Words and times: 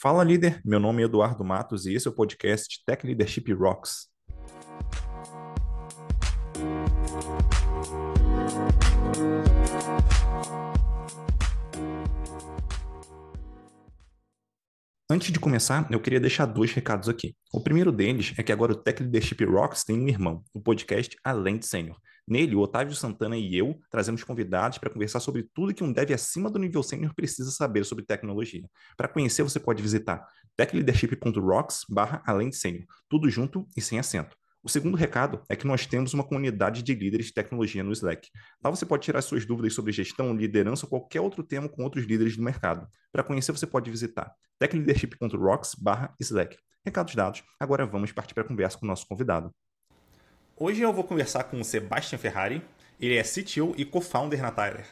Fala 0.00 0.22
líder, 0.22 0.60
meu 0.64 0.78
nome 0.78 1.02
é 1.02 1.06
Eduardo 1.06 1.44
Matos 1.44 1.84
e 1.84 1.92
esse 1.92 2.06
é 2.06 2.10
o 2.12 2.14
podcast 2.14 2.84
Tech 2.86 3.04
Leadership 3.04 3.52
Rocks. 3.52 4.06
Antes 15.10 15.32
de 15.32 15.40
começar, 15.40 15.90
eu 15.90 16.00
queria 16.00 16.20
deixar 16.20 16.46
dois 16.46 16.72
recados 16.72 17.08
aqui. 17.08 17.34
O 17.52 17.60
primeiro 17.60 17.90
deles 17.90 18.32
é 18.38 18.42
que 18.44 18.52
agora 18.52 18.70
o 18.70 18.76
Tech 18.76 19.02
Leadership 19.02 19.44
Rocks 19.46 19.82
tem 19.82 19.98
um 19.98 20.06
irmão, 20.06 20.44
o 20.54 20.60
podcast 20.60 21.16
Além 21.24 21.58
de 21.58 21.66
Sênior. 21.66 21.98
Nele, 22.28 22.54
o 22.54 22.60
Otávio 22.60 22.94
Santana 22.94 23.36
e 23.36 23.56
eu 23.56 23.78
trazemos 23.90 24.22
convidados 24.22 24.78
para 24.78 24.90
conversar 24.90 25.20
sobre 25.20 25.48
tudo 25.54 25.72
que 25.72 25.82
um 25.82 25.92
dev 25.92 26.12
acima 26.12 26.50
do 26.50 26.58
nível 26.58 26.82
sênior 26.82 27.14
precisa 27.14 27.50
saber 27.50 27.84
sobre 27.84 28.04
tecnologia. 28.04 28.68
Para 28.96 29.08
conhecer, 29.08 29.42
você 29.42 29.58
pode 29.58 29.82
visitar 29.82 30.26
techleadership.rocks 30.56 31.86
além 32.26 32.50
de 32.50 32.56
sênior, 32.56 32.84
tudo 33.08 33.30
junto 33.30 33.66
e 33.76 33.80
sem 33.80 33.98
acento. 33.98 34.36
O 34.62 34.68
segundo 34.68 34.96
recado 34.96 35.40
é 35.48 35.56
que 35.56 35.66
nós 35.66 35.86
temos 35.86 36.12
uma 36.12 36.24
comunidade 36.24 36.82
de 36.82 36.94
líderes 36.94 37.26
de 37.26 37.32
tecnologia 37.32 37.82
no 37.82 37.92
Slack. 37.92 38.28
Lá 38.62 38.70
você 38.70 38.84
pode 38.84 39.04
tirar 39.04 39.22
suas 39.22 39.46
dúvidas 39.46 39.72
sobre 39.72 39.92
gestão, 39.92 40.34
liderança 40.34 40.84
ou 40.84 40.90
qualquer 40.90 41.20
outro 41.20 41.42
tema 41.42 41.68
com 41.68 41.82
outros 41.82 42.04
líderes 42.04 42.36
do 42.36 42.42
mercado. 42.42 42.86
Para 43.10 43.22
conhecer, 43.22 43.52
você 43.52 43.66
pode 43.66 43.90
visitar 43.90 44.30
techleadership.rocks/slack. 44.58 46.56
Recados 46.84 47.14
dados, 47.14 47.42
agora 47.58 47.86
vamos 47.86 48.12
partir 48.12 48.34
para 48.34 48.42
a 48.42 48.46
conversa 48.46 48.76
com 48.78 48.84
o 48.84 48.88
nosso 48.88 49.06
convidado. 49.06 49.54
Hoje 50.60 50.82
eu 50.82 50.92
vou 50.92 51.04
conversar 51.04 51.44
com 51.44 51.60
o 51.60 51.64
Sebastian 51.64 52.18
Ferrari. 52.18 52.60
Ele 53.00 53.16
é 53.16 53.22
CTO 53.22 53.74
e 53.76 53.84
co-founder 53.84 54.42
na 54.42 54.50
Tyler. 54.50 54.84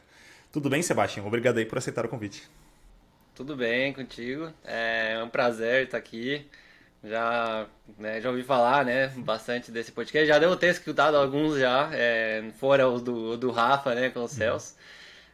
Tudo 0.52 0.70
bem, 0.70 0.80
Sebastian? 0.80 1.25
Obrigado 1.25 1.59
aí 1.59 1.66
por 1.66 1.77
aceitar 1.77 2.06
o 2.06 2.09
convite. 2.09 2.48
Tudo 3.34 3.56
bem 3.56 3.92
contigo. 3.92 4.52
É 4.65 5.20
um 5.25 5.29
prazer 5.29 5.87
estar 5.87 5.98
aqui. 5.98 6.47
Já, 7.02 7.66
né, 7.98 8.20
já 8.20 8.30
ouvi 8.30 8.45
falar, 8.45 8.84
né, 8.84 9.09
bastante 9.17 9.72
desse 9.72 9.91
podcast. 9.91 10.28
Já 10.28 10.39
devo 10.39 10.56
ter 10.56 10.69
escutado 10.69 11.17
alguns 11.17 11.59
já, 11.59 11.91
é, 11.92 12.44
fora 12.61 12.89
os 12.89 13.03
do, 13.03 13.37
do 13.37 13.50
Rafa, 13.50 13.92
né, 13.92 14.11
com 14.11 14.20
uhum. 14.20 14.28
Celso. 14.28 14.77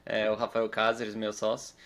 É, 0.06 0.30
o 0.30 0.34
Rafael 0.34 0.66
Cáceres, 0.70 1.14
meu 1.14 1.34
sócio. 1.34 1.76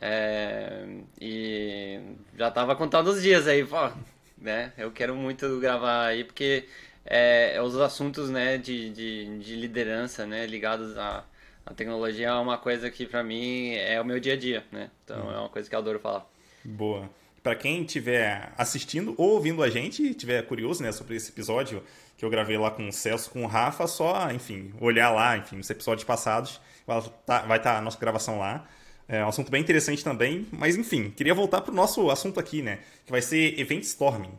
É, 0.00 0.86
e 1.20 2.00
já 2.34 2.48
estava 2.48 2.74
contando 2.74 3.08
os 3.08 3.20
dias 3.20 3.46
aí, 3.46 3.62
pô, 3.62 3.90
né? 4.38 4.72
Eu 4.78 4.90
quero 4.90 5.14
muito 5.14 5.60
gravar 5.60 6.06
aí, 6.06 6.24
porque 6.24 6.66
é, 7.04 7.60
os 7.62 7.76
assuntos, 7.76 8.30
né, 8.30 8.58
de, 8.58 8.90
de, 8.90 9.38
de 9.38 9.56
liderança, 9.56 10.26
né, 10.26 10.46
ligados 10.46 10.96
à, 10.96 11.24
à 11.64 11.74
tecnologia 11.74 12.28
é 12.28 12.32
uma 12.32 12.58
coisa 12.58 12.90
que, 12.90 13.06
para 13.06 13.22
mim, 13.22 13.74
é 13.74 14.00
o 14.00 14.04
meu 14.04 14.20
dia 14.20 14.34
a 14.34 14.36
dia, 14.36 14.64
né? 14.70 14.90
Então, 15.04 15.26
uhum. 15.26 15.32
é 15.32 15.38
uma 15.38 15.48
coisa 15.48 15.68
que 15.68 15.74
eu 15.74 15.78
adoro 15.78 15.98
falar. 15.98 16.26
Boa. 16.64 17.08
Para 17.42 17.54
quem 17.54 17.82
estiver 17.82 18.52
assistindo 18.56 19.14
ou 19.16 19.30
ouvindo 19.30 19.62
a 19.62 19.70
gente 19.70 20.02
e 20.02 20.10
estiver 20.10 20.42
curioso 20.42 20.82
né, 20.82 20.92
sobre 20.92 21.16
esse 21.16 21.30
episódio 21.30 21.82
que 22.18 22.24
eu 22.24 22.28
gravei 22.28 22.58
lá 22.58 22.70
com 22.70 22.86
o 22.86 22.92
Celso, 22.92 23.30
com 23.30 23.44
o 23.44 23.46
Rafa, 23.46 23.86
só, 23.86 24.30
enfim, 24.30 24.74
olhar 24.78 25.10
lá, 25.10 25.38
enfim, 25.38 25.56
nos 25.56 25.70
episódios 25.70 26.04
passados, 26.04 26.60
vai 26.86 26.98
estar 26.98 27.10
tá, 27.48 27.58
tá 27.58 27.78
a 27.78 27.80
nossa 27.80 27.98
gravação 27.98 28.38
lá. 28.38 28.68
É 29.08 29.24
um 29.24 29.28
assunto 29.28 29.50
bem 29.50 29.62
interessante 29.62 30.04
também, 30.04 30.46
mas 30.52 30.76
enfim, 30.76 31.10
queria 31.10 31.32
voltar 31.32 31.62
para 31.62 31.72
o 31.72 31.74
nosso 31.74 32.10
assunto 32.10 32.38
aqui, 32.38 32.60
né, 32.60 32.80
que 33.06 33.10
vai 33.10 33.22
ser 33.22 33.58
Event 33.58 33.84
Storming. 33.84 34.38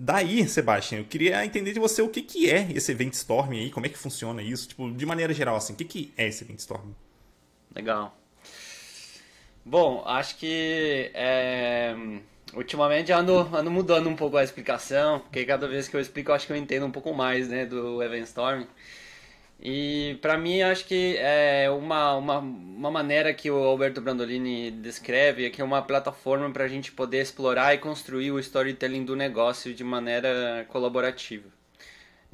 Daí, 0.00 0.48
Sebastião, 0.48 1.00
eu 1.00 1.04
queria 1.04 1.44
entender 1.44 1.72
de 1.72 1.80
você 1.80 2.00
o 2.00 2.08
que, 2.08 2.22
que 2.22 2.48
é 2.48 2.70
esse 2.72 2.92
Event 2.92 3.14
Storming 3.14 3.58
aí, 3.58 3.70
como 3.70 3.84
é 3.84 3.88
que 3.88 3.98
funciona 3.98 4.40
isso, 4.42 4.68
tipo, 4.68 4.90
de 4.92 5.04
maneira 5.04 5.34
geral, 5.34 5.56
assim, 5.56 5.72
o 5.72 5.76
que, 5.76 5.84
que 5.84 6.12
é 6.16 6.28
esse 6.28 6.44
Event 6.44 6.60
Storming? 6.60 6.94
Legal. 7.74 8.16
Bom, 9.64 10.04
acho 10.06 10.36
que 10.36 11.10
é 11.14 11.94
Ultimamente 12.54 13.12
ando, 13.12 13.38
ando 13.54 13.70
mudando 13.70 14.08
um 14.08 14.16
pouco 14.16 14.36
a 14.36 14.42
explicação, 14.42 15.20
porque 15.20 15.44
cada 15.44 15.68
vez 15.68 15.86
que 15.86 15.94
eu 15.94 16.00
explico 16.00 16.30
eu 16.30 16.34
acho 16.34 16.46
que 16.46 16.52
eu 16.52 16.56
entendo 16.56 16.86
um 16.86 16.90
pouco 16.90 17.12
mais 17.12 17.48
né, 17.48 17.66
do 17.66 18.02
Event 18.02 18.24
Storm. 18.24 18.64
E 19.60 20.18
para 20.22 20.38
mim 20.38 20.62
acho 20.62 20.84
que 20.84 21.16
é 21.18 21.68
uma, 21.70 22.14
uma, 22.14 22.38
uma 22.38 22.90
maneira 22.90 23.34
que 23.34 23.50
o 23.50 23.56
Alberto 23.56 24.00
Brandolini 24.00 24.70
descreve 24.70 25.46
é 25.46 25.50
que 25.50 25.60
é 25.60 25.64
uma 25.64 25.82
plataforma 25.82 26.48
para 26.50 26.64
a 26.64 26.68
gente 26.68 26.92
poder 26.92 27.20
explorar 27.20 27.74
e 27.74 27.78
construir 27.78 28.30
o 28.30 28.38
storytelling 28.38 29.04
do 29.04 29.16
negócio 29.16 29.74
de 29.74 29.82
maneira 29.82 30.64
colaborativa. 30.68 31.48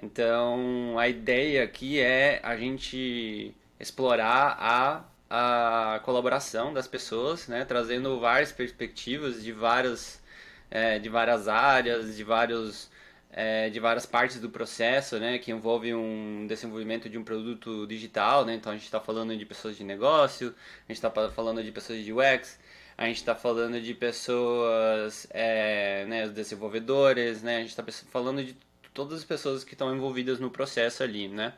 Então 0.03 0.99
a 0.99 1.09
ideia 1.09 1.65
aqui 1.65 1.99
é 1.99 2.41
a 2.43 2.57
gente 2.57 3.55
explorar 3.81 4.57
a 4.61 5.05
a 5.37 6.01
colaboração 6.05 6.73
das 6.73 6.87
pessoas, 6.87 7.49
né, 7.49 7.65
trazendo 7.65 8.21
várias 8.21 8.53
perspectivas 8.53 9.43
de 9.43 9.51
várias, 9.53 10.23
é, 10.71 10.99
de 11.01 11.09
várias 11.09 11.49
áreas, 11.49 12.17
de 12.17 12.23
vários 12.23 12.89
é, 13.37 13.69
de 13.69 13.81
várias 13.81 14.07
partes 14.07 14.39
do 14.39 14.49
processo, 14.49 15.19
né, 15.19 15.39
que 15.39 15.51
envolve 15.51 15.93
um 15.93 16.47
desenvolvimento 16.47 17.09
de 17.09 17.19
um 17.19 17.25
produto 17.25 17.85
digital, 17.85 18.45
né, 18.45 18.55
então 18.55 18.71
a 18.71 18.77
gente 18.77 18.85
está 18.85 19.01
falando 19.01 19.37
de 19.37 19.45
pessoas 19.45 19.77
de 19.77 19.83
negócio, 19.83 20.55
a 20.89 20.93
gente 20.93 21.05
está 21.05 21.11
falando 21.31 21.63
de 21.63 21.73
pessoas 21.73 22.05
de 22.05 22.13
UX, 22.13 22.59
a 22.97 23.07
gente 23.07 23.17
está 23.17 23.35
falando 23.35 23.81
de 23.81 23.93
pessoas, 23.93 25.27
é, 25.31 26.05
né, 26.07 26.29
desenvolvedores, 26.29 27.43
né, 27.43 27.57
a 27.57 27.61
gente 27.61 27.71
está 27.71 27.85
falando 28.09 28.45
de 28.45 28.57
todas 28.95 29.19
as 29.19 29.25
pessoas 29.25 29.65
que 29.65 29.75
estão 29.75 29.93
envolvidas 29.93 30.39
no 30.39 30.49
processo 30.49 31.03
ali, 31.03 31.27
né. 31.27 31.55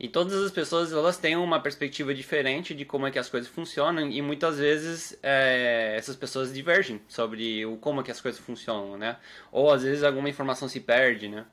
E 0.00 0.08
todas 0.08 0.34
as 0.34 0.52
pessoas 0.52 0.92
elas 0.92 1.16
têm 1.18 1.36
uma 1.36 1.60
perspectiva 1.60 2.14
diferente 2.14 2.72
de 2.72 2.84
como 2.84 3.06
é 3.06 3.10
que 3.10 3.18
as 3.18 3.28
coisas 3.28 3.48
funcionam 3.48 4.08
e 4.08 4.22
muitas 4.22 4.58
vezes 4.58 5.18
é, 5.22 5.94
essas 5.96 6.14
pessoas 6.14 6.54
divergem 6.54 7.00
sobre 7.08 7.66
o 7.66 7.76
como 7.78 8.00
é 8.00 8.04
que 8.04 8.10
as 8.10 8.20
coisas 8.20 8.40
funcionam, 8.40 8.96
né? 8.96 9.16
Ou 9.50 9.72
às 9.72 9.82
vezes 9.82 10.04
alguma 10.04 10.28
informação 10.28 10.68
se 10.68 10.78
perde, 10.78 11.28
né? 11.28 11.44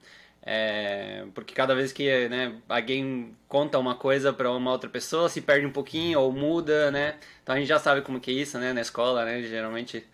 É, 0.43 1.25
porque 1.33 1.55
cada 1.55 1.73
vez 1.73 1.91
que 1.91 2.29
né, 2.29 2.55
alguém 2.69 3.35
conta 3.47 3.79
uma 3.79 3.95
coisa 3.95 4.31
para 4.31 4.51
uma 4.51 4.71
outra 4.71 4.87
pessoa, 4.87 5.27
se 5.27 5.41
perde 5.41 5.65
um 5.65 5.71
pouquinho 5.71 6.19
ou 6.19 6.31
muda, 6.31 6.91
né? 6.91 7.15
Então 7.41 7.55
a 7.55 7.57
gente 7.57 7.67
já 7.67 7.79
sabe 7.79 8.01
como 8.01 8.19
que 8.19 8.29
é 8.29 8.33
isso, 8.35 8.59
né? 8.59 8.73
Na 8.73 8.81
escola, 8.81 9.25
né? 9.25 9.41
Geralmente 9.41 10.05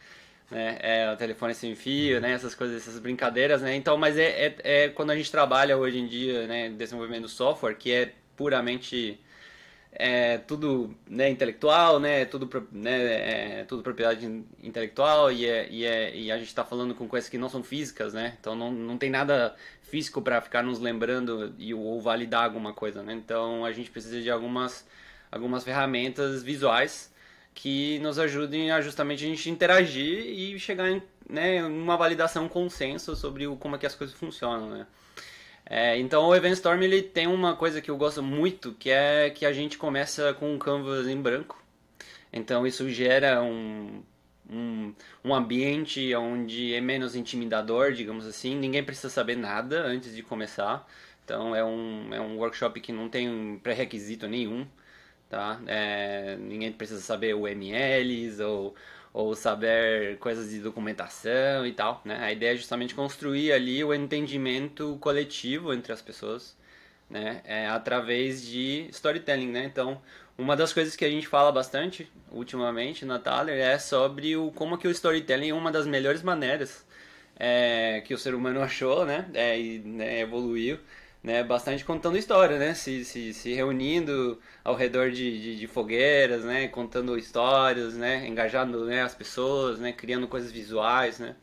né? 0.51 0.77
É, 0.81 1.11
o 1.11 1.17
telefone 1.17 1.53
sem 1.53 1.75
fio, 1.75 2.21
né? 2.21 2.33
Essas 2.33 2.55
coisas, 2.55 2.81
essas 2.81 2.99
brincadeiras, 2.99 3.61
né? 3.61 3.75
Então, 3.75 3.97
mas 3.97 4.17
é, 4.17 4.47
é, 4.47 4.55
é, 4.63 4.89
quando 4.89 5.11
a 5.11 5.15
gente 5.15 5.31
trabalha 5.31 5.77
hoje 5.77 5.97
em 5.99 6.07
dia, 6.07 6.47
né? 6.47 6.69
Desenvolvimento 6.69 7.27
software, 7.29 7.75
que 7.75 7.91
é 7.91 8.13
puramente 8.41 9.19
é, 9.91 10.39
tudo 10.39 10.95
né, 11.07 11.29
intelectual, 11.29 11.99
né, 11.99 12.25
tudo, 12.25 12.49
né, 12.71 13.59
é, 13.59 13.65
tudo 13.65 13.83
propriedade 13.83 14.25
intelectual 14.63 15.31
e, 15.31 15.45
é, 15.45 15.69
e, 15.69 15.85
é, 15.85 16.15
e 16.17 16.31
a 16.31 16.39
gente 16.39 16.47
está 16.47 16.65
falando 16.65 16.95
com 16.95 17.07
coisas 17.07 17.29
que 17.29 17.37
não 17.37 17.47
são 17.47 17.61
físicas, 17.61 18.13
né? 18.13 18.35
Então 18.39 18.55
não, 18.55 18.71
não 18.71 18.97
tem 18.97 19.11
nada 19.11 19.55
físico 19.83 20.19
para 20.19 20.41
ficar 20.41 20.63
nos 20.63 20.79
lembrando 20.79 21.53
e, 21.59 21.71
ou 21.71 22.01
validar 22.01 22.45
alguma 22.45 22.73
coisa, 22.73 23.03
né? 23.03 23.13
Então 23.13 23.63
a 23.63 23.71
gente 23.71 23.91
precisa 23.91 24.19
de 24.19 24.31
algumas, 24.31 24.87
algumas 25.31 25.63
ferramentas 25.63 26.41
visuais 26.41 27.13
que 27.53 27.99
nos 27.99 28.17
ajudem 28.17 28.71
a 28.71 28.81
justamente 28.81 29.23
a 29.23 29.27
gente 29.27 29.51
interagir 29.51 30.25
e 30.25 30.57
chegar 30.57 30.89
em 30.89 31.03
né, 31.29 31.63
uma 31.63 31.95
validação, 31.95 32.45
um 32.45 32.49
consenso 32.49 33.15
sobre 33.15 33.45
o, 33.45 33.55
como 33.55 33.75
é 33.75 33.77
que 33.77 33.85
as 33.85 33.93
coisas 33.93 34.15
funcionam, 34.15 34.67
né? 34.67 34.87
É, 35.65 35.97
então 35.97 36.25
o 36.27 36.35
Event 36.35 36.53
Storm 36.53 36.81
ele 36.83 37.01
tem 37.01 37.27
uma 37.27 37.55
coisa 37.55 37.81
que 37.81 37.89
eu 37.89 37.97
gosto 37.97 38.21
muito, 38.21 38.73
que 38.73 38.89
é 38.89 39.29
que 39.29 39.45
a 39.45 39.53
gente 39.53 39.77
começa 39.77 40.33
com 40.33 40.53
um 40.53 40.59
canvas 40.59 41.07
em 41.07 41.21
branco. 41.21 41.61
Então 42.33 42.65
isso 42.67 42.89
gera 42.89 43.41
um, 43.41 44.03
um, 44.49 44.93
um 45.23 45.33
ambiente 45.33 46.13
onde 46.15 46.73
é 46.73 46.81
menos 46.81 47.15
intimidador, 47.15 47.93
digamos 47.93 48.25
assim. 48.25 48.55
Ninguém 48.55 48.83
precisa 48.83 49.09
saber 49.09 49.37
nada 49.37 49.81
antes 49.83 50.15
de 50.15 50.23
começar. 50.23 50.87
Então 51.23 51.55
é 51.55 51.63
um, 51.63 52.13
é 52.13 52.19
um 52.19 52.37
workshop 52.37 52.79
que 52.81 52.91
não 52.91 53.09
tem 53.09 53.59
pré-requisito 53.63 54.27
nenhum. 54.27 54.67
Tá? 55.29 55.61
É, 55.67 56.35
ninguém 56.37 56.73
precisa 56.73 56.99
saber 56.99 57.33
UMLs 57.33 58.41
ou 58.41 58.75
ou 59.13 59.35
saber 59.35 60.17
coisas 60.19 60.49
de 60.49 60.59
documentação 60.59 61.65
e 61.65 61.73
tal, 61.73 62.01
né? 62.05 62.17
A 62.23 62.31
ideia 62.31 62.53
é 62.53 62.55
justamente 62.55 62.95
construir 62.95 63.51
ali 63.51 63.83
o 63.83 63.93
entendimento 63.93 64.97
coletivo 65.01 65.73
entre 65.73 65.91
as 65.91 66.01
pessoas, 66.01 66.55
né? 67.09 67.41
É, 67.45 67.67
através 67.67 68.45
de 68.45 68.87
storytelling, 68.91 69.47
né? 69.51 69.65
Então, 69.65 70.01
uma 70.37 70.55
das 70.55 70.73
coisas 70.73 70.95
que 70.95 71.05
a 71.05 71.09
gente 71.09 71.27
fala 71.27 71.51
bastante 71.51 72.09
ultimamente 72.31 73.05
na 73.05 73.19
Thaler 73.19 73.59
é 73.59 73.77
sobre 73.77 74.35
o 74.37 74.51
como 74.51 74.77
que 74.77 74.87
o 74.87 74.91
storytelling 74.91 75.49
é 75.49 75.53
uma 75.53 75.71
das 75.71 75.85
melhores 75.85 76.23
maneiras 76.23 76.85
é, 77.37 78.01
que 78.05 78.13
o 78.13 78.17
ser 78.17 78.33
humano 78.35 78.61
achou, 78.63 79.05
né? 79.05 79.27
É, 79.33 79.57
né, 79.83 80.21
evoluiu 80.21 80.79
né, 81.23 81.43
bastante 81.43 81.85
contando 81.85 82.17
história, 82.17 82.57
né, 82.57 82.73
se, 82.73 83.05
se, 83.05 83.33
se 83.33 83.53
reunindo 83.53 84.39
ao 84.63 84.75
redor 84.75 85.11
de, 85.11 85.39
de, 85.39 85.59
de, 85.59 85.67
fogueiras, 85.67 86.43
né, 86.43 86.67
contando 86.67 87.17
histórias, 87.17 87.93
né, 87.95 88.27
engajando 88.27 88.85
né, 88.85 89.03
as 89.03 89.13
pessoas, 89.13 89.79
né, 89.79 89.93
criando 89.93 90.27
coisas 90.27 90.51
visuais, 90.51 91.19
né, 91.19 91.35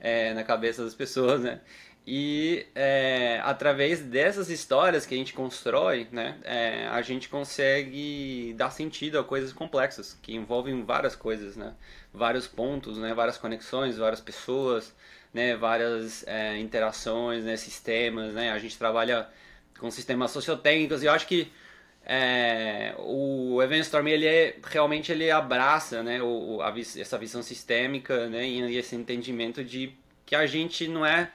é, 0.00 0.32
na 0.34 0.42
cabeça 0.42 0.82
das 0.84 0.94
pessoas, 0.94 1.42
né, 1.42 1.60
E 2.06 2.66
é, 2.74 3.40
através 3.44 4.00
dessas 4.00 4.48
histórias 4.48 5.04
que 5.04 5.14
a 5.14 5.18
gente 5.18 5.34
constrói, 5.34 6.08
né, 6.12 6.38
é, 6.44 6.86
a 6.88 7.02
gente 7.02 7.28
consegue 7.28 8.54
dar 8.56 8.70
sentido 8.70 9.18
a 9.18 9.24
coisas 9.24 9.52
complexas, 9.52 10.18
que 10.22 10.34
envolvem 10.34 10.82
várias 10.84 11.14
coisas, 11.16 11.56
né, 11.56 11.74
vários 12.12 12.46
pontos, 12.46 12.96
né, 12.96 13.12
várias 13.12 13.36
conexões, 13.36 13.98
várias 13.98 14.20
pessoas, 14.20 14.94
né, 15.32 15.56
várias 15.56 16.26
é, 16.26 16.58
interações, 16.58 17.44
né, 17.44 17.56
sistemas. 17.56 18.34
Né, 18.34 18.50
a 18.52 18.58
gente 18.58 18.76
trabalha 18.78 19.28
com 19.78 19.90
sistemas 19.90 20.30
sociotécnicos 20.30 21.02
e 21.02 21.06
eu 21.06 21.12
acho 21.12 21.26
que 21.26 21.52
é, 22.04 22.94
o 22.98 23.60
Event 23.62 23.82
Storm 23.82 24.06
ele 24.06 24.26
é, 24.26 24.56
realmente 24.62 25.10
ele 25.10 25.30
abraça 25.30 26.02
né, 26.02 26.22
o, 26.22 26.60
a, 26.62 26.72
essa 26.78 27.18
visão 27.18 27.42
sistêmica 27.42 28.28
né, 28.28 28.46
e 28.46 28.76
esse 28.76 28.94
entendimento 28.94 29.64
de 29.64 29.92
que 30.24 30.34
a 30.34 30.46
gente 30.46 30.88
não 30.88 31.04
é 31.04 31.30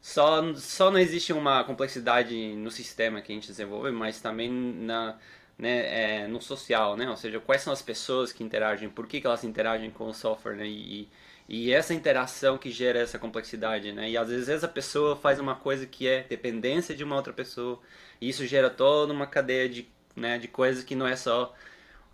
só, 0.00 0.54
só 0.54 0.90
não 0.90 0.98
existe 0.98 1.32
uma 1.32 1.64
complexidade 1.64 2.54
no 2.54 2.70
sistema 2.70 3.20
que 3.20 3.32
a 3.32 3.34
gente 3.34 3.48
desenvolve, 3.48 3.90
mas 3.90 4.20
também 4.20 4.50
na, 4.50 5.16
né, 5.58 6.22
é, 6.24 6.28
no 6.28 6.40
social, 6.40 6.96
né? 6.96 7.08
Ou 7.10 7.16
seja, 7.16 7.40
quais 7.40 7.62
são 7.62 7.72
as 7.72 7.82
pessoas 7.82 8.32
que 8.32 8.44
interagem, 8.44 8.88
por 8.88 9.06
que, 9.06 9.20
que 9.20 9.26
elas 9.26 9.42
interagem 9.42 9.90
com 9.90 10.06
o 10.06 10.14
software, 10.14 10.54
né? 10.54 10.66
E, 10.66 11.08
e 11.48 11.72
essa 11.72 11.94
interação 11.94 12.58
que 12.58 12.70
gera 12.70 12.98
essa 12.98 13.18
complexidade, 13.18 13.92
né? 13.92 14.10
E 14.10 14.16
às 14.16 14.28
vezes 14.28 14.48
essa 14.48 14.68
pessoa 14.68 15.16
faz 15.16 15.38
uma 15.38 15.54
coisa 15.54 15.86
que 15.86 16.08
é 16.08 16.24
dependência 16.28 16.94
de 16.94 17.04
uma 17.04 17.16
outra 17.16 17.32
pessoa, 17.32 17.80
e 18.20 18.28
isso 18.28 18.46
gera 18.46 18.68
toda 18.68 19.12
uma 19.12 19.26
cadeia 19.26 19.68
de, 19.68 19.88
né, 20.14 20.38
de 20.38 20.48
coisas 20.48 20.82
que 20.84 20.94
não 20.94 21.06
é 21.06 21.16
só 21.16 21.54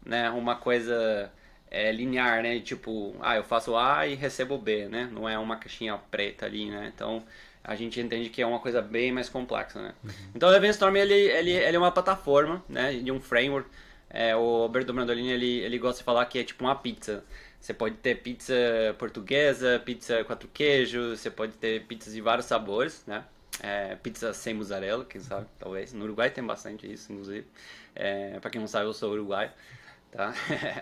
né, 0.05 0.29
uma 0.31 0.56
coisa 0.56 1.32
é, 1.70 1.90
linear, 1.90 2.43
né? 2.43 2.61
Tipo, 2.61 3.17
ah, 3.20 3.37
eu 3.37 3.44
faço 3.44 3.76
A 3.76 4.06
e 4.06 4.14
recebo 4.14 4.58
B, 4.58 4.88
né? 4.88 5.08
Não 5.11 5.29
é 5.29 5.38
uma 5.38 5.56
caixinha 5.56 5.96
preta 6.11 6.44
ali, 6.44 6.70
né? 6.70 6.93
Então, 6.94 7.25
a 7.64 7.75
gente 7.75 8.00
entende 8.00 8.28
que 8.28 8.43
é 8.43 8.46
uma 8.46 8.58
coisa 8.58 8.82
bem 8.82 9.12
mais 9.12 9.28
complexa, 9.28 9.81
né? 9.81 9.94
Uhum. 10.05 10.11
Então 10.35 10.50
o 10.50 10.55
Eventstorm 10.55 10.96
ele, 10.96 11.14
ele, 11.14 11.52
ele 11.52 11.76
é 11.76 11.78
uma 11.78 11.93
plataforma, 11.93 12.62
né, 12.69 12.93
de 12.93 13.11
um 13.11 13.20
framework. 13.20 13.69
É, 14.11 14.37
o 14.37 14.62
Alberto 14.62 14.93
Brandolini 14.93 15.31
ele, 15.31 15.61
ele 15.61 15.78
gosta 15.78 15.99
de 15.99 16.05
falar 16.05 16.26
que 16.26 16.38
é 16.38 16.44
tipo 16.44 16.64
uma 16.64 16.75
pizza. 16.75 17.25
Você 17.62 17.73
pode 17.73 17.94
ter 17.99 18.17
pizza 18.17 18.55
portuguesa, 18.99 19.81
pizza 19.85 20.25
quatro 20.25 20.49
queijos, 20.49 21.20
você 21.20 21.31
pode 21.31 21.53
ter 21.53 21.87
pizzas 21.87 22.12
de 22.12 22.20
vários 22.20 22.47
sabores, 22.47 23.05
né? 23.06 23.25
É, 23.62 23.94
pizza 23.97 24.32
sem 24.35 24.53
mussarela, 24.53 25.05
quem 25.05 25.20
sabe, 25.20 25.47
talvez. 25.61 25.93
No 25.93 26.05
Uruguai 26.05 26.29
tem 26.29 26.44
bastante 26.44 26.93
isso, 26.93 27.12
inclusive. 27.12 27.47
É, 27.94 28.41
para 28.41 28.50
quem 28.50 28.61
não 28.61 28.67
sabe, 28.67 28.87
eu 28.87 28.93
sou 28.93 29.12
uruguaio 29.12 29.50
tá? 30.12 30.35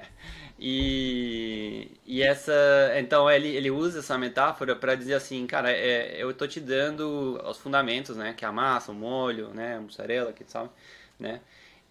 e, 0.58 1.90
e 2.06 2.22
essa, 2.22 2.52
então 2.98 3.30
ele, 3.30 3.48
ele 3.48 3.70
usa 3.70 4.00
essa 4.00 4.18
metáfora 4.18 4.74
para 4.74 4.94
dizer 4.94 5.14
assim, 5.14 5.46
cara, 5.46 5.70
é, 5.70 6.16
eu 6.22 6.34
tô 6.34 6.46
te 6.46 6.60
dando 6.60 7.40
os 7.44 7.58
fundamentos, 7.58 8.16
né? 8.16 8.34
Que 8.34 8.44
é 8.44 8.48
a 8.48 8.52
massa, 8.52 8.90
o 8.90 8.94
molho, 8.94 9.50
né? 9.54 9.76
A 9.76 9.80
mussarela, 9.80 10.32
que 10.32 10.44
sabe, 10.50 10.70
né? 11.18 11.40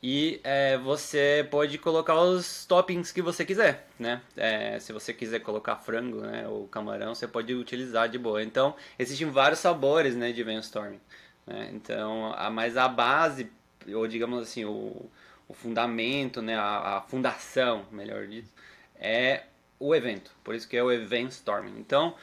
E 0.02 0.40
é, 0.46 0.78
você 0.78 1.46
pode 1.52 1.78
colocar 1.78 2.16
os 2.22 2.66
toppings 2.66 3.12
que 3.12 3.22
você 3.22 3.44
quiser, 3.44 3.86
né? 4.00 4.22
É, 4.38 4.80
se 4.80 4.94
você 4.94 5.14
quiser 5.14 5.40
colocar 5.40 5.76
frango, 5.76 6.22
né? 6.22 6.48
Ou 6.48 6.68
camarão, 6.68 7.14
você 7.14 7.28
pode 7.28 7.54
utilizar 7.54 8.08
de 8.08 8.18
boa. 8.18 8.42
Então, 8.42 8.76
existem 8.98 9.30
vários 9.30 9.60
sabores, 9.60 10.16
né? 10.16 10.32
De 10.32 10.42
brainstorming. 10.42 11.02
Né? 11.46 11.72
Então, 11.74 12.34
a, 12.38 12.50
mas 12.50 12.78
a 12.78 12.88
base, 12.88 13.52
ou 13.94 14.08
digamos 14.08 14.44
assim, 14.44 14.64
o, 14.66 15.10
o 15.48 15.54
fundamento, 15.54 16.42
né, 16.42 16.56
a, 16.56 16.98
a, 16.98 17.02
fundação, 17.02 17.86
melhor 17.92 18.28
dito, 18.28 18.50
é 18.96 19.44
o 19.80 19.96
evento. 19.96 20.32
Por 20.44 20.56
isso 20.56 20.68
que 20.68 20.78
é 20.78 20.84
o 20.84 20.92
event 20.92 21.32
storming. 21.32 21.78
Então, 21.80 22.16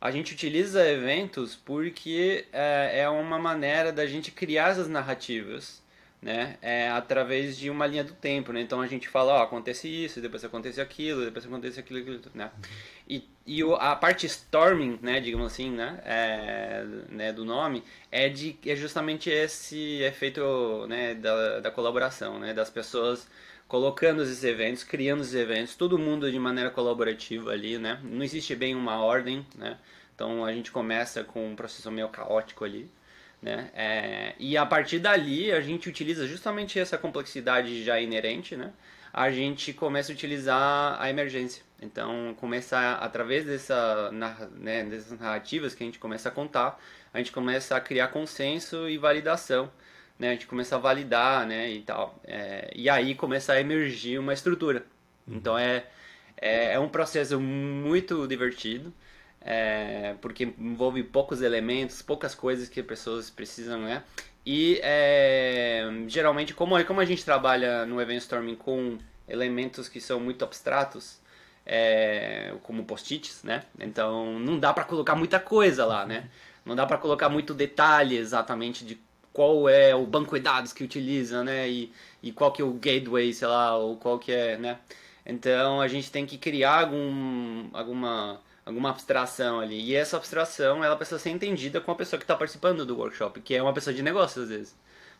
a 0.00 0.10
gente 0.10 0.34
utiliza 0.34 0.86
eventos 0.86 1.56
porque 1.56 2.46
é, 2.52 3.00
é 3.00 3.08
uma 3.08 3.38
maneira 3.38 3.92
da 3.92 4.04
gente 4.04 4.30
criar 4.32 4.70
essas 4.70 4.88
narrativas 4.88 5.81
né? 6.22 6.56
É 6.62 6.88
através 6.88 7.58
de 7.58 7.68
uma 7.68 7.86
linha 7.86 8.04
do 8.04 8.12
tempo, 8.14 8.52
né? 8.52 8.60
Então 8.60 8.80
a 8.80 8.86
gente 8.86 9.08
fala, 9.08 9.34
ó, 9.34 9.42
acontece 9.42 9.88
isso, 9.88 10.20
depois 10.20 10.44
acontece 10.44 10.80
aquilo, 10.80 11.24
depois 11.24 11.44
acontece 11.44 11.80
aquilo, 11.80 11.98
aquilo 11.98 12.20
né? 12.32 12.50
E, 13.08 13.28
e 13.44 13.64
o, 13.64 13.74
a 13.74 13.96
parte 13.96 14.24
storming, 14.26 14.98
né, 15.02 15.20
digamos 15.20 15.52
assim, 15.52 15.70
né, 15.70 16.00
é, 16.04 16.84
né, 17.08 17.32
do 17.32 17.44
nome, 17.44 17.82
é 18.10 18.28
de 18.28 18.56
é 18.64 18.76
justamente 18.76 19.28
esse 19.28 20.00
efeito, 20.02 20.86
né, 20.86 21.14
da, 21.14 21.58
da 21.60 21.70
colaboração, 21.70 22.38
né, 22.38 22.54
das 22.54 22.70
pessoas 22.70 23.26
colocando 23.66 24.22
esses 24.22 24.44
eventos, 24.44 24.84
criando 24.84 25.22
esses 25.22 25.34
eventos, 25.34 25.74
todo 25.74 25.98
mundo 25.98 26.30
de 26.30 26.38
maneira 26.38 26.70
colaborativa 26.70 27.50
ali, 27.50 27.78
né? 27.78 27.98
Não 28.04 28.22
existe 28.22 28.54
bem 28.54 28.74
uma 28.74 29.02
ordem, 29.02 29.46
né? 29.56 29.78
Então 30.14 30.44
a 30.44 30.52
gente 30.52 30.70
começa 30.70 31.24
com 31.24 31.48
um 31.48 31.56
processo 31.56 31.90
meio 31.90 32.08
caótico 32.10 32.64
ali, 32.64 32.88
né? 33.42 33.70
É, 33.74 34.34
e 34.38 34.56
a 34.56 34.64
partir 34.64 35.00
dali 35.00 35.50
a 35.50 35.60
gente 35.60 35.88
utiliza 35.88 36.28
justamente 36.28 36.78
essa 36.78 36.96
complexidade 36.96 37.82
já 37.82 38.00
inerente, 38.00 38.56
né? 38.56 38.72
A 39.12 39.30
gente 39.30 39.72
começa 39.72 40.12
a 40.12 40.14
utilizar 40.14 40.96
a 41.00 41.10
emergência. 41.10 41.62
Então, 41.82 42.34
começa 42.38 42.92
através 42.92 43.44
dessa, 43.44 44.10
né, 44.12 44.84
dessas 44.84 45.18
narrativas 45.18 45.74
que 45.74 45.82
a 45.82 45.86
gente 45.86 45.98
começa 45.98 46.28
a 46.28 46.32
contar, 46.32 46.80
a 47.12 47.18
gente 47.18 47.32
começa 47.32 47.76
a 47.76 47.80
criar 47.80 48.08
consenso 48.08 48.88
e 48.88 48.96
validação. 48.96 49.70
Né? 50.18 50.28
A 50.28 50.32
gente 50.32 50.46
começa 50.46 50.76
a 50.76 50.78
validar 50.78 51.46
né, 51.46 51.68
e 51.70 51.82
tal. 51.82 52.18
É, 52.24 52.70
e 52.74 52.88
aí 52.88 53.14
começa 53.14 53.52
a 53.52 53.60
emergir 53.60 54.18
uma 54.18 54.32
estrutura. 54.32 54.86
Uhum. 55.26 55.36
Então, 55.36 55.58
é, 55.58 55.84
é, 56.40 56.74
é 56.74 56.78
um 56.78 56.88
processo 56.88 57.38
muito 57.40 58.26
divertido 58.26 58.94
é, 59.44 60.14
porque 60.20 60.52
envolve 60.58 61.02
poucos 61.02 61.42
elementos, 61.42 62.02
poucas 62.02 62.34
coisas 62.34 62.68
que 62.68 62.80
as 62.80 62.86
pessoas 62.86 63.30
precisam, 63.30 63.80
né? 63.80 64.02
E 64.44 64.80
é, 64.82 65.88
geralmente, 66.08 66.54
como, 66.54 66.82
como 66.84 67.00
a 67.00 67.04
gente 67.04 67.24
trabalha 67.24 67.86
no 67.86 68.00
Event 68.00 68.20
Storming 68.22 68.56
com 68.56 68.98
elementos 69.28 69.88
que 69.88 70.00
são 70.00 70.18
muito 70.20 70.44
abstratos, 70.44 71.20
é, 71.64 72.54
como 72.62 72.84
post-its, 72.84 73.42
né? 73.44 73.64
Então 73.78 74.38
não 74.38 74.58
dá 74.58 74.72
para 74.72 74.84
colocar 74.84 75.14
muita 75.14 75.38
coisa 75.40 75.84
lá, 75.84 76.06
né? 76.06 76.28
Não 76.64 76.74
dá 76.76 76.86
para 76.86 76.98
colocar 76.98 77.28
muito 77.28 77.54
detalhe 77.54 78.16
exatamente 78.16 78.84
de 78.84 79.00
qual 79.32 79.68
é 79.68 79.94
o 79.94 80.06
banco 80.06 80.36
de 80.36 80.42
dados 80.42 80.72
que 80.72 80.84
utiliza, 80.84 81.42
né? 81.44 81.68
E, 81.68 81.92
e 82.22 82.32
qual 82.32 82.52
que 82.52 82.62
é 82.62 82.64
o 82.64 82.72
gateway, 82.72 83.32
sei 83.32 83.48
lá, 83.48 83.76
ou 83.76 83.96
qual 83.96 84.18
que 84.18 84.32
é, 84.32 84.56
né? 84.58 84.78
Então 85.24 85.80
a 85.80 85.88
gente 85.88 86.10
tem 86.10 86.26
que 86.26 86.36
criar 86.38 86.80
algum, 86.82 87.68
alguma 87.72 88.40
alguma 88.64 88.90
abstração 88.90 89.60
ali. 89.60 89.80
E 89.80 89.94
essa 89.94 90.16
abstração, 90.16 90.84
ela 90.84 90.96
precisa 90.96 91.18
ser 91.18 91.30
entendida 91.30 91.80
com 91.80 91.90
a 91.92 91.94
pessoa 91.94 92.18
que 92.18 92.24
está 92.24 92.36
participando 92.36 92.86
do 92.86 92.96
workshop, 92.96 93.40
que 93.40 93.54
é 93.54 93.62
uma 93.62 93.72
pessoa 93.72 93.94
de 93.94 94.02
negócio 94.02 94.42
às 94.42 94.48
vezes, 94.48 94.76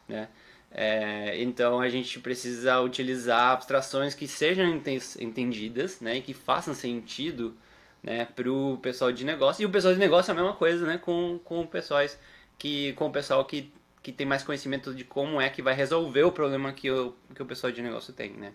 né? 0.08 0.28
É, 0.74 1.40
então 1.42 1.80
a 1.80 1.88
gente 1.88 2.18
precisa 2.18 2.80
utilizar 2.80 3.52
abstrações 3.52 4.14
que 4.14 4.26
sejam 4.26 4.64
entendidas, 5.20 6.00
né, 6.00 6.16
e 6.16 6.22
que 6.22 6.32
façam 6.32 6.72
sentido, 6.72 7.54
né, 8.02 8.24
para 8.24 8.50
o 8.50 8.78
pessoal 8.78 9.12
de 9.12 9.24
negócio. 9.24 9.62
E 9.62 9.66
o 9.66 9.70
pessoal 9.70 9.92
de 9.92 10.00
negócio 10.00 10.30
é 10.30 10.32
a 10.32 10.34
mesma 10.34 10.54
coisa, 10.54 10.86
né, 10.86 10.98
com 10.98 11.38
com 11.44 11.66
pessoas 11.66 12.18
que 12.58 12.92
com 12.94 13.06
o 13.08 13.12
pessoal 13.12 13.44
que 13.44 13.72
que 14.02 14.12
tem 14.12 14.26
mais 14.26 14.42
conhecimento 14.42 14.94
de 14.94 15.04
como 15.04 15.40
é 15.40 15.48
que 15.50 15.62
vai 15.62 15.74
resolver 15.74 16.24
o 16.24 16.32
problema 16.32 16.72
que 16.72 16.90
o 16.90 17.14
que 17.34 17.42
o 17.42 17.46
pessoal 17.46 17.72
de 17.72 17.82
negócio 17.82 18.12
tem, 18.12 18.32
né? 18.32 18.54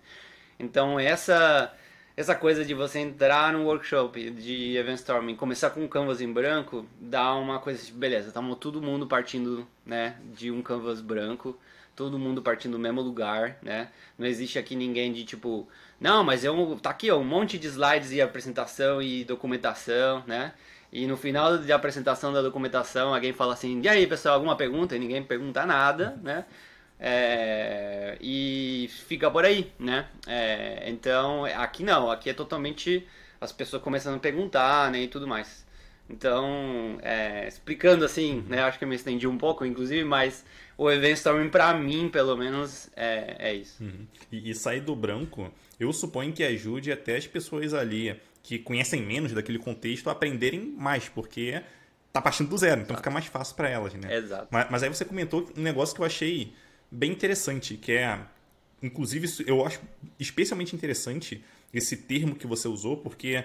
Então 0.59 0.99
essa 0.99 1.73
essa 2.17 2.33
coisa 2.33 2.65
de 2.65 2.73
você 2.73 2.97
entrar 2.97 3.53
num 3.53 3.65
workshop 3.65 4.31
de 4.31 4.75
event 4.75 4.97
storming, 4.97 5.35
começar 5.35 5.69
com 5.69 5.83
um 5.83 5.87
canvas 5.87 6.19
em 6.19 6.33
branco, 6.33 6.83
dá 6.99 7.35
uma 7.35 7.59
coisa 7.59 7.85
tipo, 7.85 7.99
beleza, 7.99 8.29
estamos 8.29 8.57
todo 8.57 8.81
mundo 8.81 9.05
partindo, 9.05 9.67
né, 9.85 10.15
de 10.33 10.49
um 10.49 10.63
canvas 10.63 10.99
branco, 10.99 11.55
todo 11.95 12.17
mundo 12.17 12.41
partindo 12.41 12.71
do 12.71 12.79
mesmo 12.79 13.01
lugar, 13.01 13.57
né? 13.61 13.89
Não 14.17 14.25
existe 14.25 14.57
aqui 14.57 14.75
ninguém 14.75 15.13
de 15.13 15.23
tipo, 15.25 15.67
não, 15.99 16.23
mas 16.23 16.43
eu 16.43 16.79
tá 16.81 16.89
aqui 16.89 17.11
ó, 17.11 17.19
um 17.19 17.23
monte 17.23 17.59
de 17.59 17.67
slides 17.67 18.11
e 18.11 18.19
apresentação 18.19 18.99
e 18.99 19.23
documentação, 19.23 20.23
né? 20.25 20.53
E 20.91 21.05
no 21.05 21.17
final 21.17 21.57
da 21.57 21.75
apresentação 21.75 22.33
da 22.33 22.41
documentação, 22.41 23.13
alguém 23.13 23.33
fala 23.33 23.53
assim: 23.53 23.81
"E 23.81 23.89
aí, 23.89 24.07
pessoal, 24.07 24.35
alguma 24.35 24.55
pergunta?" 24.55 24.95
E 24.95 24.99
ninguém 24.99 25.23
pergunta 25.23 25.65
nada, 25.65 26.17
né? 26.23 26.45
É, 26.99 28.17
e 28.19 28.89
fica 29.07 29.29
por 29.29 29.45
aí, 29.45 29.71
né? 29.77 30.07
É, 30.25 30.89
então, 30.89 31.45
aqui 31.45 31.83
não, 31.83 32.09
aqui 32.09 32.29
é 32.29 32.33
totalmente 32.33 33.05
as 33.39 33.51
pessoas 33.51 33.81
começando 33.81 34.15
a 34.15 34.19
perguntar, 34.19 34.91
né, 34.91 35.01
e 35.03 35.07
tudo 35.07 35.27
mais. 35.27 35.65
Então, 36.09 36.97
é, 37.01 37.47
explicando 37.47 38.05
assim, 38.05 38.43
né, 38.47 38.61
acho 38.61 38.79
que 38.79 38.83
eu 38.85 38.87
me 38.87 38.95
estendi 38.95 39.27
um 39.27 39.37
pouco, 39.37 39.65
inclusive, 39.65 40.03
mas 40.03 40.43
o 40.77 40.89
Event 40.89 41.17
Storming, 41.17 41.49
pra 41.49 41.73
mim, 41.73 42.09
pelo 42.09 42.35
menos, 42.35 42.89
é, 42.95 43.35
é 43.37 43.53
isso. 43.53 43.83
Uhum. 43.83 44.07
E, 44.31 44.49
e 44.49 44.55
sair 44.55 44.79
do 44.79 44.95
branco, 44.95 45.51
eu 45.79 45.91
suponho 45.91 46.31
que 46.31 46.43
ajude 46.43 46.91
até 46.91 47.17
as 47.17 47.27
pessoas 47.27 47.73
ali 47.73 48.19
que 48.41 48.57
conhecem 48.57 49.01
menos 49.01 49.33
daquele 49.33 49.59
contexto 49.59 50.07
a 50.07 50.13
aprenderem 50.13 50.73
mais, 50.77 51.09
porque 51.09 51.61
tá 52.13 52.21
partindo 52.21 52.49
do 52.49 52.57
zero, 52.57 52.81
então 52.81 52.93
Exato. 52.93 52.99
fica 52.99 53.11
mais 53.11 53.25
fácil 53.25 53.55
para 53.55 53.69
elas, 53.69 53.93
né? 53.93 54.15
Exato. 54.15 54.47
Mas, 54.49 54.67
mas 54.71 54.83
aí 54.83 54.89
você 54.89 55.03
comentou 55.03 55.49
um 55.55 55.61
negócio 55.61 55.93
que 55.93 56.01
eu 56.01 56.05
achei 56.05 56.53
bem 56.91 57.11
interessante, 57.11 57.75
que 57.75 57.93
é, 57.93 58.19
inclusive, 58.81 59.27
eu 59.45 59.65
acho 59.65 59.79
especialmente 60.19 60.75
interessante 60.75 61.43
esse 61.73 61.97
termo 61.97 62.35
que 62.35 62.47
você 62.47 62.67
usou, 62.67 62.97
porque 62.97 63.43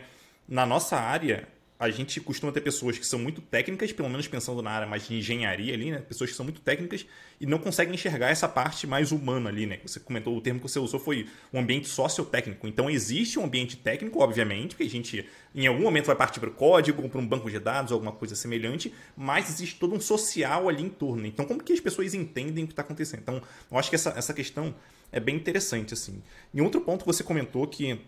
na 0.49 0.65
nossa 0.65 0.97
área 0.97 1.49
a 1.83 1.91
gente 1.91 2.21
costuma 2.21 2.53
ter 2.53 2.61
pessoas 2.61 2.97
que 2.97 3.05
são 3.05 3.19
muito 3.19 3.41
técnicas, 3.41 3.91
pelo 3.91 4.09
menos 4.09 4.29
pensando 4.29 4.63
na 4.63 4.71
área 4.71 4.87
mais 4.87 5.09
de 5.09 5.17
engenharia 5.17 5.75
ali, 5.75 5.91
né? 5.91 5.99
Pessoas 5.99 6.31
que 6.31 6.37
são 6.37 6.45
muito 6.45 6.61
técnicas 6.61 7.05
e 7.41 7.45
não 7.45 7.59
conseguem 7.59 7.93
enxergar 7.93 8.29
essa 8.29 8.49
parte 8.49 8.87
mais 8.87 9.11
humana 9.11 9.51
ali, 9.51 9.67
né? 9.67 9.81
Você 9.85 9.99
comentou, 9.99 10.37
o 10.37 10.41
termo 10.41 10.61
que 10.61 10.71
você 10.71 10.79
usou 10.79 11.01
foi 11.01 11.27
um 11.53 11.59
ambiente 11.59 11.89
sociotécnico. 11.89 12.69
Então 12.69 12.89
existe 12.89 13.37
um 13.37 13.45
ambiente 13.47 13.77
técnico, 13.77 14.21
obviamente, 14.21 14.77
que 14.77 14.85
a 14.85 14.89
gente 14.89 15.29
em 15.53 15.67
algum 15.67 15.83
momento 15.83 16.07
vai 16.07 16.15
partir 16.15 16.39
para 16.39 16.51
o 16.51 16.53
código, 16.53 17.09
para 17.09 17.21
um 17.21 17.27
banco 17.27 17.51
de 17.51 17.59
dados, 17.59 17.91
alguma 17.91 18.13
coisa 18.13 18.37
semelhante, 18.37 18.95
mas 19.17 19.51
existe 19.51 19.75
todo 19.81 19.93
um 19.93 20.01
social 20.01 20.69
ali 20.69 20.85
em 20.85 20.89
torno. 20.89 21.27
Então 21.27 21.45
como 21.45 21.61
que 21.61 21.73
as 21.73 21.81
pessoas 21.81 22.15
entendem 22.15 22.63
o 22.63 22.67
que 22.69 22.75
está 22.75 22.83
acontecendo? 22.83 23.23
Então 23.23 23.43
eu 23.69 23.77
acho 23.77 23.91
que 23.91 23.97
essa, 23.97 24.11
essa 24.11 24.33
questão 24.33 24.73
é 25.11 25.19
bem 25.19 25.35
interessante, 25.35 25.95
assim. 25.95 26.23
Em 26.55 26.61
outro 26.61 26.81
ponto 26.81 27.05
você 27.05 27.25
comentou 27.25 27.67
que 27.67 27.99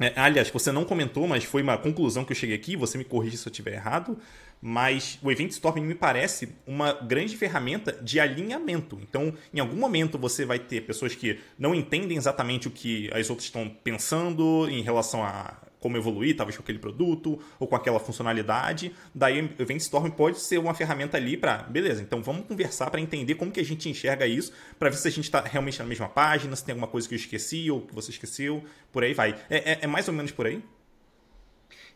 é, 0.00 0.12
aliás, 0.16 0.48
você 0.48 0.72
não 0.72 0.84
comentou, 0.84 1.28
mas 1.28 1.44
foi 1.44 1.62
uma 1.62 1.76
conclusão 1.76 2.24
que 2.24 2.32
eu 2.32 2.36
cheguei 2.36 2.56
aqui, 2.56 2.74
você 2.74 2.96
me 2.96 3.04
corrige 3.04 3.36
se 3.36 3.46
eu 3.46 3.50
estiver 3.50 3.74
errado, 3.74 4.18
mas 4.62 5.18
o 5.22 5.30
Event 5.30 5.50
Storming 5.50 5.82
me 5.82 5.94
parece 5.94 6.48
uma 6.66 6.92
grande 6.92 7.36
ferramenta 7.36 7.92
de 7.92 8.18
alinhamento. 8.18 8.98
Então, 9.02 9.32
em 9.52 9.60
algum 9.60 9.76
momento 9.76 10.18
você 10.18 10.44
vai 10.44 10.58
ter 10.58 10.82
pessoas 10.82 11.14
que 11.14 11.38
não 11.58 11.74
entendem 11.74 12.16
exatamente 12.16 12.66
o 12.66 12.70
que 12.70 13.10
as 13.12 13.28
outras 13.30 13.46
estão 13.46 13.68
pensando 13.68 14.68
em 14.70 14.82
relação 14.82 15.22
a 15.22 15.54
como 15.80 15.96
evoluir, 15.96 16.36
talvez 16.36 16.56
com 16.56 16.62
aquele 16.62 16.78
produto 16.78 17.40
ou 17.58 17.66
com 17.66 17.74
aquela 17.74 17.98
funcionalidade. 17.98 18.94
Daí 19.14 19.40
o 19.40 19.62
Event 19.62 19.80
Storm 19.80 20.10
pode 20.10 20.38
ser 20.38 20.58
uma 20.58 20.74
ferramenta 20.74 21.16
ali 21.16 21.36
para, 21.36 21.58
beleza, 21.64 22.02
então 22.02 22.22
vamos 22.22 22.46
conversar 22.46 22.90
para 22.90 23.00
entender 23.00 23.34
como 23.34 23.50
que 23.50 23.60
a 23.60 23.64
gente 23.64 23.88
enxerga 23.88 24.26
isso, 24.26 24.52
para 24.78 24.90
ver 24.90 24.96
se 24.96 25.08
a 25.08 25.10
gente 25.10 25.24
está 25.24 25.40
realmente 25.40 25.78
na 25.78 25.84
mesma 25.84 26.08
página, 26.08 26.54
se 26.54 26.64
tem 26.64 26.72
alguma 26.72 26.88
coisa 26.88 27.08
que 27.08 27.14
eu 27.14 27.18
esqueci 27.18 27.70
ou 27.70 27.80
que 27.80 27.94
você 27.94 28.10
esqueceu, 28.10 28.62
por 28.92 29.02
aí 29.02 29.14
vai. 29.14 29.34
É, 29.48 29.72
é, 29.72 29.78
é 29.82 29.86
mais 29.86 30.06
ou 30.06 30.14
menos 30.14 30.30
por 30.30 30.46
aí? 30.46 30.62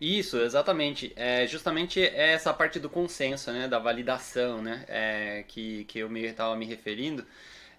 Isso, 0.00 0.38
exatamente. 0.38 1.12
É 1.16 1.46
justamente 1.46 2.02
essa 2.02 2.52
parte 2.52 2.78
do 2.80 2.90
consenso, 2.90 3.52
né, 3.52 3.68
da 3.68 3.78
validação, 3.78 4.60
né, 4.60 4.84
é, 4.88 5.44
que, 5.46 5.84
que 5.84 5.98
eu 5.98 6.14
estava 6.16 6.54
me, 6.56 6.66
me 6.66 6.66
referindo. 6.66 7.24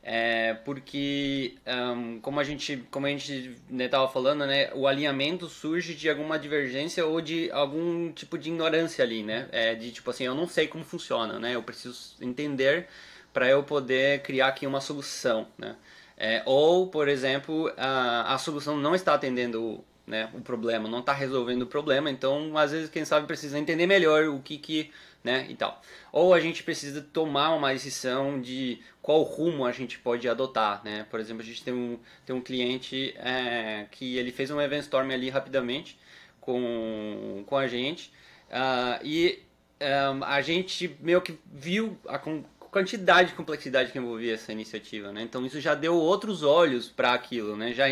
É, 0.08 0.54
porque 0.64 1.56
um, 1.66 2.20
como 2.20 2.40
a 2.40 2.44
gente 2.44 2.78
como 2.92 3.08
a 3.08 3.10
gente 3.10 3.60
estava 3.76 4.06
né, 4.06 4.14
falando 4.14 4.46
né 4.46 4.70
o 4.76 4.86
alinhamento 4.86 5.50
surge 5.50 5.96
de 5.96 6.08
alguma 6.08 6.38
divergência 6.38 7.04
ou 7.04 7.20
de 7.20 7.50
algum 7.50 8.12
tipo 8.12 8.38
de 8.38 8.50
ignorância 8.50 9.04
ali 9.04 9.24
né? 9.24 9.50
É, 9.52 9.74
de 9.74 9.92
tipo 9.92 10.08
assim 10.12 10.26
eu 10.26 10.36
não 10.36 10.48
sei 10.48 10.68
como 10.68 10.84
funciona 10.84 11.40
né? 11.40 11.56
Eu 11.56 11.64
preciso 11.64 12.18
entender 12.22 12.88
para 13.34 13.50
eu 13.50 13.64
poder 13.64 14.22
criar 14.22 14.50
aqui 14.50 14.68
uma 14.68 14.80
solução 14.80 15.48
né? 15.58 15.76
É, 16.16 16.44
ou 16.46 16.86
por 16.86 17.08
exemplo 17.08 17.74
a, 17.76 18.36
a 18.36 18.38
solução 18.38 18.78
não 18.78 18.94
está 18.94 19.16
atendendo 19.16 19.84
né, 20.06 20.30
o 20.34 20.42
problema 20.42 20.88
não 20.88 21.00
está 21.00 21.14
resolvendo 21.14 21.64
o 21.64 21.68
problema 21.68 22.12
então 22.12 22.58
às 22.58 22.72
vezes 22.72 22.90
quem 22.90 23.04
sabe 23.06 23.26
precisa 23.26 23.58
entender 23.58 23.88
melhor 23.88 24.26
o 24.26 24.40
que 24.40 24.58
que 24.58 24.92
né, 25.26 25.48
e 25.50 25.56
tal. 25.56 25.82
Ou 26.12 26.36
a 26.36 26.40
gente 26.40 26.62
precisa 26.62 27.02
tomar 27.02 27.50
uma 27.56 27.74
decisão 27.74 28.40
de 28.40 28.80
qual 29.02 29.24
rumo 29.24 29.66
a 29.66 29.72
gente 29.72 29.98
pode 29.98 30.30
adotar, 30.30 30.84
né? 30.86 31.08
Por 31.10 31.20
exemplo, 31.20 31.42
a 31.42 31.46
gente 31.46 31.64
tem 31.64 31.74
um, 31.74 32.00
tem 32.24 32.36
um 32.36 32.40
cliente 32.40 33.16
é, 33.18 33.88
que 33.90 34.18
ele 34.18 34.32
fez 34.32 34.52
um 34.52 34.62
event 34.62 34.84
storm 34.84 35.10
ali 35.12 35.32
rapidamente 35.32 35.98
com, 36.40 37.44
com 37.48 37.58
a 37.58 37.66
gente 37.66 38.14
uh, 38.52 39.04
e 39.04 39.40
um, 39.82 40.24
a 40.24 40.42
gente 40.42 40.96
meio 41.00 41.20
que 41.22 41.40
viu 41.52 41.98
a 42.08 42.20
quantidade 42.20 43.30
de 43.30 43.36
complexidade 43.36 43.92
que 43.92 43.98
envolvia 43.98 44.36
essa 44.36 44.52
iniciativa, 44.52 45.12
né? 45.12 45.24
Então 45.24 45.44
isso 45.44 45.60
já 45.60 45.74
deu 45.74 45.96
outros 45.96 46.44
olhos 46.44 46.88
para 46.88 47.14
aquilo, 47.14 47.58
né? 47.58 47.74
Já 47.74 47.90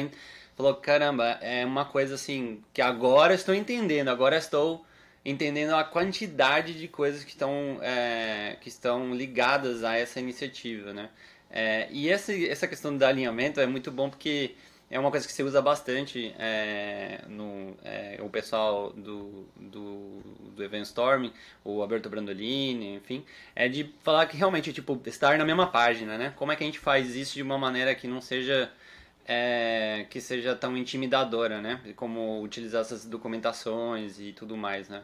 falou, 0.55 0.75
caramba, 0.75 1.37
é 1.41 1.65
uma 1.65 1.85
coisa 1.85 2.15
assim 2.15 2.61
que 2.73 2.81
agora 2.81 3.33
estou 3.33 3.53
entendendo, 3.53 4.09
agora 4.09 4.37
estou 4.37 4.85
entendendo 5.25 5.73
a 5.75 5.83
quantidade 5.83 6.73
de 6.73 6.87
coisas 6.87 7.23
que 7.23 7.31
estão, 7.31 7.79
é, 7.81 8.57
que 8.61 8.69
estão 8.69 9.13
ligadas 9.13 9.83
a 9.83 9.97
essa 9.97 10.19
iniciativa, 10.19 10.93
né? 10.93 11.09
É, 11.49 11.87
e 11.91 12.09
essa, 12.09 12.33
essa 12.33 12.67
questão 12.67 12.97
do 12.97 13.03
alinhamento 13.05 13.59
é 13.59 13.67
muito 13.67 13.91
bom 13.91 14.09
porque 14.09 14.55
é 14.89 14.99
uma 14.99 15.09
coisa 15.09 15.25
que 15.25 15.33
se 15.33 15.41
usa 15.41 15.61
bastante 15.61 16.35
é, 16.37 17.21
no 17.27 17.75
é, 17.83 18.19
o 18.21 18.29
pessoal 18.29 18.91
do, 18.93 19.47
do, 19.55 20.21
do 20.55 20.63
Event 20.63 20.83
Storm, 20.85 21.31
o 21.63 21.81
Alberto 21.81 22.09
Brandolini, 22.09 22.95
enfim, 22.95 23.25
é 23.55 23.67
de 23.67 23.91
falar 24.03 24.25
que 24.27 24.37
realmente 24.37 24.73
tipo 24.73 24.99
estar 25.05 25.37
na 25.37 25.45
mesma 25.45 25.67
página, 25.67 26.17
né? 26.17 26.33
Como 26.35 26.51
é 26.51 26.55
que 26.55 26.63
a 26.63 26.65
gente 26.65 26.79
faz 26.79 27.15
isso 27.15 27.33
de 27.33 27.41
uma 27.41 27.57
maneira 27.57 27.95
que 27.95 28.07
não 28.07 28.21
seja 28.21 28.71
é, 29.25 30.05
que 30.09 30.19
seja 30.19 30.55
tão 30.55 30.75
intimidadora, 30.77 31.61
né? 31.61 31.79
Como 31.95 32.41
utilizar 32.41 32.81
essas 32.81 33.05
documentações 33.05 34.19
e 34.19 34.33
tudo 34.33 34.57
mais, 34.57 34.89
né? 34.89 35.03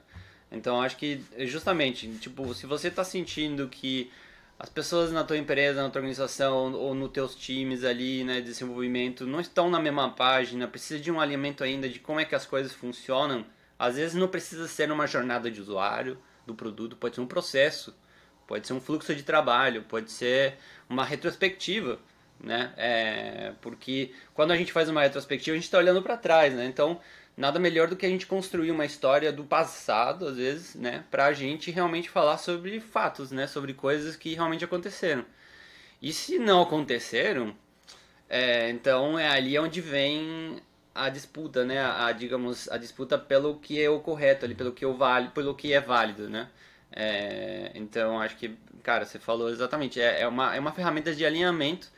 Então 0.51 0.81
acho 0.81 0.97
que 0.97 1.21
justamente, 1.39 2.07
tipo, 2.17 2.53
se 2.53 2.65
você 2.65 2.87
está 2.87 3.03
sentindo 3.03 3.67
que 3.67 4.11
as 4.57 4.67
pessoas 4.67 5.11
na 5.11 5.23
tua 5.23 5.37
empresa, 5.37 5.81
na 5.81 5.89
tua 5.89 5.99
organização 5.99 6.73
ou 6.73 6.93
nos 6.93 7.11
teus 7.11 7.35
times 7.35 7.83
ali, 7.85 8.23
né, 8.25 8.41
de 8.41 8.47
desenvolvimento 8.47 9.25
não 9.25 9.39
estão 9.39 9.69
na 9.69 9.79
mesma 9.79 10.09
página, 10.09 10.67
precisa 10.67 10.99
de 10.99 11.09
um 11.11 11.19
alinhamento 11.19 11.63
ainda 11.63 11.87
de 11.87 11.99
como 11.99 12.19
é 12.19 12.25
que 12.25 12.35
as 12.35 12.45
coisas 12.45 12.73
funcionam. 12.73 13.45
Às 13.77 13.95
vezes 13.95 14.15
não 14.15 14.27
precisa 14.27 14.67
ser 14.67 14.91
uma 14.91 15.07
jornada 15.07 15.49
de 15.49 15.61
usuário 15.61 16.17
do 16.45 16.53
produto, 16.53 16.97
pode 16.97 17.15
ser 17.15 17.21
um 17.21 17.27
processo, 17.27 17.95
pode 18.45 18.67
ser 18.67 18.73
um 18.73 18.81
fluxo 18.81 19.15
de 19.15 19.23
trabalho, 19.23 19.83
pode 19.83 20.11
ser 20.11 20.57
uma 20.89 21.05
retrospectiva 21.05 21.99
né? 22.41 22.71
É, 22.77 23.53
porque 23.61 24.11
quando 24.33 24.51
a 24.51 24.57
gente 24.57 24.71
faz 24.71 24.89
uma 24.89 25.01
retrospectiva, 25.01 25.53
a 25.53 25.57
gente 25.57 25.65
está 25.65 25.77
olhando 25.77 26.01
para 26.01 26.17
trás, 26.17 26.53
né? 26.53 26.65
Então, 26.65 26.99
nada 27.35 27.59
melhor 27.59 27.87
do 27.87 27.95
que 27.95 28.05
a 28.05 28.09
gente 28.09 28.25
construir 28.25 28.71
uma 28.71 28.85
história 28.85 29.31
do 29.31 29.43
passado, 29.43 30.27
às 30.27 30.37
vezes, 30.37 30.75
né? 30.75 31.03
Para 31.11 31.25
a 31.25 31.33
gente 31.33 31.71
realmente 31.71 32.09
falar 32.09 32.37
sobre 32.37 32.79
fatos, 32.79 33.31
né? 33.31 33.47
Sobre 33.47 33.73
coisas 33.73 34.15
que 34.15 34.33
realmente 34.33 34.63
aconteceram. 34.63 35.25
E 36.01 36.13
se 36.13 36.39
não 36.39 36.61
aconteceram, 36.61 37.55
é, 38.29 38.69
então 38.69 39.19
é 39.19 39.27
ali 39.29 39.57
onde 39.59 39.81
vem 39.81 40.61
a 40.95 41.09
disputa, 41.09 41.65
né? 41.65 41.83
A, 41.83 42.11
digamos, 42.11 42.69
a 42.69 42.77
disputa 42.77 43.17
pelo 43.17 43.59
que 43.59 43.81
é 43.81 43.89
o 43.89 43.99
correto, 43.99 44.45
ali, 44.45 44.55
pelo 44.55 44.71
que, 44.71 44.85
é 44.85 44.87
o 44.87 44.93
vale, 44.95 45.29
pelo 45.29 45.55
que 45.55 45.73
é 45.73 45.81
válido, 45.81 46.29
né? 46.29 46.49
É, 46.91 47.71
então, 47.75 48.19
acho 48.19 48.35
que, 48.37 48.57
cara, 48.83 49.05
você 49.05 49.19
falou 49.19 49.49
exatamente. 49.49 50.01
É, 50.01 50.21
é, 50.21 50.27
uma, 50.27 50.55
é 50.55 50.59
uma 50.59 50.71
ferramenta 50.71 51.13
de 51.13 51.25
alinhamento 51.25 51.89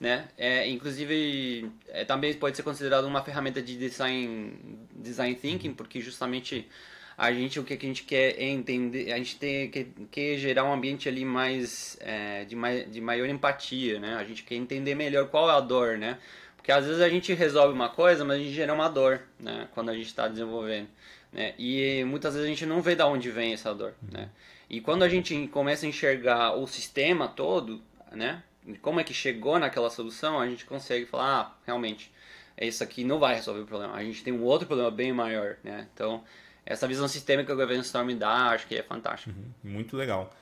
né? 0.00 0.28
É, 0.36 0.68
inclusive, 0.68 1.70
é, 1.88 2.04
também 2.04 2.32
pode 2.34 2.56
ser 2.56 2.62
considerado 2.62 3.04
uma 3.04 3.22
ferramenta 3.22 3.60
de 3.60 3.76
design, 3.76 4.56
design 4.94 5.34
thinking, 5.34 5.74
porque 5.74 6.00
justamente 6.00 6.68
a 7.16 7.32
gente 7.32 7.58
o 7.58 7.64
que 7.64 7.74
a 7.74 7.76
gente 7.76 8.04
quer 8.04 8.38
é 8.38 8.44
entender, 8.44 9.12
a 9.12 9.16
gente 9.16 9.36
tem 9.36 9.68
que 9.68 9.88
quer 10.08 10.36
gerar 10.36 10.64
um 10.64 10.72
ambiente 10.72 11.08
ali 11.08 11.24
mais 11.24 11.98
é, 12.00 12.44
de, 12.44 12.54
mai, 12.54 12.84
de 12.84 13.00
maior 13.00 13.28
empatia, 13.28 13.98
né? 13.98 14.14
A 14.14 14.22
gente 14.22 14.44
quer 14.44 14.54
entender 14.54 14.94
melhor 14.94 15.26
qual 15.28 15.50
é 15.50 15.54
a 15.54 15.60
dor, 15.60 15.98
né? 15.98 16.18
Porque 16.56 16.70
às 16.70 16.86
vezes 16.86 17.00
a 17.00 17.08
gente 17.08 17.34
resolve 17.34 17.74
uma 17.74 17.88
coisa, 17.88 18.24
mas 18.24 18.36
a 18.36 18.38
gente 18.38 18.54
gera 18.54 18.72
uma 18.72 18.88
dor, 18.88 19.20
né? 19.40 19.66
Quando 19.74 19.88
a 19.90 19.94
gente 19.94 20.06
está 20.06 20.28
desenvolvendo, 20.28 20.88
né? 21.32 21.54
E 21.58 22.04
muitas 22.04 22.34
vezes 22.34 22.46
a 22.46 22.50
gente 22.50 22.64
não 22.66 22.80
vê 22.80 22.94
de 22.94 23.02
onde 23.02 23.30
vem 23.32 23.52
essa 23.52 23.74
dor, 23.74 23.94
né? 24.12 24.28
E 24.70 24.80
quando 24.80 25.02
a 25.02 25.08
gente 25.08 25.48
começa 25.48 25.86
a 25.86 25.88
enxergar 25.88 26.54
o 26.56 26.68
sistema 26.68 27.26
todo, 27.26 27.82
né? 28.12 28.44
Como 28.76 29.00
é 29.00 29.04
que 29.04 29.14
chegou 29.14 29.58
naquela 29.58 29.90
solução, 29.90 30.38
a 30.38 30.48
gente 30.48 30.64
consegue 30.64 31.06
falar, 31.06 31.40
ah, 31.40 31.56
realmente, 31.66 32.12
isso 32.60 32.82
aqui 32.82 33.04
não 33.04 33.18
vai 33.18 33.34
resolver 33.34 33.60
o 33.60 33.66
problema. 33.66 33.94
A 33.94 34.02
gente 34.02 34.22
tem 34.22 34.32
um 34.32 34.42
outro 34.42 34.66
problema 34.66 34.90
bem 34.90 35.12
maior, 35.12 35.56
né? 35.62 35.86
Então, 35.94 36.24
essa 36.66 36.86
visão 36.86 37.08
sistêmica 37.08 37.54
que 37.54 37.60
o 37.60 37.62
Event 37.62 37.84
Storm 37.84 38.16
dá, 38.16 38.50
acho 38.50 38.66
que 38.66 38.76
é 38.76 38.82
fantástico. 38.82 39.30
Uhum, 39.30 39.72
muito 39.72 39.96
legal. 39.96 40.34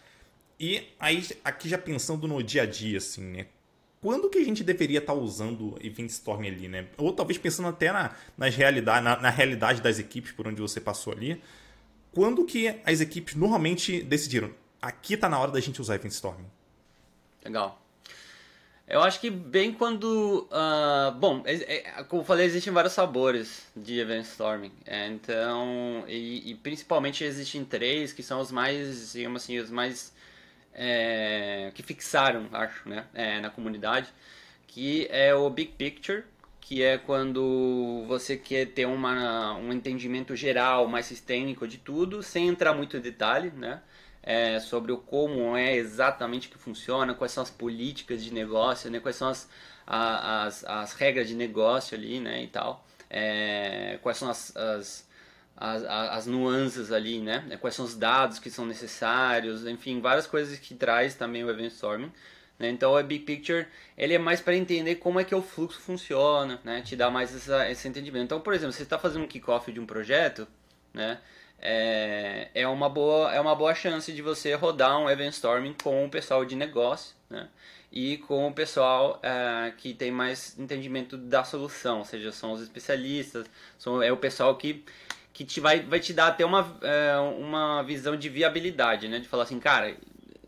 E 0.59 0.89
aí, 0.99 1.27
aqui 1.45 1.69
já 1.69 1.79
pensando 1.79 2.27
no 2.27 2.43
dia 2.43 2.63
a 2.63 2.67
dia, 2.67 2.99
assim, 2.99 3.23
né? 3.23 3.47
Quando 4.01 4.31
que 4.31 4.39
a 4.39 4.45
gente 4.45 4.63
deveria 4.65 4.99
estar 4.99 5.15
tá 5.15 5.19
usando 5.19 5.77
Event 5.81 6.11
Storm 6.11 6.47
ali, 6.47 6.69
né? 6.69 6.87
Ou 6.97 7.13
talvez 7.13 7.39
pensando 7.39 7.69
até 7.69 7.93
na, 7.93 8.15
nas 8.37 8.55
realidade, 8.55 9.05
na, 9.05 9.21
na 9.21 9.31
realidade 9.31 9.81
das 9.81 9.99
equipes 9.99 10.33
por 10.33 10.47
onde 10.47 10.61
você 10.61 10.81
passou 10.81 11.13
ali. 11.13 11.41
Quando 12.13 12.45
que 12.45 12.69
as 12.85 13.01
equipes 13.01 13.35
normalmente 13.35 14.03
decidiram, 14.03 14.51
aqui 14.81 15.15
está 15.15 15.29
na 15.29 15.39
hora 15.39 15.51
da 15.51 15.61
gente 15.61 15.81
usar 15.81 15.97
Event 15.97 16.13
Storm? 16.13 16.45
Legal. 17.45 17.86
Eu 18.89 19.03
acho 19.03 19.21
que 19.21 19.31
bem 19.31 19.73
quando. 19.73 20.49
Uh, 20.49 21.11
bom, 21.19 21.43
é, 21.45 21.77
é, 21.77 22.05
como 22.05 22.23
eu 22.23 22.27
falei, 22.27 22.47
existem 22.47 22.73
vários 22.73 22.93
sabores 22.93 23.67
de 23.77 23.99
event 23.99 24.25
storming. 24.25 24.73
É, 24.87 25.09
então, 25.09 26.05
e, 26.07 26.53
e, 26.53 26.55
principalmente 26.55 27.25
existem 27.25 27.65
três 27.65 28.13
que 28.13 28.23
são 28.23 28.41
os 28.41 28.53
mais, 28.53 29.13
digamos 29.13 29.43
assim, 29.43 29.59
os 29.59 29.71
mais. 29.71 30.15
É, 30.73 31.73
que 31.75 31.83
fixaram, 31.83 32.49
acho, 32.53 32.89
né, 32.89 33.07
é, 33.15 33.41
na 33.41 33.51
comunidade. 33.51 34.09
Que 34.69 35.09
é 35.11 35.35
o 35.35 35.49
Big 35.51 35.73
Picture, 35.73 36.23
que 36.61 36.83
é 36.83 36.99
quando 36.99 38.05
você 38.07 38.37
quer 38.37 38.67
ter 38.67 38.87
uma, 38.87 39.57
um 39.57 39.73
entendimento 39.73 40.37
geral, 40.37 40.87
mais 40.87 41.07
sistêmico 41.07 41.67
de 41.67 41.79
tudo, 41.79 42.23
sem 42.23 42.49
entrar 42.49 42.73
muito 42.75 42.97
em 42.97 43.01
detalhe, 43.01 43.51
né? 43.51 43.81
É, 44.27 44.59
sobre 44.59 44.91
o 44.91 44.99
como 44.99 45.57
é 45.57 45.77
exatamente 45.77 46.49
que 46.49 46.59
funciona, 46.59 47.15
quais 47.15 47.31
são 47.33 47.45
as 47.45 47.51
políticas 47.51 48.23
de 48.25 48.35
negócio, 48.35 48.91
né, 48.91 48.99
quais 48.99 49.15
são 49.15 49.29
as, 49.29 49.49
as, 49.87 50.65
as 50.65 50.93
regras 50.95 51.29
de 51.29 51.35
negócio 51.35 51.97
ali, 51.97 52.19
né, 52.19 52.43
e 52.43 52.49
tal, 52.49 52.85
é, 53.09 53.99
quais 54.03 54.19
são 54.19 54.29
as, 54.29 54.55
as 54.57 55.07
as, 55.57 55.83
as, 55.85 56.27
nuances 56.27 56.93
ali, 56.93 57.19
né? 57.19 57.57
Quais 57.61 57.75
são 57.75 57.87
os 57.87 57.97
dados 57.97 58.39
que 58.39 58.51
são 58.51 58.67
necessários, 58.67 59.67
enfim, 59.67 60.01
várias 60.03 60.27
coisas 60.27 60.59
que 60.59 60.75
traz 60.75 61.15
também 61.15 61.43
o 61.45 61.49
Event 61.51 61.73
Storming. 61.73 62.13
Né? 62.59 62.71
Então, 62.71 62.95
o 62.95 63.03
Big 63.03 63.25
Picture 63.25 63.67
ele 63.97 64.15
é 64.15 64.19
mais 64.19 64.41
para 64.41 64.55
entender 64.55 64.97
como 64.97 65.19
é 65.19 65.25
que 65.25 65.35
o 65.35 65.43
fluxo 65.43 65.81
funciona, 65.81 66.61
né? 66.63 66.83
Te 66.83 66.95
dá 66.95 67.11
mais 67.11 67.35
essa, 67.35 67.71
esse 67.71 67.89
entendimento. 67.89 68.25
Então, 68.25 68.41
por 68.41 68.53
exemplo, 68.53 68.73
você 68.73 68.83
está 68.83 68.99
fazendo 68.99 69.25
um 69.25 69.29
kickoff 69.29 69.73
de 69.73 69.81
um 69.81 69.87
projeto, 69.87 70.47
né? 70.93 71.21
É, 71.59 72.49
é, 72.55 72.69
uma 72.69 72.89
boa, 72.89 73.33
é 73.33 73.41
uma 73.41 73.55
boa 73.55 73.75
chance 73.75 74.13
de 74.13 74.23
você 74.23 74.55
rodar 74.55 74.99
um 74.99 75.09
Event 75.09 75.33
Storming 75.33 75.75
com 75.83 76.05
o 76.05 76.11
pessoal 76.11 76.45
de 76.45 76.55
negócio, 76.55 77.15
né? 77.31 77.49
E 77.91 78.19
com 78.19 78.47
o 78.49 78.53
pessoal 78.53 79.19
é, 79.23 79.73
que 79.77 79.95
tem 79.95 80.11
mais 80.11 80.59
entendimento 80.59 81.17
da 81.17 81.45
solução, 81.45 81.99
ou 81.99 82.05
seja, 82.05 82.31
são 82.31 82.53
os 82.53 82.61
especialistas, 82.61 83.47
são, 83.79 84.03
é 84.03 84.13
o 84.13 84.17
pessoal 84.17 84.55
que 84.57 84.85
que 85.33 85.45
te 85.45 85.61
vai, 85.61 85.81
vai 85.81 86.01
te 86.01 86.15
dar 86.15 86.29
até 86.29 86.47
uma, 86.47 86.79
é, 86.81 87.15
uma 87.19 87.83
visão 87.83 88.17
de 88.17 88.27
viabilidade, 88.27 89.07
né? 89.07 89.19
De 89.19 89.29
falar 89.29 89.43
assim, 89.43 89.61
cara, 89.61 89.95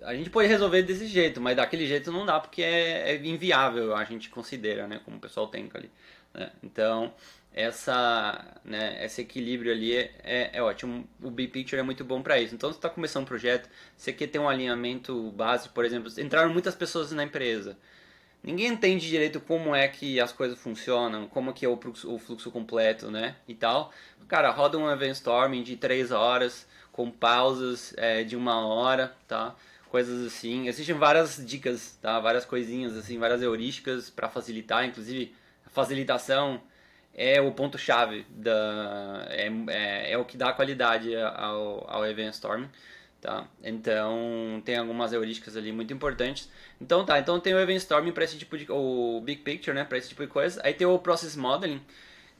a 0.02 0.14
gente 0.14 0.30
pode 0.30 0.48
resolver 0.48 0.82
desse 0.82 1.06
jeito, 1.06 1.42
mas 1.42 1.56
daquele 1.56 1.86
jeito 1.86 2.10
não 2.10 2.24
dá 2.24 2.40
porque 2.40 2.62
é, 2.62 3.10
é 3.10 3.16
inviável, 3.16 3.94
a 3.94 4.02
gente 4.04 4.30
considera, 4.30 4.86
né? 4.86 4.98
Como 5.04 5.18
o 5.18 5.20
pessoal 5.20 5.46
tem 5.46 5.68
ali. 5.74 5.90
Né? 6.32 6.50
Então, 6.62 7.12
essa, 7.52 8.44
né, 8.64 9.04
esse 9.04 9.20
equilíbrio 9.22 9.72
ali 9.72 9.94
é, 9.94 10.12
é, 10.22 10.50
é 10.54 10.62
ótimo. 10.62 11.08
O 11.22 11.30
Big 11.30 11.50
Picture 11.50 11.80
é 11.80 11.82
muito 11.82 12.04
bom 12.04 12.22
para 12.22 12.38
isso. 12.40 12.54
Então, 12.54 12.70
você 12.70 12.78
está 12.78 12.88
começando 12.88 13.24
um 13.24 13.26
projeto, 13.26 13.68
você 13.96 14.12
quer 14.12 14.28
ter 14.28 14.38
um 14.38 14.48
alinhamento 14.48 15.30
básico, 15.32 15.74
por 15.74 15.84
exemplo, 15.84 16.10
entraram 16.18 16.52
muitas 16.52 16.74
pessoas 16.74 17.10
na 17.12 17.24
empresa. 17.24 17.76
Ninguém 18.42 18.68
entende 18.68 19.08
direito 19.08 19.40
como 19.40 19.74
é 19.74 19.88
que 19.88 20.20
as 20.20 20.32
coisas 20.32 20.58
funcionam, 20.58 21.26
como 21.26 21.52
que 21.52 21.66
é 21.66 21.68
o 21.68 21.76
fluxo, 21.76 22.14
o 22.14 22.18
fluxo 22.18 22.50
completo, 22.50 23.10
né? 23.10 23.36
E 23.48 23.54
tal. 23.54 23.92
Cara, 24.28 24.50
roda 24.50 24.78
um 24.78 24.90
event 24.90 25.14
storming 25.14 25.62
de 25.62 25.76
três 25.76 26.12
horas, 26.12 26.66
com 26.92 27.10
pausas 27.10 27.92
é, 27.96 28.22
de 28.22 28.36
uma 28.36 28.64
hora, 28.64 29.14
tá? 29.26 29.56
Coisas 29.88 30.26
assim. 30.26 30.68
Existem 30.68 30.94
várias 30.94 31.44
dicas, 31.44 31.98
tá? 32.00 32.20
Várias 32.20 32.44
coisinhas, 32.44 32.96
assim, 32.96 33.18
várias 33.18 33.42
heurísticas 33.42 34.10
para 34.10 34.28
facilitar. 34.28 34.84
Inclusive, 34.84 35.34
facilitação 35.66 36.60
é 37.18 37.40
o 37.40 37.50
ponto-chave, 37.50 38.24
da 38.30 39.26
é, 39.28 39.50
é, 39.68 40.12
é, 40.12 40.18
o 40.18 40.24
que 40.24 40.36
dá 40.36 40.52
qualidade 40.52 41.14
ao, 41.16 41.84
ao 41.90 42.06
event 42.06 42.32
storming. 42.32 42.70
Tá? 43.20 43.48
Então 43.64 44.62
tem 44.64 44.76
algumas 44.76 45.12
heurísticas 45.12 45.56
ali 45.56 45.72
muito 45.72 45.92
importantes. 45.92 46.48
Então 46.80 47.04
tá, 47.04 47.18
então 47.18 47.40
tem 47.40 47.52
o 47.52 47.58
Event 47.58 47.78
Storming 47.78 48.12
para 48.12 48.22
esse 48.22 48.38
tipo 48.38 48.56
de 48.56 48.64
o 48.70 49.20
Big 49.24 49.42
Picture, 49.42 49.74
né, 49.74 49.82
para 49.82 49.98
esse 49.98 50.10
tipo 50.10 50.22
de 50.22 50.28
coisa. 50.28 50.60
Aí 50.62 50.72
tem 50.72 50.86
o 50.86 50.96
Process 51.00 51.34
Modeling, 51.34 51.80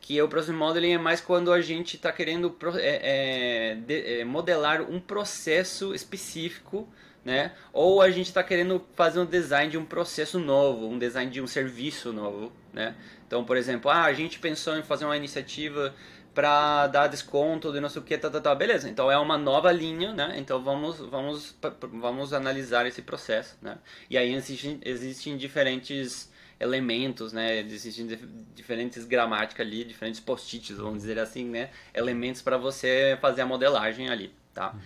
que 0.01 0.23
o 0.23 0.29
Process 0.29 0.55
Modeling 0.55 0.93
é 0.93 0.99
mais 0.99 1.21
quando 1.21 1.53
a 1.53 1.61
gente 1.61 1.97
está 1.97 2.13
querendo 2.13 2.57
é, 2.77 3.73
é, 3.73 3.75
de, 3.75 4.21
é, 4.21 4.25
modelar 4.25 4.83
um 4.83 5.01
processo 5.01 5.93
específico, 5.93 6.89
né? 7.25 7.53
Ou 7.73 8.01
a 8.01 8.09
gente 8.11 8.29
está 8.29 8.45
querendo 8.45 8.87
fazer 8.95 9.19
um 9.19 9.27
design 9.27 9.73
de 9.73 9.77
um 9.77 9.85
processo 9.85 10.39
novo, 10.39 10.87
um 10.87 10.97
design 10.97 11.29
de 11.29 11.43
um 11.43 11.47
serviço 11.49 12.13
novo, 12.13 12.53
né? 12.73 12.95
Então, 13.29 13.45
por 13.45 13.59
exemplo, 13.59 13.91
ah, 13.91 14.05
a 14.05 14.13
gente 14.15 14.39
pensou 14.39 14.77
em 14.77 14.83
fazer 14.83 15.05
uma 15.05 15.17
iniciativa 15.17 15.95
para 16.35 16.87
dar 16.87 17.09
desconto 17.09 17.71
de 17.71 17.79
não 17.79 17.91
sei 17.91 18.01
o 18.01 18.05
que, 18.05 18.17
tá, 18.17 18.31
tá, 18.31 18.41
tá. 18.41 18.55
Beleza, 18.55 18.89
então 18.89 19.11
é 19.11 19.19
uma 19.19 19.37
nova 19.37 19.71
linha, 19.71 20.15
né? 20.15 20.35
Então 20.39 20.63
vamos, 20.63 20.99
vamos, 20.99 21.55
vamos 21.93 22.33
analisar 22.33 22.87
esse 22.87 23.03
processo, 23.03 23.57
né? 23.61 23.77
E 24.09 24.17
aí 24.17 24.35
existem, 24.35 24.81
existem 24.83 25.37
diferentes 25.37 26.33
elementos, 26.59 27.35
né? 27.35 27.61
Existem 27.61 28.07
diferentes 28.55 29.05
gramáticas 29.05 29.67
ali, 29.67 29.85
diferentes 29.85 30.21
post-its, 30.21 30.79
vamos 30.79 30.99
dizer 31.03 31.19
assim, 31.19 31.45
né? 31.45 31.69
Elementos 31.93 32.41
para 32.41 32.57
você 32.57 33.19
fazer 33.21 33.43
a 33.43 33.47
modelagem 33.47 34.09
ali, 34.09 34.33
tá? 34.55 34.73
Uhum. 34.73 34.81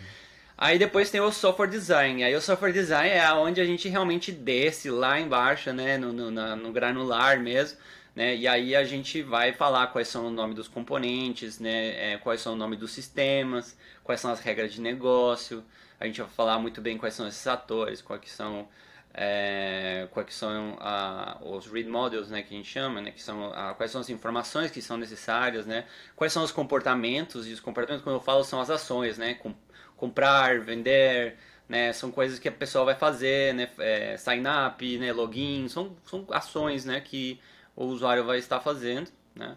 Aí 0.58 0.78
depois 0.78 1.11
tem 1.11 1.20
o 1.20 1.30
software 1.30 1.68
design. 1.68 2.25
Aí 2.25 2.34
o 2.34 2.40
software 2.40 2.72
design 2.72 3.11
é 3.11 3.32
onde 3.34 3.61
a 3.61 3.64
gente 3.64 3.88
realmente 3.88 4.32
desce 4.32 4.90
lá 4.90 5.20
embaixo, 5.20 5.72
né? 5.72 5.96
No, 5.96 6.12
no, 6.12 6.56
no 6.56 6.72
granular 6.72 7.38
mesmo 7.38 7.78
né? 8.14 8.37
E 8.37 8.47
aí 8.47 8.76
a 8.76 8.85
gente 8.85 9.23
vai 9.23 9.52
falar 9.52 9.88
quais 9.88 10.09
são 10.09 10.26
o 10.26 10.31
nome 10.31 10.54
dos 10.54 10.69
componentes, 10.69 11.59
né? 11.59 12.12
É, 12.14 12.19
quais 12.19 12.40
são 12.40 12.54
o 12.54 12.57
nome 12.57 12.76
dos 12.76 12.92
sistemas, 12.92 13.76
quais 14.04 14.21
são 14.21 14.31
as 14.31 14.40
regras 14.40 14.73
de 14.73 14.81
negócio. 14.81 15.64
A 15.99 16.07
gente 16.07 16.21
vai 16.21 16.31
falar 16.31 16.59
muito 16.59 16.81
bem 16.81 16.99
quais 16.99 17.14
são 17.14 17.26
esses 17.28 17.47
atores, 17.47 18.02
quais 18.02 18.31
são 18.31 18.69
é, 19.14 20.09
quais 20.11 20.35
são 20.35 20.77
a, 20.81 21.38
os 21.42 21.66
read 21.66 21.88
models, 21.88 22.31
né, 22.31 22.42
que 22.42 22.55
a 22.55 22.57
gente 22.57 22.68
chama, 22.68 23.01
né, 23.01 23.11
que 23.11 23.22
são 23.22 23.53
a, 23.53 23.75
quais 23.75 23.90
são 23.90 24.01
as 24.01 24.09
informações 24.09 24.70
que 24.70 24.81
são 24.81 24.96
necessárias, 24.96 25.66
né, 25.66 25.85
quais 26.16 26.33
são 26.33 26.42
os 26.42 26.51
comportamentos 26.51 27.46
e 27.46 27.53
os 27.53 27.61
comportamentos 27.61 28.03
quando 28.03 28.16
eu 28.16 28.20
falo 28.22 28.42
são 28.42 28.61
as 28.61 28.70
ações, 28.70 29.18
né, 29.18 29.35
com, 29.35 29.55
comprar, 29.96 30.61
vender, 30.61 31.37
né, 31.68 31.92
são 31.92 32.11
coisas 32.11 32.38
que 32.38 32.48
a 32.48 32.53
pessoa 32.53 32.85
vai 32.87 32.94
fazer, 32.94 33.55
né, 33.55 33.68
é, 33.79 34.16
sign 34.16 34.44
up, 34.48 34.98
né, 34.98 35.12
login, 35.12 35.68
são, 35.68 35.94
são 36.07 36.27
ações, 36.31 36.85
né, 36.85 37.01
que 37.01 37.38
o 37.76 37.85
usuário 37.87 38.24
vai 38.24 38.38
estar 38.38 38.61
fazendo, 38.61 39.11
né? 39.35 39.56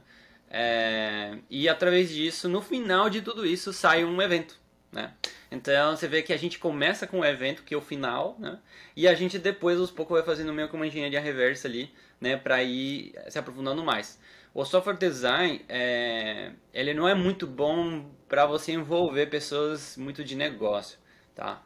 É, 0.49 1.37
e 1.49 1.67
através 1.67 2.09
disso, 2.09 2.47
no 2.47 2.61
final 2.61 3.09
de 3.09 3.21
tudo 3.21 3.45
isso, 3.45 3.73
sai 3.73 4.05
um 4.05 4.21
evento, 4.21 4.57
né? 4.91 5.13
Então 5.51 5.95
você 5.95 6.07
vê 6.07 6.21
que 6.21 6.33
a 6.33 6.37
gente 6.37 6.59
começa 6.59 7.05
com 7.07 7.19
o 7.19 7.25
evento, 7.25 7.63
que 7.63 7.73
é 7.73 7.77
o 7.77 7.81
final, 7.81 8.35
né? 8.39 8.59
E 8.95 9.07
a 9.07 9.13
gente 9.13 9.37
depois, 9.37 9.79
aos 9.79 9.91
poucos, 9.91 10.17
vai 10.17 10.25
fazendo 10.25 10.53
meio 10.53 10.69
que 10.69 10.75
uma 10.75 10.87
engenharia 10.87 11.19
reversa 11.19 11.67
ali, 11.67 11.91
né? 12.19 12.37
Para 12.37 12.63
ir 12.63 13.13
se 13.29 13.37
aprofundando 13.37 13.83
mais. 13.83 14.19
O 14.53 14.63
software 14.63 14.95
design, 14.95 15.65
é, 15.67 16.53
ele 16.73 16.93
não 16.93 17.07
é 17.07 17.13
muito 17.13 17.45
bom 17.45 18.09
para 18.27 18.45
você 18.45 18.71
envolver 18.71 19.25
pessoas 19.25 19.97
muito 19.97 20.23
de 20.23 20.35
negócio, 20.35 20.97
tá? 21.35 21.61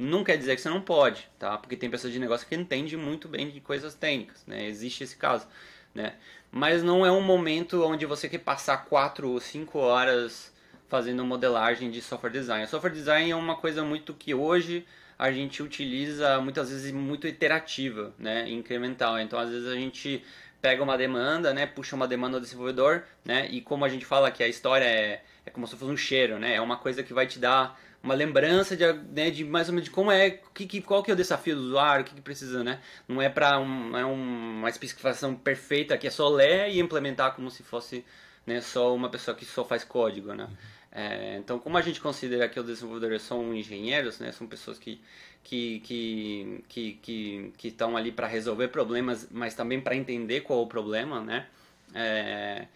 Não 0.00 0.22
quer 0.22 0.36
dizer 0.36 0.54
que 0.54 0.62
você 0.62 0.68
não 0.68 0.80
pode, 0.80 1.28
tá? 1.40 1.58
Porque 1.58 1.76
tem 1.76 1.90
pessoas 1.90 2.12
de 2.12 2.20
negócio 2.20 2.46
que 2.46 2.54
entendem 2.54 2.96
muito 2.96 3.26
bem 3.26 3.50
de 3.50 3.60
coisas 3.60 3.94
técnicas, 3.94 4.46
né? 4.46 4.64
Existe 4.68 5.02
esse 5.02 5.16
caso, 5.16 5.44
né? 5.92 6.14
Mas 6.52 6.84
não 6.84 7.04
é 7.04 7.10
um 7.10 7.20
momento 7.20 7.84
onde 7.84 8.06
você 8.06 8.28
quer 8.28 8.38
passar 8.38 8.84
quatro 8.84 9.28
ou 9.28 9.40
cinco 9.40 9.80
horas 9.80 10.54
fazendo 10.88 11.24
modelagem 11.24 11.90
de 11.90 12.00
software 12.00 12.30
design. 12.30 12.64
O 12.64 12.68
software 12.68 12.92
design 12.92 13.28
é 13.28 13.34
uma 13.34 13.56
coisa 13.56 13.82
muito 13.82 14.14
que 14.14 14.32
hoje 14.32 14.86
a 15.18 15.32
gente 15.32 15.64
utiliza 15.64 16.40
muitas 16.40 16.70
vezes 16.70 16.92
muito 16.92 17.26
iterativa, 17.26 18.14
né? 18.20 18.48
Incremental. 18.48 19.18
Então, 19.18 19.36
às 19.36 19.50
vezes 19.50 19.66
a 19.66 19.74
gente 19.74 20.24
pega 20.62 20.80
uma 20.80 20.96
demanda, 20.96 21.52
né? 21.52 21.66
Puxa 21.66 21.96
uma 21.96 22.06
demanda 22.06 22.38
do 22.38 22.44
desenvolvedor, 22.44 23.02
né? 23.24 23.48
E 23.50 23.60
como 23.60 23.84
a 23.84 23.88
gente 23.88 24.06
fala 24.06 24.30
que 24.30 24.44
a 24.44 24.48
história 24.48 24.84
é, 24.84 25.24
é 25.44 25.50
como 25.50 25.66
se 25.66 25.74
fosse 25.76 25.90
um 25.90 25.96
cheiro, 25.96 26.38
né? 26.38 26.54
É 26.54 26.60
uma 26.60 26.76
coisa 26.76 27.02
que 27.02 27.12
vai 27.12 27.26
te 27.26 27.40
dar 27.40 27.76
uma 28.02 28.14
lembrança 28.14 28.76
de, 28.76 28.84
né, 28.92 29.30
de 29.30 29.44
mais 29.44 29.68
ou 29.68 29.74
menos 29.74 29.88
de 29.88 29.90
como 29.90 30.10
é, 30.10 30.30
que, 30.54 30.66
que, 30.66 30.80
qual 30.80 31.02
que 31.02 31.10
é 31.10 31.14
o 31.14 31.16
desafio 31.16 31.56
do 31.56 31.62
usuário, 31.62 32.04
o 32.04 32.08
que, 32.08 32.14
que 32.14 32.20
precisa, 32.20 32.62
né? 32.62 32.80
Não 33.06 33.20
é 33.20 33.28
para 33.28 33.58
um, 33.58 33.96
é 33.96 34.04
uma 34.04 34.68
especificação 34.68 35.34
perfeita 35.34 35.98
que 35.98 36.06
é 36.06 36.10
só 36.10 36.28
ler 36.28 36.70
e 36.70 36.80
implementar 36.80 37.34
como 37.34 37.50
se 37.50 37.62
fosse 37.62 38.04
né, 38.46 38.60
só 38.60 38.94
uma 38.94 39.10
pessoa 39.10 39.36
que 39.36 39.44
só 39.44 39.64
faz 39.64 39.84
código, 39.84 40.32
né? 40.32 40.48
É, 40.90 41.36
então, 41.36 41.58
como 41.58 41.76
a 41.76 41.82
gente 41.82 42.00
considera 42.00 42.48
que 42.48 42.58
os 42.58 42.66
desenvolvedores 42.66 43.22
são 43.22 43.54
engenheiros, 43.54 44.18
né, 44.18 44.32
são 44.32 44.46
pessoas 44.46 44.78
que 44.78 45.00
que 45.44 45.80
que 45.80 46.64
que 46.68 47.52
que, 47.56 47.68
estão 47.68 47.96
ali 47.96 48.10
para 48.10 48.26
resolver 48.26 48.68
problemas, 48.68 49.28
mas 49.30 49.54
também 49.54 49.80
para 49.80 49.94
entender 49.94 50.40
qual 50.42 50.60
é 50.60 50.62
o 50.62 50.66
problema, 50.66 51.20
né? 51.20 51.46
É, 51.94 52.66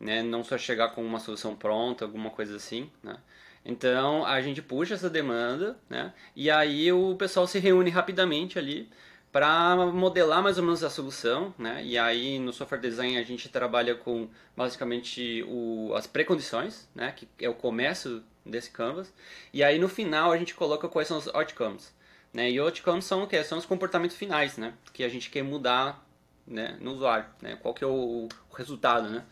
né? 0.00 0.22
Não 0.22 0.42
só 0.44 0.58
chegar 0.58 0.90
com 0.90 1.04
uma 1.04 1.20
solução 1.20 1.54
pronta, 1.56 2.04
alguma 2.04 2.30
coisa 2.30 2.56
assim, 2.56 2.90
né? 3.02 3.16
Então 3.64 4.24
a 4.24 4.40
gente 4.40 4.60
puxa 4.60 4.94
essa 4.94 5.08
demanda, 5.08 5.76
né? 5.88 6.12
E 6.34 6.50
aí 6.50 6.92
o 6.92 7.14
pessoal 7.16 7.46
se 7.46 7.58
reúne 7.58 7.90
rapidamente 7.90 8.58
ali 8.58 8.88
para 9.30 9.76
modelar 9.86 10.42
mais 10.42 10.58
ou 10.58 10.64
menos 10.64 10.84
a 10.84 10.90
solução, 10.90 11.54
né? 11.58 11.82
E 11.84 11.96
aí 11.96 12.38
no 12.38 12.52
software 12.52 12.80
design 12.80 13.16
a 13.16 13.22
gente 13.22 13.48
trabalha 13.48 13.94
com 13.94 14.28
basicamente 14.56 15.44
o, 15.48 15.94
as 15.94 16.06
precondições, 16.06 16.88
né? 16.94 17.12
Que 17.12 17.28
é 17.40 17.48
o 17.48 17.54
começo 17.54 18.22
desse 18.44 18.70
canvas. 18.70 19.12
E 19.52 19.62
aí 19.62 19.78
no 19.78 19.88
final 19.88 20.32
a 20.32 20.36
gente 20.36 20.54
coloca 20.54 20.88
quais 20.88 21.08
são 21.08 21.18
os 21.18 21.28
outcomes, 21.28 21.94
né? 22.32 22.50
E 22.50 22.58
outcomes 22.58 23.04
são 23.04 23.22
o 23.22 23.26
que? 23.28 23.42
São 23.44 23.58
os 23.58 23.66
comportamentos 23.66 24.16
finais, 24.16 24.58
né? 24.58 24.74
Que 24.92 25.04
a 25.04 25.08
gente 25.08 25.30
quer 25.30 25.42
mudar, 25.42 26.04
né? 26.46 26.76
No 26.80 26.92
usuário, 26.92 27.26
né? 27.40 27.56
Qual 27.62 27.72
que 27.72 27.84
é 27.84 27.86
o, 27.86 28.28
o 28.50 28.54
resultado, 28.54 29.08
né? 29.08 29.24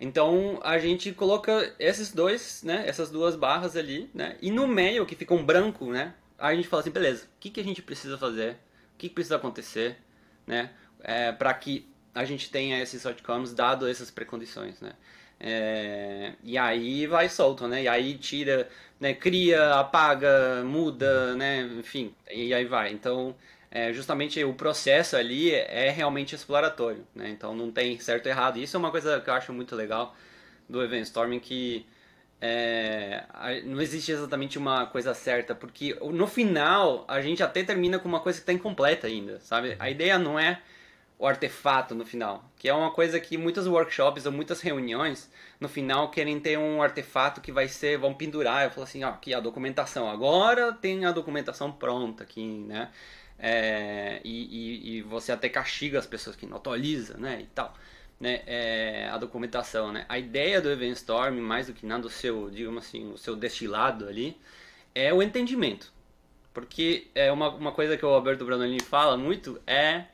Então 0.00 0.60
a 0.62 0.78
gente 0.78 1.12
coloca 1.12 1.74
esses 1.78 2.12
dois, 2.12 2.62
né, 2.62 2.84
essas 2.86 3.10
duas 3.10 3.34
barras 3.34 3.76
ali, 3.76 4.10
né, 4.12 4.36
e 4.42 4.50
no 4.50 4.66
meio 4.66 5.06
que 5.06 5.14
fica 5.14 5.34
um 5.34 5.44
branco, 5.44 5.86
né, 5.86 6.14
a 6.38 6.54
gente 6.54 6.68
fala 6.68 6.82
assim, 6.82 6.90
beleza, 6.90 7.24
o 7.24 7.28
que, 7.40 7.50
que 7.50 7.60
a 7.60 7.64
gente 7.64 7.80
precisa 7.80 8.18
fazer, 8.18 8.52
o 8.94 8.98
que, 8.98 9.08
que 9.08 9.14
precisa 9.14 9.36
acontecer, 9.36 9.96
né, 10.46 10.70
é, 11.02 11.32
para 11.32 11.52
que 11.54 11.88
a 12.14 12.24
gente 12.24 12.50
tenha 12.50 12.80
esses 12.82 13.06
outcomes 13.06 13.54
dado 13.54 13.88
essas 13.88 14.10
precondições, 14.10 14.80
né. 14.80 14.92
É, 15.38 16.32
e 16.42 16.56
aí 16.56 17.06
vai 17.06 17.28
solto, 17.28 17.68
né? 17.68 17.82
E 17.82 17.88
aí 17.88 18.16
tira, 18.16 18.68
né, 18.98 19.12
cria, 19.12 19.74
apaga, 19.74 20.64
muda, 20.64 21.34
né? 21.36 21.60
Enfim, 21.78 22.14
e 22.30 22.54
aí 22.54 22.64
vai. 22.64 22.90
Então 22.92 23.34
é, 23.76 23.92
justamente 23.92 24.42
o 24.42 24.54
processo 24.54 25.18
ali 25.18 25.52
é 25.52 25.90
realmente 25.90 26.34
exploratório, 26.34 27.06
né? 27.14 27.28
Então 27.28 27.54
não 27.54 27.70
tem 27.70 27.98
certo 28.00 28.24
e 28.24 28.30
errado. 28.30 28.56
Isso 28.58 28.74
é 28.74 28.78
uma 28.78 28.90
coisa 28.90 29.20
que 29.20 29.28
eu 29.28 29.34
acho 29.34 29.52
muito 29.52 29.76
legal 29.76 30.16
do 30.66 30.82
Event 30.82 31.04
Storming 31.04 31.38
que 31.38 31.84
é, 32.40 33.24
não 33.66 33.78
existe 33.82 34.10
exatamente 34.12 34.56
uma 34.56 34.86
coisa 34.86 35.12
certa, 35.12 35.54
porque 35.54 35.94
no 36.10 36.26
final 36.26 37.04
a 37.06 37.20
gente 37.20 37.42
até 37.42 37.62
termina 37.62 37.98
com 37.98 38.08
uma 38.08 38.20
coisa 38.20 38.38
que 38.38 38.44
está 38.44 38.52
incompleta 38.54 39.08
ainda, 39.08 39.40
sabe? 39.40 39.76
A 39.78 39.90
ideia 39.90 40.18
não 40.18 40.38
é 40.40 40.62
o 41.18 41.26
artefato 41.26 41.94
no 41.94 42.06
final, 42.06 42.50
que 42.56 42.70
é 42.70 42.72
uma 42.72 42.90
coisa 42.90 43.20
que 43.20 43.36
muitos 43.36 43.66
workshops 43.66 44.24
ou 44.24 44.32
muitas 44.32 44.62
reuniões 44.62 45.30
no 45.60 45.68
final 45.68 46.10
querem 46.10 46.40
ter 46.40 46.58
um 46.58 46.80
artefato 46.80 47.42
que 47.42 47.52
vai 47.52 47.68
ser, 47.68 47.98
vão 47.98 48.14
pendurar, 48.14 48.64
eu 48.64 48.70
falo 48.70 48.84
assim, 48.84 49.04
ó, 49.04 49.10
aqui 49.10 49.34
a 49.34 49.40
documentação, 49.40 50.08
agora 50.08 50.72
tem 50.72 51.04
a 51.04 51.12
documentação 51.12 51.70
pronta 51.70 52.22
aqui, 52.22 52.64
né? 52.66 52.88
É, 53.38 54.20
e, 54.24 54.30
e, 54.30 54.96
e, 54.96 55.02
você 55.02 55.30
até 55.30 55.48
castiga 55.48 55.98
as 55.98 56.06
pessoas 56.06 56.36
que 56.36 56.46
não 56.46 56.56
atualizam, 56.56 57.18
né, 57.18 57.40
e 57.42 57.46
tal, 57.54 57.74
né, 58.18 58.42
é, 58.46 59.08
a 59.12 59.18
documentação, 59.18 59.92
né. 59.92 60.06
A 60.08 60.18
ideia 60.18 60.60
do 60.60 60.70
Event 60.70 60.96
Storm, 60.96 61.38
mais 61.40 61.66
do 61.66 61.74
que 61.74 61.84
nada, 61.84 62.06
o 62.06 62.10
seu, 62.10 62.50
digamos 62.50 62.86
assim, 62.86 63.12
o 63.12 63.18
seu 63.18 63.36
destilado 63.36 64.08
ali, 64.08 64.36
é 64.94 65.12
o 65.12 65.22
entendimento. 65.22 65.92
Porque 66.54 67.08
é 67.14 67.30
uma, 67.30 67.50
uma 67.50 67.72
coisa 67.72 67.98
que 67.98 68.06
o 68.06 68.08
Alberto 68.08 68.44
Branolini 68.46 68.80
fala 68.80 69.14
muito 69.16 69.60
é 69.66 70.06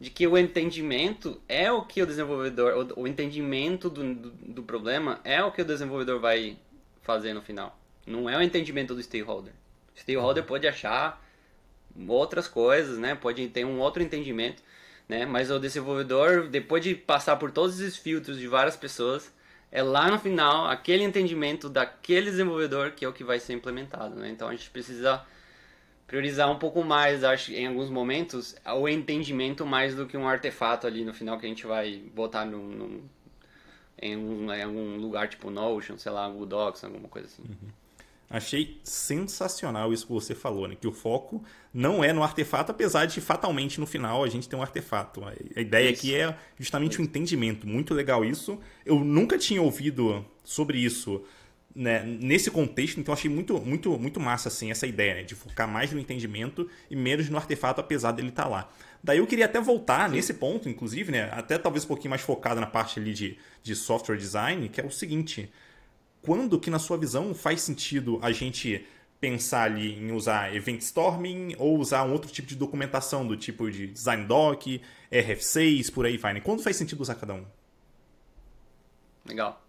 de 0.00 0.10
que 0.10 0.26
o 0.26 0.38
entendimento 0.38 1.40
é 1.48 1.72
o 1.72 1.82
que 1.82 2.00
o 2.00 2.06
desenvolvedor, 2.06 2.92
o, 2.96 3.02
o 3.02 3.08
entendimento 3.08 3.90
do, 3.90 4.14
do, 4.14 4.30
do, 4.30 4.62
problema 4.62 5.20
é 5.24 5.42
o 5.42 5.50
que 5.50 5.60
o 5.60 5.64
desenvolvedor 5.64 6.20
vai 6.20 6.56
fazer 7.02 7.32
no 7.34 7.42
final. 7.42 7.76
Não 8.06 8.30
é 8.30 8.36
o 8.36 8.42
entendimento 8.42 8.94
do 8.94 9.02
stakeholder. 9.02 9.52
O 9.96 9.98
stakeholder 9.98 10.44
pode 10.44 10.68
achar 10.68 11.20
outras 12.06 12.46
coisas, 12.46 12.98
né? 12.98 13.14
Pode 13.14 13.48
ter 13.48 13.64
um 13.64 13.80
outro 13.80 14.02
entendimento, 14.02 14.62
né? 15.08 15.26
Mas 15.26 15.50
o 15.50 15.58
desenvolvedor, 15.58 16.48
depois 16.48 16.82
de 16.82 16.94
passar 16.94 17.36
por 17.36 17.50
todos 17.50 17.80
esses 17.80 17.96
filtros 17.96 18.38
de 18.38 18.46
várias 18.46 18.76
pessoas, 18.76 19.32
é 19.70 19.82
lá 19.82 20.10
no 20.10 20.18
final 20.18 20.66
aquele 20.66 21.04
entendimento 21.04 21.68
daquele 21.68 22.30
desenvolvedor 22.30 22.92
que 22.92 23.04
é 23.04 23.08
o 23.08 23.12
que 23.12 23.24
vai 23.24 23.38
ser 23.38 23.54
implementado, 23.54 24.16
né? 24.16 24.30
Então 24.30 24.48
a 24.48 24.52
gente 24.52 24.70
precisa 24.70 25.24
priorizar 26.06 26.50
um 26.50 26.58
pouco 26.58 26.82
mais, 26.82 27.22
acho, 27.22 27.52
em 27.52 27.66
alguns 27.66 27.90
momentos, 27.90 28.56
o 28.64 28.88
entendimento 28.88 29.66
mais 29.66 29.94
do 29.94 30.06
que 30.06 30.16
um 30.16 30.26
artefato 30.26 30.86
ali 30.86 31.04
no 31.04 31.12
final 31.12 31.38
que 31.38 31.44
a 31.44 31.48
gente 31.48 31.66
vai 31.66 32.02
botar 32.14 32.46
em, 32.46 32.54
um, 32.54 34.50
em 34.50 34.62
algum 34.62 34.96
lugar 34.96 35.28
tipo 35.28 35.50
Notion, 35.50 35.98
sei 35.98 36.10
lá, 36.10 36.26
Google 36.28 36.46
Docs, 36.46 36.84
alguma 36.84 37.08
coisa 37.08 37.28
assim. 37.28 37.42
Uhum. 37.42 37.68
Achei 38.30 38.78
sensacional 38.84 39.90
isso 39.92 40.06
que 40.06 40.12
você 40.12 40.34
falou, 40.34 40.68
né? 40.68 40.76
Que 40.78 40.86
o 40.86 40.92
foco 40.92 41.42
não 41.72 42.04
é 42.04 42.12
no 42.12 42.22
artefato, 42.22 42.70
apesar 42.70 43.06
de 43.06 43.20
fatalmente 43.22 43.80
no 43.80 43.86
final 43.86 44.22
a 44.22 44.28
gente 44.28 44.48
ter 44.48 44.54
um 44.54 44.60
artefato. 44.60 45.22
A 45.24 45.60
ideia 45.60 45.90
isso. 45.90 46.00
aqui 46.00 46.14
é 46.14 46.36
justamente 46.58 47.00
o 47.00 47.02
entendimento. 47.02 47.66
Muito 47.66 47.94
legal 47.94 48.22
isso. 48.24 48.58
Eu 48.84 49.00
nunca 49.00 49.38
tinha 49.38 49.62
ouvido 49.62 50.26
sobre 50.44 50.78
isso 50.78 51.24
né, 51.74 52.02
nesse 52.02 52.50
contexto, 52.50 52.98
então 52.98 53.14
achei 53.14 53.30
muito, 53.30 53.58
muito, 53.60 53.96
muito 53.98 54.18
massa 54.18 54.48
assim, 54.48 54.70
essa 54.70 54.86
ideia 54.86 55.14
né, 55.14 55.22
de 55.22 55.34
focar 55.36 55.68
mais 55.68 55.92
no 55.92 56.00
entendimento 56.00 56.68
e 56.90 56.96
menos 56.96 57.28
no 57.30 57.36
artefato, 57.36 57.80
apesar 57.80 58.12
dele 58.12 58.30
estar 58.30 58.42
tá 58.42 58.48
lá. 58.48 58.70
Daí 59.02 59.18
eu 59.18 59.26
queria 59.26 59.44
até 59.44 59.60
voltar 59.60 60.08
Sim. 60.08 60.16
nesse 60.16 60.34
ponto, 60.34 60.68
inclusive, 60.68 61.12
né, 61.12 61.30
até 61.32 61.56
talvez 61.56 61.84
um 61.84 61.88
pouquinho 61.88 62.10
mais 62.10 62.22
focado 62.22 62.60
na 62.60 62.66
parte 62.66 62.98
ali 62.98 63.14
de, 63.14 63.38
de 63.62 63.76
software 63.76 64.16
design, 64.16 64.68
que 64.68 64.80
é 64.80 64.84
o 64.84 64.90
seguinte: 64.90 65.50
quando 66.22 66.58
que, 66.58 66.70
na 66.70 66.78
sua 66.78 66.96
visão, 66.96 67.34
faz 67.34 67.62
sentido 67.62 68.18
a 68.22 68.32
gente 68.32 68.86
pensar 69.20 69.64
ali 69.64 69.94
em 69.94 70.12
usar 70.12 70.54
event 70.54 70.80
storming 70.80 71.54
ou 71.58 71.78
usar 71.78 72.04
um 72.04 72.12
outro 72.12 72.30
tipo 72.30 72.46
de 72.46 72.54
documentação 72.54 73.26
do 73.26 73.36
tipo 73.36 73.70
de 73.70 73.86
design 73.88 74.24
doc, 74.26 74.64
RF6, 75.10 75.92
por 75.92 76.06
aí 76.06 76.16
vai, 76.16 76.34
né? 76.34 76.40
Quando 76.40 76.62
faz 76.62 76.76
sentido 76.76 77.00
usar 77.00 77.16
cada 77.16 77.34
um? 77.34 77.44
Legal. 79.26 79.64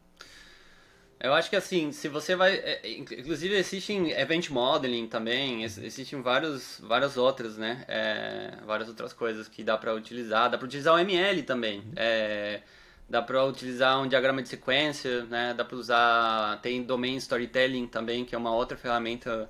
Eu 1.19 1.33
acho 1.33 1.49
que 1.49 1.55
assim, 1.55 1.91
se 1.91 2.07
você 2.07 2.33
vai. 2.33 2.55
É, 2.55 2.79
é, 2.81 2.97
inclusive 2.97 3.53
existem 3.55 4.11
event 4.11 4.49
modeling 4.49 5.05
também, 5.05 5.63
existem 5.63 6.21
vários, 6.21 6.79
várias 6.81 7.17
outras, 7.17 7.57
né? 7.57 7.83
É, 7.89 8.57
várias 8.65 8.87
outras 8.87 9.11
coisas 9.11 9.49
que 9.49 9.61
dá 9.61 9.77
para 9.77 9.93
utilizar. 9.93 10.49
Dá 10.49 10.57
para 10.57 10.65
utilizar 10.65 10.95
o 10.95 10.99
ML 10.99 11.43
também. 11.43 11.79
Uhum. 11.79 11.91
É, 11.97 12.61
dá 13.09 13.21
para 13.21 13.43
utilizar 13.43 13.99
um 13.99 14.07
diagrama 14.07 14.41
de 14.41 14.49
sequência, 14.49 15.23
né? 15.25 15.53
Dá 15.57 15.65
para 15.65 15.75
usar. 15.75 16.59
Tem 16.61 16.83
domain 16.83 17.15
storytelling 17.17 17.87
também, 17.87 18.23
que 18.23 18.35
é 18.35 18.37
uma 18.37 18.53
outra 18.53 18.77
ferramenta 18.77 19.49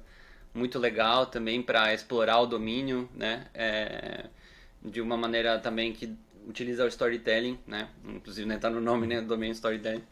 muito 0.53 0.79
legal 0.79 1.25
também 1.25 1.61
para 1.61 1.93
explorar 1.93 2.39
o 2.39 2.45
domínio, 2.45 3.09
né? 3.13 3.47
É, 3.53 4.25
de 4.83 5.01
uma 5.01 5.17
maneira 5.17 5.59
também 5.59 5.91
que 5.91 6.15
utiliza 6.47 6.85
o 6.85 6.87
storytelling, 6.87 7.59
né? 7.67 7.89
Inclusive, 8.05 8.47
né, 8.47 8.57
tá 8.57 8.69
no 8.69 8.79
nome, 8.79 9.05
né? 9.05 9.21
Domain 9.21 9.51
storytelling. 9.51 10.03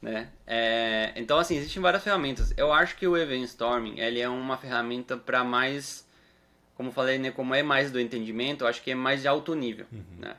Né? 0.00 0.28
É, 0.46 1.12
então, 1.14 1.38
assim, 1.38 1.56
existem 1.56 1.80
várias 1.80 2.02
ferramentas. 2.02 2.52
Eu 2.56 2.72
acho 2.72 2.96
que 2.96 3.06
o 3.06 3.16
Event 3.16 3.44
Storming 3.44 4.00
ele 4.00 4.20
é 4.20 4.28
uma 4.28 4.56
ferramenta 4.56 5.16
para 5.16 5.44
mais, 5.44 6.04
como 6.74 6.90
falei, 6.90 7.18
né, 7.18 7.30
como 7.30 7.54
é 7.54 7.62
mais 7.62 7.92
do 7.92 8.00
entendimento, 8.00 8.64
eu 8.64 8.68
acho 8.68 8.82
que 8.82 8.90
é 8.90 8.96
mais 8.96 9.22
de 9.22 9.28
alto 9.28 9.54
nível. 9.54 9.86
Uhum. 9.92 10.02
Né? 10.18 10.34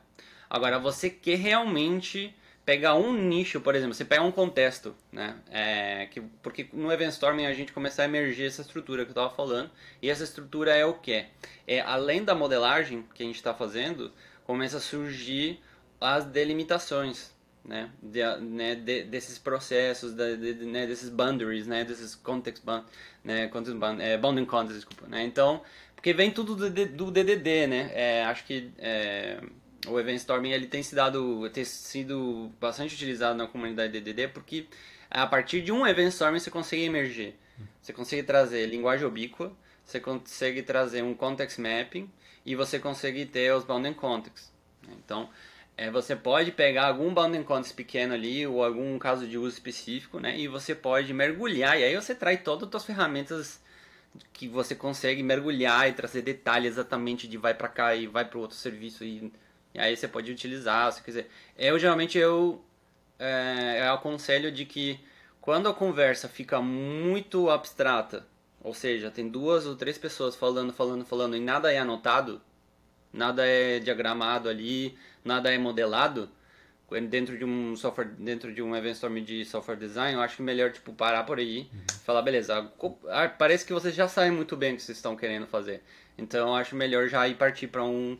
Agora, 0.49 0.79
você 0.79 1.09
quer 1.09 1.37
realmente 1.37 2.35
pegar 2.65 2.95
um 2.95 3.13
nicho, 3.13 3.59
por 3.59 3.75
exemplo, 3.75 3.93
você 3.93 4.05
pega 4.05 4.23
um 4.23 4.31
contexto, 4.31 4.95
né? 5.11 5.35
É, 5.51 6.07
que, 6.07 6.21
porque 6.41 6.69
no 6.71 6.91
Event 6.91 7.11
Storming 7.11 7.45
a 7.45 7.53
gente 7.53 7.73
começa 7.73 8.01
a 8.01 8.05
emergir 8.05 8.45
essa 8.45 8.61
estrutura 8.61 9.03
que 9.03 9.09
eu 9.09 9.13
estava 9.13 9.29
falando, 9.29 9.69
e 10.01 10.09
essa 10.09 10.23
estrutura 10.23 10.75
é 10.75 10.85
o 10.85 10.93
que? 10.93 11.25
É, 11.67 11.81
além 11.81 12.23
da 12.23 12.33
modelagem 12.33 13.05
que 13.13 13.23
a 13.23 13.25
gente 13.25 13.35
está 13.35 13.53
fazendo, 13.53 14.11
começa 14.45 14.77
a 14.77 14.79
surgir 14.79 15.59
as 15.99 16.25
delimitações, 16.25 17.33
né, 17.65 17.89
de, 18.01 18.19
né 18.41 18.75
de, 18.75 19.03
desses 19.03 19.37
processos, 19.37 20.13
de, 20.13 20.53
né, 20.65 20.85
desses 20.85 21.09
boundaries, 21.09 21.65
né, 21.65 21.83
desses 21.83 22.15
context 22.15 22.63
bound, 22.63 22.85
né, 23.23 23.47
context 23.47 23.77
bound, 23.79 24.01
é, 24.01 24.17
bounding 24.17 24.45
context, 24.45 24.75
desculpa, 24.75 25.07
né, 25.07 25.23
então, 25.23 25.61
porque 25.95 26.13
vem 26.13 26.29
tudo 26.29 26.55
do, 26.55 26.69
do 26.69 27.11
DDD, 27.11 27.67
né, 27.67 27.91
é, 27.93 28.25
acho 28.25 28.43
que 28.45 28.69
é, 28.77 29.39
o 29.87 29.99
Event 29.99 30.17
Storming 30.17 30.51
ele 30.51 30.67
tem 30.67 30.81
sido, 30.81 30.95
dado, 30.95 31.49
tem 31.49 31.65
sido 31.65 32.51
bastante 32.59 32.95
utilizado 32.95 33.37
na 33.37 33.47
comunidade 33.47 33.99
DDD 33.99 34.29
porque 34.29 34.67
a 35.09 35.27
partir 35.27 35.61
de 35.61 35.71
um 35.71 35.85
Event 35.85 36.09
Storming 36.09 36.39
você 36.39 36.49
consegue 36.49 36.83
emergir, 36.83 37.35
você 37.81 37.93
consegue 37.93 38.23
trazer 38.23 38.65
linguagem 38.65 39.05
ubíqua, 39.05 39.51
você 39.85 39.99
consegue 39.99 40.63
trazer 40.63 41.03
um 41.03 41.13
context 41.13 41.59
mapping 41.59 42.09
e 42.45 42.55
você 42.55 42.79
consegue 42.79 43.25
ter 43.25 43.53
os 43.53 43.63
bounding 43.63 43.93
contexts, 43.93 44.51
então 44.87 45.29
é, 45.75 45.89
você 45.89 46.15
pode 46.15 46.51
pegar 46.51 46.87
algum 46.87 47.13
bounding 47.13 47.43
context 47.43 47.75
pequeno 47.75 48.13
ali, 48.13 48.45
ou 48.45 48.63
algum 48.63 48.97
caso 48.99 49.27
de 49.27 49.37
uso 49.37 49.55
específico, 49.55 50.19
né? 50.19 50.37
E 50.37 50.47
você 50.47 50.75
pode 50.75 51.11
mergulhar, 51.13 51.79
e 51.79 51.83
aí 51.83 51.95
você 51.95 52.13
traz 52.13 52.41
todas 52.43 52.63
as 52.65 52.71
suas 52.71 52.85
ferramentas 52.85 53.59
que 54.31 54.47
você 54.47 54.75
consegue 54.75 55.23
mergulhar 55.23 55.89
e 55.89 55.93
trazer 55.93 56.21
detalhes 56.21 56.73
exatamente 56.73 57.27
de 57.27 57.37
vai 57.37 57.55
para 57.55 57.67
cá 57.67 57.95
e 57.95 58.05
vai 58.05 58.23
para 58.23 58.37
outro 58.37 58.55
serviço 58.55 59.03
e, 59.03 59.31
e, 59.73 59.79
aí 59.79 59.95
você 59.95 60.07
pode 60.07 60.31
utilizar, 60.31 60.91
se 60.91 61.01
quiser. 61.01 61.27
Eu 61.57 61.77
geralmente 61.79 62.17
eu, 62.17 62.63
é, 63.17 63.87
eu 63.87 63.93
aconselho 63.93 64.51
de 64.51 64.65
que 64.65 64.99
quando 65.41 65.67
a 65.67 65.73
conversa 65.73 66.29
fica 66.29 66.61
muito 66.61 67.49
abstrata, 67.49 68.25
ou 68.61 68.73
seja, 68.73 69.11
tem 69.11 69.27
duas 69.27 69.65
ou 69.65 69.75
três 69.75 69.97
pessoas 69.97 70.35
falando, 70.35 70.71
falando, 70.71 71.05
falando 71.05 71.35
e 71.35 71.39
nada 71.39 71.71
é 71.71 71.79
anotado, 71.79 72.41
nada 73.11 73.45
é 73.45 73.79
diagramado 73.79 74.47
ali, 74.47 74.97
nada 75.23 75.53
é 75.53 75.57
modelado 75.57 76.29
dentro 77.01 77.37
de 77.37 77.45
um 77.45 77.75
software, 77.75 78.09
dentro 78.17 78.53
de 78.53 78.61
um 78.61 78.75
event 78.75 78.93
storm 78.93 79.15
de 79.23 79.43
software 79.45 79.75
design, 79.75 80.13
eu 80.13 80.21
acho 80.21 80.37
que 80.37 80.41
melhor 80.41 80.71
tipo 80.71 80.93
parar 80.93 81.23
por 81.23 81.39
aí, 81.39 81.69
uhum. 81.73 81.79
falar 82.03 82.21
beleza, 82.21 82.71
parece 83.37 83.65
que 83.65 83.73
vocês 83.73 83.95
já 83.95 84.07
sabem 84.07 84.31
muito 84.31 84.55
bem 84.55 84.73
o 84.73 84.75
que 84.75 84.83
vocês 84.83 84.97
estão 84.97 85.15
querendo 85.15 85.47
fazer. 85.47 85.81
Então 86.17 86.49
eu 86.49 86.55
acho 86.55 86.75
melhor 86.75 87.07
já 87.07 87.27
ir 87.27 87.35
partir 87.35 87.67
para 87.67 87.83
um 87.83 88.17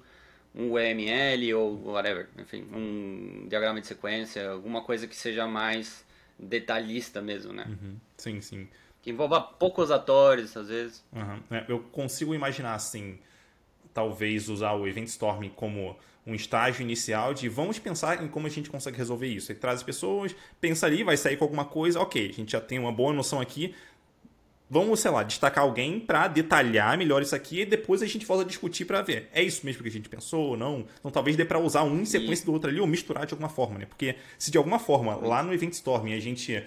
um 0.55 0.71
UML 0.71 1.53
ou 1.55 1.91
whatever, 1.91 2.27
enfim, 2.37 2.65
um 2.71 3.47
diagrama 3.47 3.81
de 3.81 3.87
sequência, 3.87 4.49
alguma 4.51 4.81
coisa 4.81 5.07
que 5.07 5.15
seja 5.15 5.47
mais 5.47 6.05
detalhista 6.37 7.21
mesmo, 7.21 7.53
né? 7.53 7.65
Uhum. 7.67 7.95
Sim, 8.17 8.41
sim. 8.41 8.67
Que 9.01 9.09
envolva 9.09 9.41
poucos 9.41 9.91
atores, 9.91 10.55
às 10.55 10.67
vezes. 10.67 11.03
Uhum. 11.11 11.39
É, 11.57 11.65
eu 11.67 11.79
consigo 11.79 12.33
imaginar, 12.33 12.75
assim, 12.75 13.19
talvez 13.93 14.47
usar 14.49 14.73
o 14.73 14.87
Event 14.87 15.07
Storm 15.07 15.49
como 15.49 15.97
um 16.25 16.33
estágio 16.33 16.81
inicial 16.81 17.33
de 17.33 17.49
vamos 17.49 17.77
pensar 17.79 18.23
em 18.23 18.27
como 18.27 18.47
a 18.47 18.49
gente 18.49 18.69
consegue 18.69 18.97
resolver 18.97 19.27
isso. 19.27 19.51
Aí 19.51 19.57
traz 19.57 19.79
as 19.79 19.83
pessoas, 19.83 20.35
pensa 20.61 20.85
ali, 20.85 21.03
vai 21.03 21.17
sair 21.17 21.35
com 21.35 21.43
alguma 21.43 21.65
coisa, 21.65 21.99
ok, 21.99 22.29
a 22.29 22.33
gente 22.33 22.53
já 22.53 22.61
tem 22.61 22.79
uma 22.79 22.91
boa 22.91 23.11
noção 23.11 23.41
aqui. 23.41 23.75
Vamos, 24.73 25.01
sei 25.01 25.11
lá, 25.11 25.21
destacar 25.21 25.63
alguém 25.63 25.99
para 25.99 26.27
detalhar 26.27 26.97
melhor 26.97 27.21
isso 27.21 27.35
aqui 27.35 27.61
e 27.61 27.65
depois 27.65 28.01
a 28.01 28.07
gente 28.07 28.25
volta 28.25 28.43
a 28.43 28.47
discutir 28.47 28.85
para 28.85 29.03
ver. 29.03 29.29
É 29.31 29.39
isso 29.39 29.63
mesmo 29.63 29.83
que 29.83 29.87
a 29.87 29.91
gente 29.91 30.09
pensou 30.09 30.49
ou 30.49 30.57
não? 30.57 30.83
Então 30.99 31.11
talvez 31.11 31.37
dê 31.37 31.45
para 31.45 31.59
usar 31.59 31.83
um 31.83 32.01
em 32.01 32.05
sequência 32.05 32.43
do 32.43 32.51
outro 32.51 32.71
ali 32.71 32.79
ou 32.79 32.87
misturar 32.87 33.27
de 33.27 33.35
alguma 33.35 33.49
forma, 33.49 33.77
né? 33.77 33.85
Porque 33.85 34.15
se 34.35 34.49
de 34.49 34.57
alguma 34.57 34.79
forma 34.79 35.15
lá 35.15 35.43
no 35.43 35.53
Event 35.53 35.73
Storm 35.73 36.07
a 36.11 36.19
gente 36.19 36.63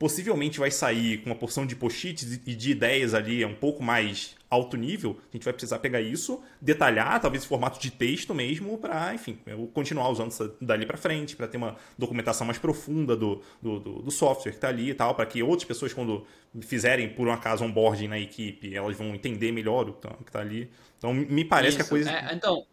possivelmente 0.00 0.58
vai 0.58 0.70
sair 0.70 1.18
com 1.18 1.26
uma 1.28 1.36
porção 1.36 1.66
de 1.66 1.76
post-its 1.76 2.40
e 2.46 2.54
de 2.54 2.70
ideias 2.70 3.12
ali 3.12 3.44
um 3.44 3.54
pouco 3.54 3.82
mais 3.82 4.34
alto 4.48 4.74
nível, 4.74 5.18
a 5.28 5.36
gente 5.36 5.44
vai 5.44 5.52
precisar 5.52 5.78
pegar 5.78 6.00
isso, 6.00 6.42
detalhar, 6.58 7.20
talvez 7.20 7.44
em 7.44 7.46
formato 7.46 7.78
de 7.78 7.90
texto 7.90 8.34
mesmo, 8.34 8.78
para, 8.78 9.14
enfim, 9.14 9.38
continuar 9.74 10.08
usando 10.08 10.30
isso 10.30 10.56
dali 10.58 10.86
para 10.86 10.96
frente, 10.96 11.36
para 11.36 11.46
ter 11.46 11.58
uma 11.58 11.76
documentação 11.98 12.46
mais 12.46 12.58
profunda 12.58 13.14
do, 13.14 13.42
do, 13.60 13.78
do, 13.78 14.10
software 14.10 14.52
que 14.52 14.56
está 14.56 14.68
ali 14.68 14.88
e 14.88 14.94
tal, 14.94 15.14
para 15.14 15.26
que 15.26 15.42
outras 15.42 15.64
pessoas, 15.68 15.92
quando 15.92 16.26
fizerem 16.62 17.10
por 17.10 17.28
um 17.28 17.32
acaso 17.32 17.62
onboarding 17.62 18.08
na 18.08 18.18
equipe, 18.18 18.74
elas 18.74 18.96
vão 18.96 19.14
entender 19.14 19.52
melhor 19.52 19.86
o 19.90 19.92
que 19.92 20.08
está 20.26 20.40
ali. 20.40 20.70
Então, 20.96 21.12
me 21.12 21.44
parece 21.44 21.76
isso. 21.76 21.76
que 21.76 21.82
a 21.82 21.88
coisa. 21.88 22.10
É, 22.10 22.34
então. 22.34 22.64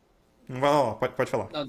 Vai 0.48 0.72
lá, 0.72 0.96
pode, 0.96 1.13
pode 1.13 1.30
falar. 1.30 1.50
Não, 1.52 1.68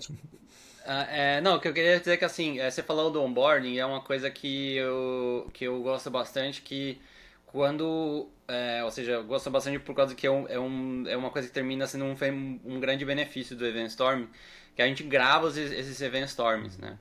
Uh, 0.88 1.04
é, 1.10 1.40
não, 1.42 1.56
o 1.56 1.60
que 1.60 1.68
eu 1.68 1.74
queria 1.74 1.98
dizer 1.98 2.14
é 2.14 2.16
que 2.16 2.24
assim, 2.24 2.58
é, 2.60 2.70
você 2.70 2.82
falou 2.82 3.10
do 3.10 3.22
onboarding, 3.22 3.76
é 3.76 3.84
uma 3.84 4.00
coisa 4.00 4.30
que 4.30 4.74
eu, 4.76 5.46
que 5.52 5.64
eu 5.64 5.82
gosto 5.82 6.08
bastante, 6.08 6.62
que 6.62 6.98
quando, 7.44 8.26
é, 8.48 8.82
ou 8.82 8.90
seja, 8.90 9.12
eu 9.12 9.24
gosto 9.24 9.50
bastante 9.50 9.78
por 9.78 9.94
causa 9.94 10.14
que 10.14 10.26
é, 10.26 10.30
um, 10.30 10.48
é, 10.48 10.58
um, 10.58 11.04
é 11.06 11.14
uma 11.14 11.28
coisa 11.28 11.46
que 11.46 11.52
termina 11.52 11.86
sendo 11.86 12.06
um, 12.06 12.16
um 12.64 12.80
grande 12.80 13.04
benefício 13.04 13.54
do 13.54 13.66
Event 13.66 13.88
Storm, 13.88 14.28
que 14.74 14.80
a 14.80 14.86
gente 14.86 15.02
grava 15.02 15.48
esses, 15.48 16.00
Event 16.00 16.28
Storms, 16.28 16.78
né? 16.78 16.98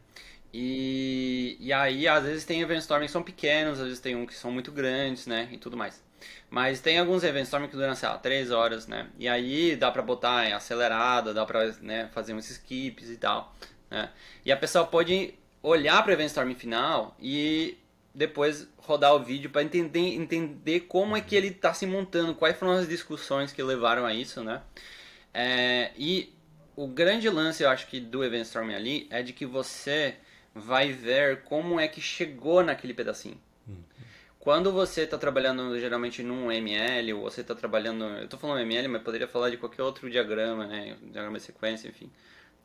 E, 0.53 1.55
e 1.57 1.71
aí, 1.71 2.09
às 2.09 2.23
vezes 2.25 2.43
tem 2.43 2.59
Event 2.59 2.79
Storms 2.79 3.07
que 3.07 3.11
são 3.13 3.23
pequenos, 3.23 3.79
às 3.79 3.85
vezes 3.85 3.99
tem 4.01 4.17
um 4.17 4.25
que 4.25 4.33
são 4.33 4.51
muito 4.51 4.69
grandes, 4.69 5.27
né? 5.27 5.47
E 5.49 5.57
tudo 5.57 5.77
mais. 5.77 6.03
Mas 6.49 6.81
tem 6.81 6.99
alguns 6.99 7.23
eventos 7.23 7.49
que 7.49 7.77
duram, 7.77 7.95
sei 7.95 8.09
lá, 8.09 8.17
3 8.17 8.51
horas, 8.51 8.87
né? 8.87 9.07
E 9.19 9.27
aí 9.29 9.75
dá 9.75 9.91
pra 9.91 10.01
botar 10.01 10.45
em 10.45 10.53
acelerada, 10.53 11.33
dá 11.33 11.45
pra 11.45 11.67
né, 11.81 12.09
fazer 12.13 12.33
uns 12.33 12.49
skips 12.49 13.09
e 13.09 13.17
tal. 13.17 13.53
Né? 13.89 14.09
E 14.45 14.51
a 14.51 14.57
pessoa 14.57 14.85
pode 14.85 15.33
olhar 15.61 16.01
para 16.03 16.11
o 16.11 16.13
Eventstorm 16.13 16.53
final 16.53 17.15
e 17.19 17.77
depois 18.13 18.67
rodar 18.77 19.13
o 19.13 19.19
vídeo 19.19 19.49
para 19.49 19.63
entender, 19.63 20.15
entender 20.15 20.81
como 20.81 21.15
é 21.15 21.21
que 21.21 21.35
ele 21.35 21.49
está 21.49 21.73
se 21.73 21.85
montando, 21.85 22.33
quais 22.33 22.57
foram 22.57 22.73
as 22.73 22.87
discussões 22.87 23.51
que 23.51 23.61
levaram 23.61 24.05
a 24.05 24.13
isso, 24.13 24.43
né? 24.43 24.61
É, 25.33 25.91
e 25.95 26.33
o 26.75 26.87
grande 26.87 27.29
lance, 27.29 27.63
eu 27.63 27.69
acho 27.69 27.87
que 27.87 27.99
do 27.99 28.23
Eventstorm 28.23 28.71
ali 28.73 29.07
é 29.11 29.21
de 29.21 29.33
que 29.33 29.45
você 29.45 30.15
vai 30.53 30.91
ver 30.91 31.43
como 31.43 31.79
é 31.79 31.87
que 31.87 32.01
chegou 32.01 32.63
naquele 32.63 32.93
pedacinho. 32.93 33.39
Uhum. 33.67 33.83
Quando 34.39 34.71
você 34.71 35.01
está 35.01 35.17
trabalhando 35.17 35.79
geralmente 35.79 36.23
num 36.23 36.51
ML, 36.51 37.13
ou 37.13 37.21
você 37.21 37.41
está 37.41 37.53
trabalhando. 37.53 38.03
Eu 38.03 38.23
estou 38.25 38.39
falando 38.39 38.61
ML, 38.61 38.87
mas 38.87 39.03
poderia 39.03 39.27
falar 39.27 39.51
de 39.51 39.57
qualquer 39.57 39.83
outro 39.83 40.09
diagrama, 40.09 40.65
né? 40.65 40.97
Diagrama 41.03 41.37
de 41.37 41.43
sequência, 41.43 41.87
enfim 41.87 42.09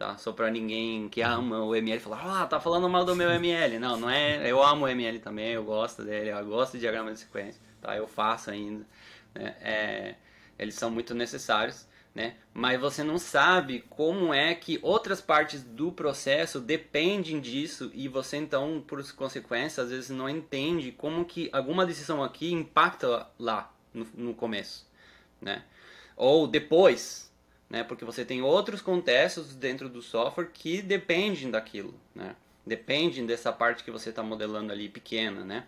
tá? 0.03 0.19
Só 0.19 0.33
pra 0.33 0.51
ninguém 0.51 1.09
que 1.09 1.23
ama 1.23 1.63
o 1.63 1.77
ML 1.77 2.01
falar, 2.01 2.43
ah, 2.43 2.47
tá 2.47 2.59
falando 2.59 2.89
mal 2.89 3.05
do 3.05 3.15
meu 3.15 3.31
ML. 3.31 3.79
Não, 3.79 3.97
não 3.97 4.11
é. 4.11 4.51
Eu 4.51 4.61
amo 4.61 4.85
o 4.85 4.89
ML 4.89 5.21
também, 5.21 5.53
eu 5.53 5.63
gosto 5.63 6.03
dele, 6.03 6.31
eu 6.31 6.45
gosto 6.45 6.73
de 6.73 6.81
diagrama 6.81 7.13
de 7.13 7.21
sequência, 7.21 7.63
tá? 7.81 7.97
Eu 7.97 8.09
faço 8.09 8.51
ainda. 8.51 8.85
Né? 9.33 9.55
É, 9.61 10.15
eles 10.59 10.75
são 10.75 10.91
muito 10.91 11.15
necessários, 11.15 11.87
né? 12.13 12.35
Mas 12.53 12.81
você 12.81 13.05
não 13.05 13.17
sabe 13.17 13.85
como 13.89 14.35
é 14.35 14.57
que 14.57 14.81
outras 14.83 15.21
partes 15.21 15.63
do 15.63 15.93
processo 15.93 16.59
dependem 16.59 17.41
disso 17.41 17.89
e 17.95 18.09
você 18.09 18.39
então, 18.39 18.83
por 18.85 19.01
consequência, 19.13 19.85
às 19.85 19.91
vezes 19.91 20.11
não 20.11 20.29
entende 20.29 20.91
como 20.91 21.25
que 21.25 21.49
alguma 21.53 21.87
decisão 21.87 22.25
aqui 22.25 22.53
impacta 22.53 23.29
lá 23.39 23.73
no, 23.95 24.05
no 24.15 24.35
começo, 24.35 24.85
né? 25.41 25.63
Ou 26.17 26.49
depois, 26.49 27.32
né? 27.73 27.83
Porque 27.83 28.05
você 28.05 28.23
tem 28.23 28.43
outros 28.43 28.83
contextos 28.83 29.55
dentro 29.55 29.89
do 29.89 30.03
software 30.03 30.51
que 30.53 30.83
dependem 30.83 31.51
daquilo, 31.51 31.95
né? 32.15 32.37
Dependem 32.67 33.25
dessa 33.25 33.51
parte 33.51 33.83
que 33.83 33.91
você 33.91 34.11
está 34.11 34.23
modelando 34.23 34.71
ali 34.71 34.91
pequena, 34.91 35.43
né? 35.43 35.65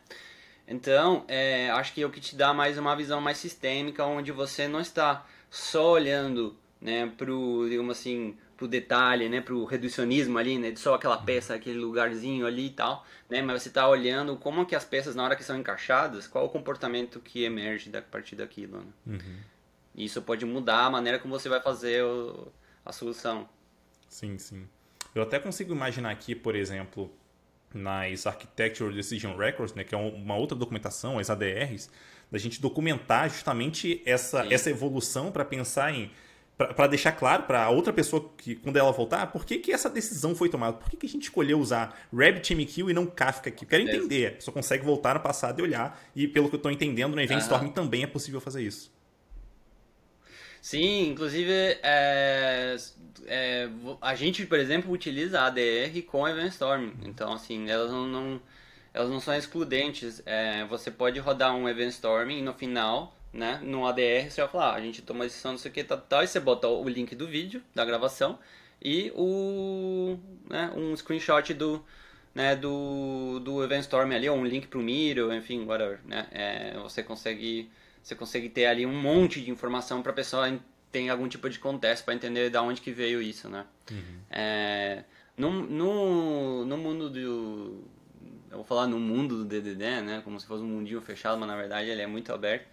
Então, 0.68 1.24
é, 1.26 1.70
acho 1.70 1.94
que 1.94 2.02
é 2.02 2.06
o 2.06 2.10
que 2.10 2.20
te 2.20 2.36
dá 2.36 2.52
mais 2.52 2.76
uma 2.76 2.94
visão 2.94 3.22
mais 3.22 3.38
sistêmica, 3.38 4.04
onde 4.04 4.30
você 4.32 4.68
não 4.68 4.80
está 4.80 5.26
só 5.50 5.92
olhando, 5.92 6.54
né, 6.80 7.10
pro, 7.16 7.66
digamos 7.68 7.98
assim, 7.98 8.36
pro 8.56 8.68
detalhe, 8.68 9.28
né, 9.28 9.40
pro 9.40 9.64
reducionismo 9.64 10.38
ali, 10.38 10.58
né, 10.58 10.70
de 10.70 10.80
só 10.80 10.94
aquela 10.94 11.18
peça, 11.18 11.54
aquele 11.54 11.78
lugarzinho 11.78 12.46
ali 12.46 12.66
e 12.66 12.70
tal, 12.70 13.04
né, 13.28 13.42
mas 13.42 13.62
você 13.62 13.68
está 13.68 13.88
olhando 13.88 14.36
como 14.36 14.64
que 14.64 14.74
as 14.74 14.84
peças, 14.84 15.14
na 15.14 15.24
hora 15.24 15.36
que 15.36 15.44
são 15.44 15.58
encaixadas, 15.58 16.26
qual 16.26 16.46
o 16.46 16.50
comportamento 16.50 17.20
que 17.20 17.44
emerge 17.44 17.90
da 17.90 18.00
partir 18.00 18.36
daquilo, 18.36 18.78
né? 18.78 18.86
Uhum. 19.06 19.53
Isso 19.94 20.20
pode 20.20 20.44
mudar 20.44 20.86
a 20.86 20.90
maneira 20.90 21.18
como 21.18 21.38
você 21.38 21.48
vai 21.48 21.60
fazer 21.60 22.02
o, 22.04 22.52
a 22.84 22.92
solução. 22.92 23.48
Sim, 24.08 24.38
sim. 24.38 24.66
Eu 25.14 25.22
até 25.22 25.38
consigo 25.38 25.72
imaginar 25.72 26.10
aqui, 26.10 26.34
por 26.34 26.56
exemplo, 26.56 27.10
nas 27.72 28.26
Architecture 28.26 28.92
Decision 28.94 29.36
Records, 29.36 29.74
né, 29.74 29.84
que 29.84 29.94
é 29.94 29.98
uma 29.98 30.36
outra 30.36 30.56
documentação, 30.56 31.18
as 31.18 31.30
ADRs, 31.30 31.88
da 32.30 32.38
gente 32.38 32.60
documentar 32.60 33.28
justamente 33.28 34.02
essa, 34.04 34.46
essa 34.52 34.70
evolução 34.70 35.30
para 35.30 35.44
pensar 35.44 35.92
em 35.92 36.10
para 36.56 36.86
deixar 36.86 37.10
claro 37.10 37.42
para 37.42 37.68
outra 37.68 37.92
pessoa 37.92 38.30
que 38.36 38.54
quando 38.54 38.76
ela 38.76 38.92
voltar, 38.92 39.26
por 39.32 39.44
que, 39.44 39.58
que 39.58 39.72
essa 39.72 39.90
decisão 39.90 40.36
foi 40.36 40.48
tomada? 40.48 40.74
Por 40.74 40.88
que, 40.88 40.96
que 40.96 41.06
a 41.06 41.08
gente 41.08 41.24
escolheu 41.24 41.58
usar 41.58 41.98
RabbitMQ 42.16 42.90
e 42.90 42.92
não 42.92 43.06
Kafka 43.06 43.50
aqui? 43.50 43.66
Quero 43.66 43.82
entender. 43.82 44.26
A 44.28 44.32
pessoa 44.32 44.54
consegue 44.54 44.84
voltar 44.84 45.14
no 45.14 45.20
passado 45.20 45.58
e 45.58 45.62
olhar. 45.62 46.00
E 46.14 46.28
pelo 46.28 46.48
que 46.48 46.54
eu 46.54 46.58
estou 46.58 46.70
entendendo, 46.70 47.16
no 47.16 47.20
Event 47.20 47.40
Storm 47.40 47.70
também 47.70 48.04
é 48.04 48.06
possível 48.06 48.40
fazer 48.40 48.62
isso. 48.62 48.93
Sim, 50.64 51.10
inclusive 51.10 51.52
é, 51.82 52.74
é, 53.26 53.68
a 54.00 54.14
gente, 54.14 54.46
por 54.46 54.58
exemplo, 54.58 54.90
utiliza 54.90 55.42
ADR 55.42 56.00
com 56.06 56.26
Eventstorm. 56.26 56.90
Então, 57.04 57.34
assim, 57.34 57.68
elas 57.68 57.90
não, 57.90 58.06
não 58.06 58.40
elas 58.94 59.10
não 59.10 59.20
são 59.20 59.34
excludentes. 59.36 60.22
É, 60.24 60.64
você 60.64 60.90
pode 60.90 61.18
rodar 61.20 61.54
um 61.54 61.68
Eventstorm 61.68 62.30
e 62.30 62.40
no 62.40 62.54
final, 62.54 63.14
né, 63.30 63.60
no 63.62 63.86
ADR, 63.86 64.30
você 64.30 64.40
vai 64.40 64.50
falar, 64.50 64.70
ah, 64.70 64.74
a 64.76 64.80
gente 64.80 65.02
toma 65.02 65.24
a 65.24 65.26
decisão 65.26 65.54
disso 65.54 65.68
aqui, 65.68 65.84
tal, 65.84 65.98
tal, 65.98 66.24
e 66.24 66.26
você 66.26 66.40
bota 66.40 66.66
o 66.66 66.88
link 66.88 67.14
do 67.14 67.26
vídeo, 67.26 67.62
da 67.74 67.84
gravação, 67.84 68.38
e 68.80 69.12
o, 69.14 70.18
né, 70.48 70.72
um 70.74 70.96
screenshot 70.96 71.52
do, 71.52 71.84
né, 72.34 72.56
do, 72.56 73.38
do 73.40 73.62
Eventstorm 73.62 74.10
ali, 74.12 74.30
ou 74.30 74.38
um 74.38 74.46
link 74.46 74.66
para 74.68 74.78
o 74.78 74.82
Miro, 74.82 75.30
enfim, 75.34 75.66
whatever, 75.66 76.00
né, 76.06 76.26
é, 76.32 76.78
você 76.78 77.02
consegue 77.02 77.70
você 78.04 78.14
consegue 78.14 78.50
ter 78.50 78.66
ali 78.66 78.84
um 78.84 78.92
monte 78.92 79.40
de 79.40 79.50
informação 79.50 80.02
para 80.02 80.12
a 80.12 80.14
pessoa 80.14 80.60
ter 80.92 81.08
algum 81.08 81.26
tipo 81.26 81.48
de 81.48 81.58
contexto 81.58 82.04
para 82.04 82.14
entender 82.14 82.50
de 82.50 82.58
onde 82.58 82.82
que 82.82 82.92
veio 82.92 83.22
isso, 83.22 83.48
né? 83.48 83.64
Uhum. 83.90 84.20
É, 84.30 85.04
no, 85.38 85.50
no, 85.50 86.64
no 86.66 86.76
mundo 86.76 87.08
do... 87.08 87.82
Eu 88.50 88.58
vou 88.58 88.64
falar 88.64 88.86
no 88.86 89.00
mundo 89.00 89.38
do 89.38 89.44
DDD, 89.46 90.02
né? 90.02 90.20
Como 90.22 90.38
se 90.38 90.46
fosse 90.46 90.62
um 90.62 90.66
mundinho 90.66 91.00
fechado, 91.00 91.38
mas 91.38 91.48
na 91.48 91.56
verdade 91.56 91.88
ele 91.88 92.02
é 92.02 92.06
muito 92.06 92.30
aberto. 92.30 92.66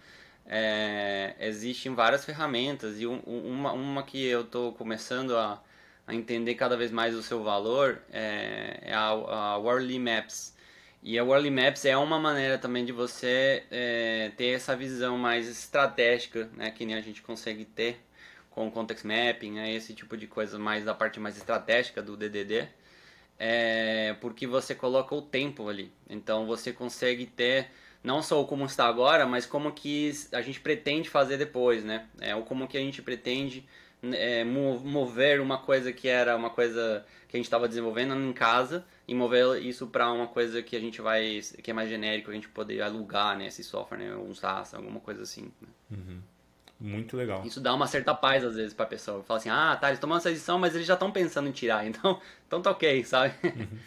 É, 0.46 1.34
existem 1.40 1.94
várias 1.94 2.26
ferramentas 2.26 3.00
e 3.00 3.06
um, 3.06 3.18
uma, 3.20 3.72
uma 3.72 4.02
que 4.02 4.22
eu 4.22 4.42
estou 4.42 4.72
começando 4.74 5.34
a, 5.36 5.62
a 6.06 6.14
entender 6.14 6.56
cada 6.56 6.76
vez 6.76 6.90
mais 6.90 7.14
o 7.14 7.22
seu 7.22 7.42
valor 7.42 8.02
é, 8.12 8.80
é 8.82 8.92
a, 8.92 9.08
a 9.08 9.56
Worldly 9.56 9.98
Maps. 9.98 10.54
E 11.02 11.18
a 11.18 11.24
Worldly 11.24 11.50
Maps 11.50 11.84
é 11.84 11.96
uma 11.96 12.18
maneira 12.18 12.58
também 12.58 12.84
de 12.84 12.92
você 12.92 13.64
é, 13.72 14.30
ter 14.36 14.54
essa 14.54 14.76
visão 14.76 15.18
mais 15.18 15.48
estratégica, 15.48 16.48
né, 16.54 16.70
que 16.70 16.86
nem 16.86 16.94
a 16.94 17.00
gente 17.00 17.20
consegue 17.20 17.64
ter 17.64 18.00
com 18.50 18.68
o 18.68 18.70
Context 18.70 19.04
Mapping, 19.04 19.52
né, 19.52 19.72
esse 19.72 19.94
tipo 19.94 20.16
de 20.16 20.28
coisa 20.28 20.58
mais 20.60 20.84
da 20.84 20.94
parte 20.94 21.18
mais 21.18 21.36
estratégica 21.36 22.00
do 22.00 22.16
DDD, 22.16 22.68
é, 23.36 24.14
porque 24.20 24.46
você 24.46 24.76
coloca 24.76 25.12
o 25.12 25.22
tempo 25.22 25.68
ali. 25.68 25.90
Então 26.08 26.46
você 26.46 26.72
consegue 26.72 27.26
ter 27.26 27.70
não 28.04 28.22
só 28.22 28.44
como 28.44 28.64
está 28.66 28.86
agora, 28.86 29.26
mas 29.26 29.44
como 29.44 29.72
que 29.72 30.12
a 30.32 30.40
gente 30.40 30.60
pretende 30.60 31.08
fazer 31.08 31.36
depois, 31.36 31.84
né? 31.84 32.06
É, 32.20 32.34
ou 32.36 32.42
como 32.44 32.68
que 32.68 32.76
a 32.76 32.80
gente 32.80 33.02
pretende 33.02 33.66
é, 34.02 34.44
mover 34.44 35.40
uma 35.40 35.58
coisa 35.58 35.92
que 35.92 36.08
era 36.08 36.36
uma 36.36 36.50
coisa 36.50 37.04
que 37.32 37.38
a 37.38 37.38
gente 37.38 37.46
estava 37.46 37.66
desenvolvendo 37.66 38.14
em 38.14 38.32
casa 38.34 38.84
e 39.08 39.14
mover 39.14 39.56
isso 39.62 39.86
para 39.86 40.12
uma 40.12 40.26
coisa 40.26 40.62
que 40.62 40.76
a 40.76 40.78
gente 40.78 41.00
vai 41.00 41.40
que 41.62 41.70
é 41.70 41.74
mais 41.74 41.88
genérico 41.88 42.30
a 42.30 42.34
gente 42.34 42.46
poder 42.46 42.82
alugar 42.82 43.38
né 43.38 43.46
esse 43.46 43.64
software 43.64 43.96
né 43.96 44.14
um 44.14 44.34
SaaS 44.34 44.74
alguma 44.74 45.00
coisa 45.00 45.22
assim 45.22 45.50
né? 45.62 45.68
uhum. 45.92 46.20
muito 46.78 47.16
legal 47.16 47.42
isso 47.42 47.58
dá 47.58 47.72
uma 47.72 47.86
certa 47.86 48.14
paz 48.14 48.44
às 48.44 48.56
vezes 48.56 48.74
para 48.74 48.84
a 48.84 48.88
pessoa 48.88 49.22
fala 49.22 49.40
assim 49.40 49.48
ah 49.48 49.74
tá 49.80 49.88
eles 49.88 49.98
tomam 49.98 50.18
essa 50.18 50.30
edição 50.30 50.58
mas 50.58 50.74
eles 50.74 50.86
já 50.86 50.92
estão 50.92 51.10
pensando 51.10 51.48
em 51.48 51.52
tirar 51.52 51.86
então 51.88 52.20
então 52.46 52.60
tá 52.60 52.70
ok 52.70 53.02
sabe 53.02 53.34
uhum. 53.42 53.78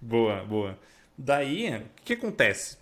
boa 0.00 0.44
boa 0.44 0.78
daí 1.18 1.76
o 1.76 2.04
que 2.04 2.12
acontece 2.12 2.78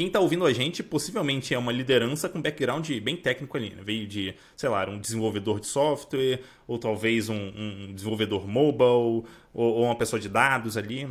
quem 0.00 0.06
está 0.06 0.18
ouvindo 0.18 0.46
a 0.46 0.52
gente 0.54 0.82
possivelmente 0.82 1.52
é 1.52 1.58
uma 1.58 1.70
liderança 1.70 2.26
com 2.26 2.40
background 2.40 2.90
bem 3.02 3.18
técnico 3.18 3.54
ali, 3.54 3.68
né? 3.68 3.82
Veio 3.84 4.06
de, 4.06 4.34
sei 4.56 4.70
lá, 4.70 4.88
um 4.88 4.98
desenvolvedor 4.98 5.60
de 5.60 5.66
software, 5.66 6.40
ou 6.66 6.78
talvez 6.78 7.28
um, 7.28 7.34
um 7.34 7.92
desenvolvedor 7.92 8.48
mobile, 8.48 8.82
ou, 8.82 9.26
ou, 9.52 9.82
uma 9.82 9.94
pessoa 9.94 10.18
de 10.18 10.26
dados 10.26 10.78
ali. 10.78 11.06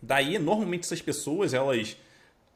Daí, 0.00 0.38
normalmente 0.38 0.84
essas 0.84 1.02
pessoas, 1.02 1.52
elas 1.54 1.96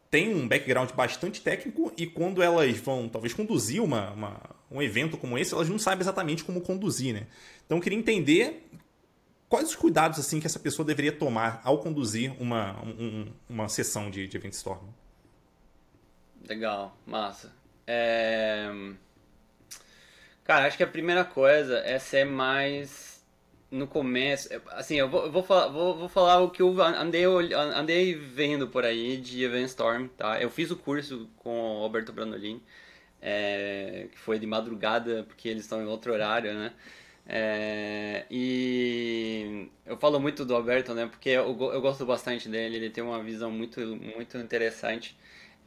têm 0.08 0.32
um 0.32 0.46
background 0.46 0.92
bastante 0.92 1.40
técnico 1.40 1.92
e 1.96 2.06
quando 2.06 2.40
elas 2.40 2.76
vão, 2.78 3.08
talvez, 3.08 3.34
conduzir 3.34 3.82
uma, 3.82 4.12
uma 4.12 4.40
um 4.70 4.80
evento 4.80 5.16
como 5.16 5.36
esse, 5.36 5.54
elas 5.54 5.68
não 5.68 5.76
sabem 5.76 6.02
exatamente 6.02 6.44
como 6.44 6.60
conduzir, 6.60 7.12
né? 7.12 7.26
Então, 7.66 7.78
eu 7.78 7.82
queria 7.82 7.98
entender 7.98 8.64
quais 9.48 9.70
os 9.70 9.74
cuidados 9.74 10.20
assim 10.20 10.38
que 10.38 10.46
essa 10.46 10.60
pessoa 10.60 10.86
deveria 10.86 11.10
tomar 11.10 11.60
ao 11.64 11.78
conduzir 11.78 12.32
uma, 12.40 12.80
um, 12.84 13.26
uma 13.48 13.68
sessão 13.68 14.08
de, 14.08 14.28
de 14.28 14.36
Event 14.36 14.52
Storm? 14.52 14.86
Legal, 16.46 16.96
massa. 17.06 17.52
É... 17.86 18.68
Cara, 20.44 20.66
acho 20.66 20.76
que 20.76 20.82
a 20.82 20.86
primeira 20.86 21.24
coisa 21.24 21.78
é 21.80 21.98
ser 21.98 22.24
mais 22.24 23.24
no 23.70 23.86
começo. 23.86 24.48
Assim, 24.68 24.96
eu 24.96 25.08
vou, 25.08 25.26
eu 25.26 25.32
vou, 25.32 25.42
falar, 25.42 25.68
vou, 25.68 25.96
vou 25.96 26.08
falar 26.08 26.40
o 26.40 26.50
que 26.50 26.62
eu 26.62 26.80
andei, 26.82 27.24
andei 27.54 28.14
vendo 28.14 28.68
por 28.68 28.84
aí 28.84 29.16
de 29.18 29.42
Event 29.42 29.66
Storm, 29.66 30.08
tá? 30.08 30.40
Eu 30.40 30.50
fiz 30.50 30.70
o 30.70 30.76
curso 30.76 31.28
com 31.38 31.80
o 31.80 31.82
Alberto 31.82 32.12
Brandolin, 32.12 32.62
é, 33.20 34.08
que 34.10 34.18
foi 34.18 34.38
de 34.38 34.46
madrugada, 34.46 35.24
porque 35.24 35.48
eles 35.48 35.64
estão 35.64 35.82
em 35.82 35.86
outro 35.86 36.12
horário, 36.12 36.54
né? 36.54 36.72
É, 37.30 38.24
e 38.30 39.68
eu 39.84 39.98
falo 39.98 40.18
muito 40.18 40.46
do 40.46 40.54
Alberto, 40.54 40.94
né? 40.94 41.06
Porque 41.06 41.28
eu, 41.28 41.46
eu 41.72 41.80
gosto 41.82 42.06
bastante 42.06 42.48
dele, 42.48 42.76
ele 42.76 42.90
tem 42.90 43.04
uma 43.04 43.22
visão 43.22 43.50
muito, 43.50 43.80
muito 43.96 44.38
interessante. 44.38 45.14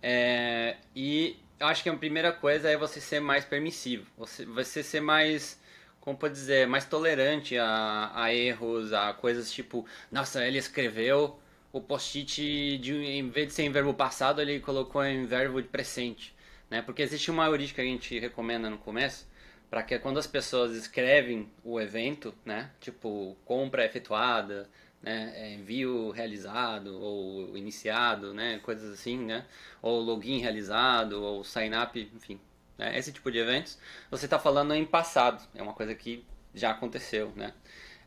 É, 0.01 0.77
e 0.95 1.37
eu 1.59 1.67
acho 1.67 1.83
que 1.83 1.89
a 1.89 1.95
primeira 1.95 2.31
coisa 2.31 2.69
é 2.69 2.75
você 2.77 2.99
ser 2.99 3.19
mais 3.19 3.45
permissivo, 3.45 4.05
você, 4.17 4.45
você 4.45 4.81
ser 4.81 5.01
mais, 5.01 5.59
como 5.99 6.17
pode 6.17 6.33
dizer, 6.33 6.67
mais 6.67 6.85
tolerante 6.85 7.57
a, 7.57 8.11
a 8.15 8.33
erros, 8.33 8.93
a 8.93 9.13
coisas 9.13 9.51
tipo, 9.51 9.85
nossa, 10.11 10.45
ele 10.45 10.57
escreveu 10.57 11.39
o 11.71 11.79
post-it, 11.79 12.41
em 12.41 13.29
vez 13.29 13.47
de 13.47 13.53
ser 13.53 13.63
em 13.63 13.71
verbo 13.71 13.93
passado, 13.93 14.41
ele 14.41 14.59
colocou 14.59 15.03
em 15.05 15.25
verbo 15.25 15.61
de 15.61 15.67
presente, 15.67 16.35
né? 16.69 16.81
Porque 16.81 17.01
existe 17.01 17.31
uma 17.31 17.45
heurística 17.45 17.81
que 17.81 17.87
a 17.87 17.91
gente 17.91 18.19
recomenda 18.19 18.69
no 18.69 18.77
começo, 18.77 19.27
para 19.69 19.83
que 19.83 19.97
quando 19.99 20.17
as 20.19 20.27
pessoas 20.27 20.73
escrevem 20.75 21.49
o 21.63 21.79
evento, 21.79 22.33
né? 22.43 22.71
Tipo, 22.81 23.37
compra 23.45 23.85
efetuada, 23.85 24.69
né, 25.01 25.33
é, 25.35 25.53
envio 25.53 26.11
realizado 26.11 26.99
ou 27.01 27.57
iniciado, 27.57 28.33
né, 28.33 28.59
coisas 28.63 28.93
assim, 28.93 29.17
né, 29.17 29.45
ou 29.81 29.99
login 29.99 30.39
realizado 30.39 31.21
ou 31.21 31.43
sign 31.43 31.75
up, 31.75 32.11
enfim, 32.15 32.39
né, 32.77 32.97
esse 32.97 33.11
tipo 33.11 33.31
de 33.31 33.39
eventos, 33.39 33.79
você 34.09 34.25
está 34.25 34.37
falando 34.37 34.73
em 34.73 34.85
passado, 34.85 35.41
é 35.55 35.61
uma 35.61 35.73
coisa 35.73 35.95
que 35.95 36.23
já 36.53 36.71
aconteceu, 36.71 37.31
né. 37.35 37.53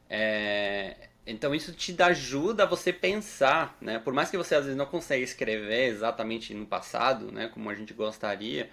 É, 0.09 1.09
então 1.27 1.55
isso 1.55 1.73
te 1.73 2.01
ajuda 2.03 2.65
a 2.65 2.67
você 2.67 2.93
pensar, 2.93 3.77
né, 3.81 3.99
por 3.99 4.13
mais 4.13 4.31
que 4.31 4.37
você 4.37 4.55
às 4.55 4.65
vezes 4.65 4.77
não 4.77 4.87
consiga 4.87 5.25
escrever 5.25 5.89
exatamente 5.89 6.55
no 6.55 6.67
passado, 6.67 7.33
né, 7.33 7.49
como 7.49 7.69
a 7.71 7.75
gente 7.75 7.93
gostaria, 7.93 8.71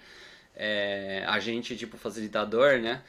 é, 0.54 1.24
a 1.26 1.40
gente 1.40 1.76
tipo 1.76 1.96
facilitador, 1.96 2.78
né, 2.78 3.02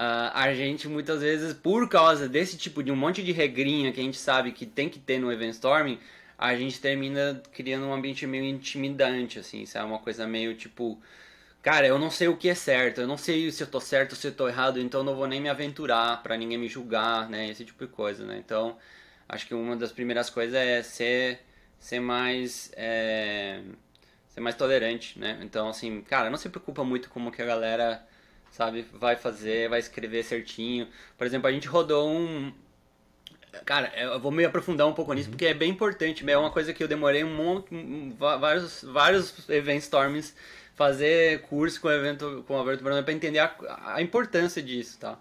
Uh, 0.00 0.32
a 0.32 0.54
gente 0.54 0.88
muitas 0.88 1.20
vezes, 1.20 1.52
por 1.52 1.86
causa 1.86 2.26
desse 2.26 2.56
tipo 2.56 2.82
de 2.82 2.90
um 2.90 2.96
monte 2.96 3.22
de 3.22 3.32
regrinha 3.32 3.92
que 3.92 4.00
a 4.00 4.02
gente 4.02 4.16
sabe 4.16 4.50
que 4.50 4.64
tem 4.64 4.88
que 4.88 4.98
ter 4.98 5.18
no 5.18 5.30
event 5.30 5.52
storming, 5.52 5.98
a 6.38 6.56
gente 6.56 6.80
termina 6.80 7.42
criando 7.52 7.84
um 7.84 7.92
ambiente 7.92 8.26
meio 8.26 8.46
intimidante, 8.46 9.38
assim, 9.38 9.62
é 9.74 9.82
uma 9.82 9.98
coisa 9.98 10.26
meio 10.26 10.54
tipo, 10.54 10.98
cara, 11.60 11.86
eu 11.86 11.98
não 11.98 12.10
sei 12.10 12.28
o 12.28 12.36
que 12.38 12.48
é 12.48 12.54
certo, 12.54 13.02
eu 13.02 13.06
não 13.06 13.18
sei 13.18 13.50
se 13.52 13.62
eu 13.62 13.66
tô 13.66 13.78
certo 13.78 14.16
se 14.16 14.26
eu 14.28 14.32
tô 14.32 14.48
errado, 14.48 14.80
então 14.80 15.04
não 15.04 15.14
vou 15.14 15.26
nem 15.26 15.38
me 15.38 15.50
aventurar 15.50 16.22
para 16.22 16.34
ninguém 16.34 16.56
me 16.56 16.66
julgar, 16.66 17.28
né, 17.28 17.50
esse 17.50 17.62
tipo 17.66 17.86
de 17.86 17.92
coisa, 17.92 18.24
né, 18.24 18.38
então 18.38 18.78
acho 19.28 19.46
que 19.46 19.54
uma 19.54 19.76
das 19.76 19.92
primeiras 19.92 20.30
coisas 20.30 20.54
é 20.54 20.82
ser, 20.82 21.40
ser 21.78 22.00
mais, 22.00 22.72
é, 22.74 23.60
ser 24.30 24.40
mais 24.40 24.54
tolerante, 24.56 25.18
né, 25.18 25.38
então 25.42 25.68
assim, 25.68 26.00
cara, 26.00 26.30
não 26.30 26.38
se 26.38 26.48
preocupa 26.48 26.82
muito 26.84 27.10
como 27.10 27.30
que 27.30 27.42
a 27.42 27.46
galera 27.46 28.08
sabe? 28.50 28.86
Vai 28.92 29.16
fazer, 29.16 29.68
vai 29.68 29.78
escrever 29.78 30.24
certinho. 30.24 30.88
Por 31.16 31.26
exemplo, 31.26 31.48
a 31.48 31.52
gente 31.52 31.68
rodou 31.68 32.10
um. 32.10 32.52
Cara, 33.64 33.92
eu 33.98 34.20
vou 34.20 34.30
me 34.30 34.44
aprofundar 34.44 34.86
um 34.86 34.92
pouco 34.92 35.12
nisso 35.12 35.26
uhum. 35.28 35.32
porque 35.32 35.46
é 35.46 35.54
bem 35.54 35.70
importante. 35.70 36.28
É 36.28 36.38
uma 36.38 36.50
coisa 36.50 36.72
que 36.72 36.82
eu 36.82 36.88
demorei 36.88 37.24
um 37.24 37.34
monte, 37.34 37.68
vários, 38.16 38.82
vários 38.84 39.48
event 39.48 39.82
storms 39.82 40.34
fazer 40.80 41.42
curso 41.42 41.78
com 41.78 41.88
o 41.88 41.92
evento 41.92 42.42
com 42.48 42.54
o 42.54 42.56
Alberto 42.56 42.82
Bruno 42.82 43.02
para 43.02 43.12
entender 43.12 43.38
a, 43.38 43.54
a, 43.96 44.00
importância 44.00 44.62
disso, 44.62 44.98
tá? 44.98 45.18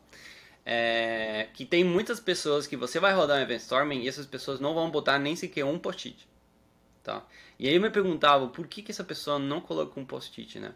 É, 0.65 1.47
que 1.53 1.65
tem 1.65 1.83
muitas 1.83 2.17
pessoas 2.17 2.65
que 2.65 2.77
você 2.77 2.97
vai 2.97 3.13
rodar 3.13 3.37
um 3.37 3.41
event 3.41 3.59
storming 3.59 4.03
e 4.03 4.07
essas 4.07 4.25
pessoas 4.25 4.61
não 4.61 4.73
vão 4.73 4.89
botar 4.89 5.19
nem 5.19 5.35
sequer 5.35 5.65
um 5.65 5.77
post-it, 5.77 6.25
tá? 7.03 7.23
E 7.57 7.67
aí 7.67 7.75
eu 7.75 7.81
me 7.81 7.89
perguntava 7.89 8.47
por 8.47 8.67
que, 8.67 8.81
que 8.81 8.91
essa 8.91 9.03
pessoa 9.03 9.39
não 9.39 9.61
colocou 9.61 10.01
um 10.01 10.05
post-it, 10.05 10.59
né? 10.59 10.73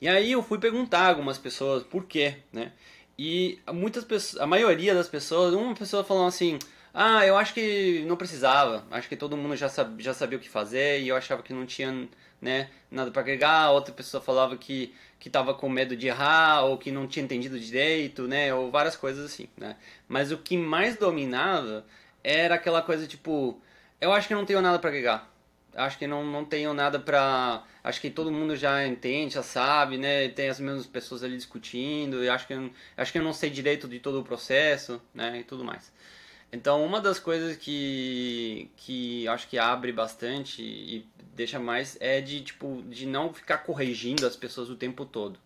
E 0.00 0.08
aí 0.08 0.32
eu 0.32 0.42
fui 0.42 0.58
perguntar 0.58 1.00
a 1.00 1.08
algumas 1.08 1.38
pessoas 1.38 1.82
por 1.82 2.04
quê, 2.06 2.36
né? 2.52 2.72
E 3.18 3.58
muitas 3.72 4.04
pessoas, 4.04 4.42
a 4.42 4.46
maioria 4.46 4.94
das 4.94 5.08
pessoas, 5.08 5.54
uma 5.54 5.74
pessoa 5.74 6.02
falou 6.04 6.26
assim: 6.26 6.58
"Ah, 6.94 7.26
eu 7.26 7.36
acho 7.36 7.54
que 7.54 8.04
não 8.06 8.16
precisava. 8.16 8.86
Acho 8.90 9.08
que 9.08 9.16
todo 9.16 9.36
mundo 9.36 9.56
já 9.56 9.68
sabia, 9.68 10.04
já 10.04 10.14
sabia 10.14 10.38
o 10.38 10.40
que 10.40 10.48
fazer 10.48 11.00
e 11.00 11.08
eu 11.08 11.16
achava 11.16 11.42
que 11.42 11.52
não 11.52 11.66
tinha, 11.66 12.08
né, 12.40 12.70
nada 12.90 13.10
para 13.10 13.22
agregar". 13.22 13.70
Outra 13.70 13.94
pessoa 13.94 14.22
falava 14.22 14.56
que 14.56 14.94
que 15.18 15.30
tava 15.30 15.54
com 15.54 15.68
medo 15.68 15.96
de 15.96 16.08
errar 16.08 16.64
ou 16.64 16.76
que 16.76 16.90
não 16.90 17.06
tinha 17.06 17.24
entendido 17.24 17.58
direito, 17.60 18.26
né? 18.26 18.52
Ou 18.54 18.70
várias 18.72 18.96
coisas 18.96 19.24
assim, 19.24 19.48
né? 19.56 19.76
Mas 20.08 20.32
o 20.32 20.38
que 20.38 20.56
mais 20.56 20.96
dominava 20.96 21.86
era 22.24 22.56
aquela 22.56 22.82
coisa 22.82 23.06
tipo, 23.06 23.60
eu 24.00 24.12
acho 24.12 24.26
que 24.28 24.34
não 24.34 24.44
tenho 24.44 24.60
nada 24.60 24.78
para 24.80 24.90
agregar 24.90 25.31
acho 25.74 25.98
que 25.98 26.06
não, 26.06 26.24
não 26.24 26.44
tenho 26.44 26.72
nada 26.74 26.98
pra. 26.98 27.64
Acho 27.82 28.00
que 28.00 28.10
todo 28.10 28.30
mundo 28.30 28.54
já 28.56 28.86
entende, 28.86 29.34
já 29.34 29.42
sabe, 29.42 29.98
né? 29.98 30.28
Tem 30.28 30.48
as 30.48 30.60
mesmas 30.60 30.86
pessoas 30.86 31.22
ali 31.24 31.36
discutindo, 31.36 32.22
e 32.22 32.28
acho 32.28 32.46
que, 32.46 32.72
acho 32.96 33.12
que 33.12 33.18
eu 33.18 33.22
não 33.22 33.32
sei 33.32 33.50
direito 33.50 33.88
de 33.88 33.98
todo 33.98 34.20
o 34.20 34.24
processo, 34.24 35.00
né? 35.14 35.40
E 35.40 35.44
tudo 35.44 35.64
mais. 35.64 35.92
Então, 36.52 36.84
uma 36.84 37.00
das 37.00 37.18
coisas 37.18 37.56
que, 37.56 38.70
que 38.76 39.26
acho 39.28 39.48
que 39.48 39.58
abre 39.58 39.90
bastante 39.90 40.62
e 40.62 41.06
deixa 41.34 41.58
mais 41.58 41.96
é 41.98 42.20
de, 42.20 42.42
tipo, 42.42 42.82
de 42.88 43.06
não 43.06 43.32
ficar 43.32 43.58
corrigindo 43.58 44.26
as 44.26 44.36
pessoas 44.36 44.68
o 44.68 44.76
tempo 44.76 45.06
todo, 45.06 45.38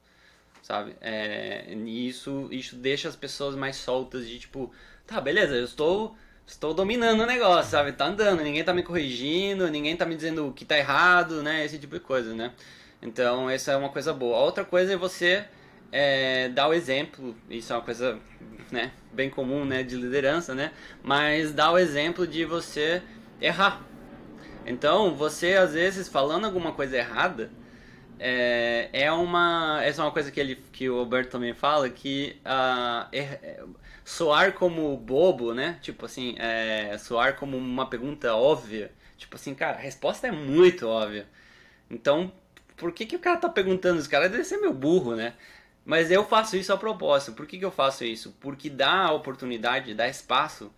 sabe? 0.63 0.97
É, 1.01 1.73
isso, 1.87 2.49
isso 2.51 2.75
deixa 2.75 3.09
as 3.09 3.15
pessoas 3.15 3.55
mais 3.55 3.77
soltas 3.77 4.27
de, 4.27 4.41
tipo, 4.41 4.73
tá, 5.07 5.21
beleza, 5.21 5.55
eu 5.55 5.65
estou 5.65 6.17
estou 6.47 6.73
dominando 6.73 7.21
o 7.21 7.27
negócio, 7.27 7.73
sabe? 7.73 7.93
Tá 7.93 8.07
andando, 8.07 8.43
ninguém 8.43 8.63
tá 8.63 8.73
me 8.73 8.83
corrigindo, 8.83 9.69
ninguém 9.69 9.97
tá 9.97 10.07
me 10.07 10.15
dizendo 10.15 10.53
que 10.55 10.65
tá 10.65 10.79
errado, 10.79 11.43
né? 11.43 11.65
Esse 11.65 11.79
tipo 11.79 11.95
de 11.95 12.01
coisa, 12.01 12.33
né? 12.35 12.53
Então, 13.03 13.51
essa 13.51 13.73
é 13.73 13.77
uma 13.77 13.89
coisa 13.89 14.13
boa. 14.13 14.39
Outra 14.39 14.65
coisa 14.65 14.93
é 14.95 14.97
você 14.97 15.45
é, 15.93 16.49
dar 16.49 16.69
o 16.69 16.75
exemplo, 16.75 17.37
isso 17.51 17.73
é 17.73 17.77
uma 17.77 17.83
coisa 17.83 18.19
né, 18.71 18.93
bem 19.13 19.31
comum 19.31 19.65
né, 19.65 19.83
de 19.83 19.97
liderança, 19.97 20.55
né? 20.55 20.73
Mas 21.03 21.53
dar 21.53 21.73
o 21.73 21.79
exemplo 21.79 22.27
de 22.27 22.45
você 22.45 23.03
errar. 23.41 23.83
Então, 24.65 25.15
você 25.15 25.55
às 25.55 25.75
vezes 25.75 26.09
falando 26.09 26.45
alguma 26.45 26.73
coisa 26.73 26.97
errada, 26.97 27.51
é, 28.19 28.89
é 28.93 29.13
uma 29.13 29.81
essa 29.85 30.01
é 30.01 30.05
uma 30.05 30.11
coisa 30.11 30.31
que 30.31 30.41
ele 30.41 30.57
que 30.73 30.89
o 30.89 30.99
Alberto 30.99 31.31
também 31.33 31.53
fala 31.53 31.89
que 31.91 32.37
uh, 32.45 33.75
soar 34.07 34.53
como 34.53 34.97
bobo, 34.97 35.53
né? 35.53 35.79
Tipo 35.83 36.07
assim, 36.07 36.37
é, 36.39 36.97
soar 36.97 37.35
como 37.37 37.57
uma 37.57 37.91
pergunta 37.91 38.37
óbvia. 38.37 38.93
Tipo 39.19 39.35
assim, 39.35 39.53
cara, 39.53 39.77
a 39.77 39.81
resposta 39.81 40.29
é 40.29 40.31
muito 40.31 40.87
óbvia. 40.87 41.27
Então, 41.91 42.33
por 42.77 42.93
que, 42.93 43.05
que 43.05 43.17
o 43.17 43.19
cara 43.19 43.37
tá 43.37 43.49
perguntando? 43.49 43.99
Os 43.99 44.07
caras 44.07 44.31
deve 44.31 44.45
ser 44.45 44.59
meu 44.59 44.73
burro, 44.73 45.17
né? 45.17 45.35
Mas 45.85 46.13
eu 46.13 46.25
faço 46.25 46.57
isso 46.57 46.73
a 46.73 46.77
propósito. 46.77 47.33
Por 47.33 47.47
que, 47.47 47.59
que 47.59 47.65
eu 47.65 47.71
faço 47.73 48.05
isso? 48.05 48.37
Porque 48.41 48.71
dá 48.71 49.07
a 49.07 49.13
oportunidade, 49.13 49.93
dá 49.93 50.07
espaço 50.09 50.73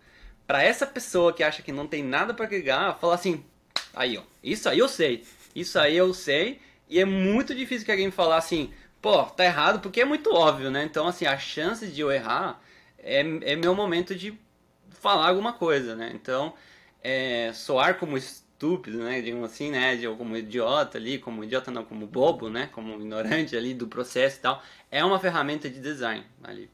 para 0.47 0.63
essa 0.63 0.87
pessoa 0.87 1.31
que 1.31 1.43
acha 1.43 1.61
que 1.61 1.71
não 1.71 1.85
tem 1.85 2.03
nada 2.03 2.33
para 2.33 2.45
agregar, 2.45 2.97
falar 2.99 3.13
assim: 3.15 3.45
aí, 3.93 4.17
ó, 4.17 4.23
isso 4.43 4.67
aí 4.67 4.79
eu 4.79 4.89
sei, 4.89 5.23
isso 5.55 5.77
aí 5.79 5.95
eu 5.95 6.13
sei, 6.15 6.59
e 6.89 6.99
é 6.99 7.05
muito 7.05 7.53
difícil 7.53 7.85
que 7.85 7.91
alguém 7.91 8.09
falar 8.09 8.37
assim, 8.37 8.73
pô, 9.01 9.23
tá 9.23 9.45
errado, 9.45 9.79
porque 9.81 10.01
é 10.01 10.05
muito 10.05 10.33
óbvio, 10.33 10.71
né? 10.71 10.83
Então, 10.83 11.07
assim, 11.07 11.25
a 11.27 11.37
chance 11.37 11.85
de 11.87 12.01
eu 12.01 12.11
errar 12.11 12.59
é, 13.03 13.19
é 13.19 13.55
meu 13.55 13.75
momento 13.75 14.15
de 14.15 14.37
falar 14.89 15.27
alguma 15.27 15.53
coisa, 15.53 15.95
né? 15.95 16.11
Então, 16.13 16.53
é, 17.03 17.51
soar 17.53 17.97
como 17.97 18.17
estúpido, 18.17 18.99
né? 18.99 19.21
Digamos 19.21 19.51
assim, 19.51 19.71
né? 19.71 19.95
De, 19.95 20.07
como 20.07 20.35
idiota 20.35 20.97
ali, 20.97 21.17
como 21.17 21.43
idiota 21.43 21.71
não, 21.71 21.85
como 21.85 22.05
bobo, 22.05 22.49
né? 22.49 22.69
Como 22.71 22.93
ignorante 22.95 23.55
ali 23.55 23.73
do 23.73 23.87
processo 23.87 24.37
e 24.37 24.41
tal, 24.41 24.63
é 24.91 25.03
uma 25.03 25.19
ferramenta 25.19 25.69
de 25.69 25.79
design 25.79 26.25
ali. 26.43 26.69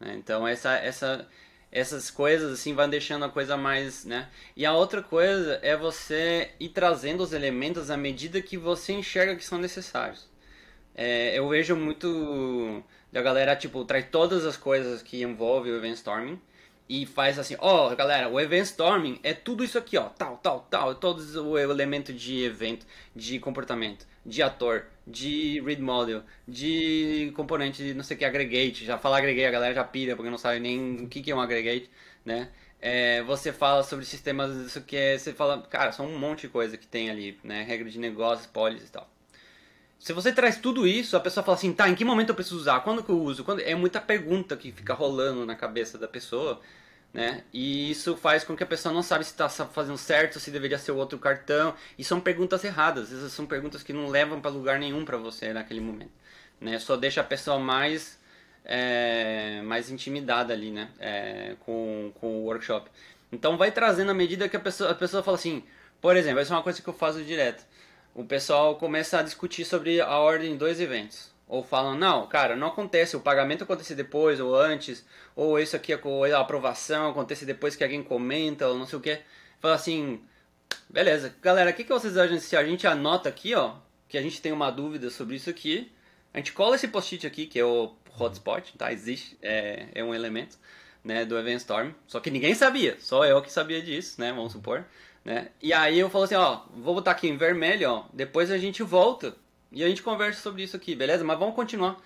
Né? 0.00 0.14
Então, 0.16 0.46
essa, 0.46 0.74
essa, 0.76 1.28
essas 1.70 2.10
coisas 2.10 2.52
assim 2.52 2.74
vão 2.74 2.88
deixando 2.88 3.24
a 3.24 3.28
coisa 3.28 3.56
mais, 3.56 4.04
né? 4.04 4.28
E 4.56 4.64
a 4.64 4.72
outra 4.72 5.02
coisa 5.02 5.58
é 5.62 5.76
você 5.76 6.50
ir 6.60 6.70
trazendo 6.70 7.22
os 7.22 7.32
elementos 7.32 7.90
à 7.90 7.96
medida 7.96 8.40
que 8.40 8.56
você 8.56 8.92
enxerga 8.92 9.36
que 9.36 9.44
são 9.44 9.58
necessários. 9.58 10.28
É, 10.96 11.38
eu 11.38 11.48
vejo 11.48 11.76
muito 11.76 12.82
da 13.12 13.22
galera, 13.22 13.54
tipo, 13.54 13.84
traz 13.84 14.06
todas 14.10 14.44
as 14.46 14.56
coisas 14.56 15.02
que 15.02 15.22
envolvem 15.22 15.72
o 15.72 15.76
event 15.76 15.94
storming 15.94 16.40
e 16.88 17.04
faz 17.04 17.38
assim, 17.38 17.56
ó, 17.58 17.92
oh, 17.92 17.96
galera, 17.96 18.28
o 18.28 18.40
event 18.40 18.64
storming 18.64 19.20
é 19.22 19.34
tudo 19.34 19.62
isso 19.64 19.76
aqui, 19.76 19.96
ó, 19.98 20.08
tal, 20.08 20.38
tal, 20.38 20.60
tal, 20.70 20.94
todos 20.94 21.36
o 21.36 21.58
elemento 21.58 22.12
de 22.12 22.44
evento, 22.44 22.86
de 23.14 23.38
comportamento, 23.38 24.06
de 24.24 24.42
ator, 24.42 24.86
de 25.06 25.60
read 25.64 25.82
model, 25.82 26.22
de 26.48 27.32
componente, 27.36 27.92
não 27.94 28.02
sei 28.02 28.16
o 28.16 28.18
que, 28.18 28.24
aggregate. 28.24 28.84
Já 28.84 28.98
falar 28.98 29.18
aggregate, 29.18 29.46
a 29.46 29.50
galera 29.50 29.74
já 29.74 29.84
pira 29.84 30.16
porque 30.16 30.30
não 30.30 30.38
sabe 30.38 30.60
nem 30.60 30.96
o 31.04 31.08
que, 31.08 31.20
que 31.20 31.30
é 31.30 31.36
um 31.36 31.40
aggregate, 31.40 31.90
né? 32.24 32.48
é, 32.80 33.22
você 33.22 33.52
fala 33.52 33.82
sobre 33.82 34.04
sistemas, 34.04 34.54
isso 34.54 34.80
que 34.82 34.96
é, 34.96 35.18
você 35.18 35.32
fala, 35.32 35.62
cara, 35.62 35.92
são 35.92 36.06
um 36.06 36.18
monte 36.18 36.42
de 36.42 36.48
coisa 36.48 36.76
que 36.76 36.86
tem 36.86 37.10
ali, 37.10 37.38
né? 37.42 37.62
Regra 37.62 37.88
de 37.88 37.98
negócios, 37.98 38.46
policies 38.46 38.88
e 38.88 38.92
tal. 38.92 39.08
Se 39.98 40.12
você 40.12 40.32
traz 40.32 40.58
tudo 40.58 40.86
isso, 40.86 41.16
a 41.16 41.20
pessoa 41.20 41.42
fala 41.42 41.56
assim, 41.56 41.72
tá, 41.72 41.88
em 41.88 41.94
que 41.94 42.04
momento 42.04 42.28
eu 42.30 42.34
preciso 42.34 42.56
usar? 42.56 42.80
Quando 42.80 43.02
que 43.02 43.10
eu 43.10 43.20
uso? 43.20 43.44
Quando... 43.44 43.60
É 43.60 43.74
muita 43.74 44.00
pergunta 44.00 44.56
que 44.56 44.70
fica 44.70 44.94
rolando 44.94 45.44
na 45.44 45.56
cabeça 45.56 45.98
da 45.98 46.06
pessoa, 46.06 46.60
né? 47.12 47.44
E 47.52 47.90
isso 47.90 48.16
faz 48.16 48.44
com 48.44 48.56
que 48.56 48.62
a 48.62 48.66
pessoa 48.66 48.92
não 48.92 49.02
sabe 49.02 49.24
se 49.24 49.30
está 49.30 49.48
fazendo 49.48 49.98
certo, 49.98 50.38
se 50.38 50.50
deveria 50.50 50.78
ser 50.78 50.92
outro 50.92 51.18
cartão. 51.18 51.74
E 51.98 52.04
são 52.04 52.20
perguntas 52.20 52.62
erradas, 52.62 53.12
essas 53.12 53.32
são 53.32 53.46
perguntas 53.46 53.82
que 53.82 53.92
não 53.92 54.08
levam 54.08 54.40
para 54.40 54.50
lugar 54.50 54.78
nenhum 54.78 55.04
para 55.04 55.16
você 55.16 55.52
naquele 55.52 55.80
momento, 55.80 56.12
né? 56.60 56.78
Só 56.78 56.96
deixa 56.96 57.20
a 57.22 57.24
pessoa 57.24 57.58
mais 57.58 58.18
é, 58.64 59.62
mais 59.62 59.90
intimidada 59.90 60.52
ali, 60.52 60.70
né? 60.70 60.90
É, 60.98 61.56
com, 61.60 62.12
com 62.20 62.42
o 62.42 62.44
workshop. 62.44 62.90
Então 63.32 63.56
vai 63.56 63.72
trazendo 63.72 64.10
à 64.10 64.14
medida 64.14 64.48
que 64.48 64.56
a 64.56 64.60
pessoa, 64.60 64.90
a 64.90 64.94
pessoa 64.94 65.22
fala 65.22 65.36
assim, 65.36 65.64
por 66.00 66.16
exemplo, 66.16 66.40
essa 66.40 66.52
é 66.52 66.56
uma 66.56 66.62
coisa 66.62 66.82
que 66.82 66.88
eu 66.88 66.94
faço 66.94 67.24
direto 67.24 67.64
o 68.16 68.24
pessoal 68.24 68.76
começa 68.76 69.18
a 69.18 69.22
discutir 69.22 69.66
sobre 69.66 70.00
a 70.00 70.18
ordem 70.18 70.52
de 70.52 70.56
dois 70.56 70.80
eventos. 70.80 71.30
Ou 71.46 71.62
falam, 71.62 71.94
não, 71.94 72.26
cara, 72.26 72.56
não 72.56 72.68
acontece, 72.68 73.14
o 73.14 73.20
pagamento 73.20 73.64
acontece 73.64 73.94
depois 73.94 74.40
ou 74.40 74.56
antes, 74.56 75.04
ou 75.36 75.60
isso 75.60 75.76
aqui, 75.76 75.92
a 75.92 76.40
aprovação 76.40 77.10
acontece 77.10 77.44
depois 77.44 77.76
que 77.76 77.84
alguém 77.84 78.02
comenta, 78.02 78.66
ou 78.66 78.78
não 78.78 78.86
sei 78.86 78.98
o 78.98 79.02
que. 79.02 79.20
Fala 79.60 79.74
assim, 79.74 80.18
beleza, 80.88 81.36
galera, 81.42 81.70
o 81.70 81.74
que, 81.74 81.84
que 81.84 81.92
vocês 81.92 82.16
acham 82.16 82.38
se 82.40 82.56
a 82.56 82.64
gente 82.64 82.86
anota 82.86 83.28
aqui, 83.28 83.54
ó, 83.54 83.74
que 84.08 84.16
a 84.16 84.22
gente 84.22 84.40
tem 84.40 84.50
uma 84.50 84.70
dúvida 84.70 85.10
sobre 85.10 85.36
isso 85.36 85.50
aqui, 85.50 85.92
a 86.32 86.38
gente 86.38 86.52
cola 86.54 86.74
esse 86.74 86.88
post-it 86.88 87.26
aqui, 87.26 87.44
que 87.46 87.58
é 87.58 87.64
o 87.66 87.94
hotspot, 88.18 88.78
tá? 88.78 88.90
Existe, 88.90 89.36
é, 89.42 89.88
é 89.94 90.02
um 90.02 90.14
elemento, 90.14 90.58
né, 91.04 91.26
do 91.26 91.38
Event 91.38 91.58
Storm, 91.58 91.92
só 92.06 92.18
que 92.18 92.30
ninguém 92.30 92.54
sabia, 92.54 92.96
só 92.98 93.26
eu 93.26 93.42
que 93.42 93.52
sabia 93.52 93.82
disso, 93.82 94.18
né, 94.18 94.32
vamos 94.32 94.52
supor. 94.52 94.86
Né? 95.26 95.48
E 95.60 95.72
aí 95.72 95.98
eu 95.98 96.08
falo 96.08 96.22
assim, 96.22 96.36
ó, 96.36 96.60
vou 96.76 96.94
botar 96.94 97.10
aqui 97.10 97.26
em 97.26 97.36
vermelho, 97.36 97.90
ó, 97.90 98.04
depois 98.12 98.48
a 98.48 98.56
gente 98.58 98.84
volta 98.84 99.34
e 99.72 99.82
a 99.82 99.88
gente 99.88 100.00
conversa 100.00 100.40
sobre 100.40 100.62
isso 100.62 100.76
aqui, 100.76 100.94
beleza? 100.94 101.24
Mas 101.24 101.36
vamos 101.36 101.56
continuar, 101.56 101.96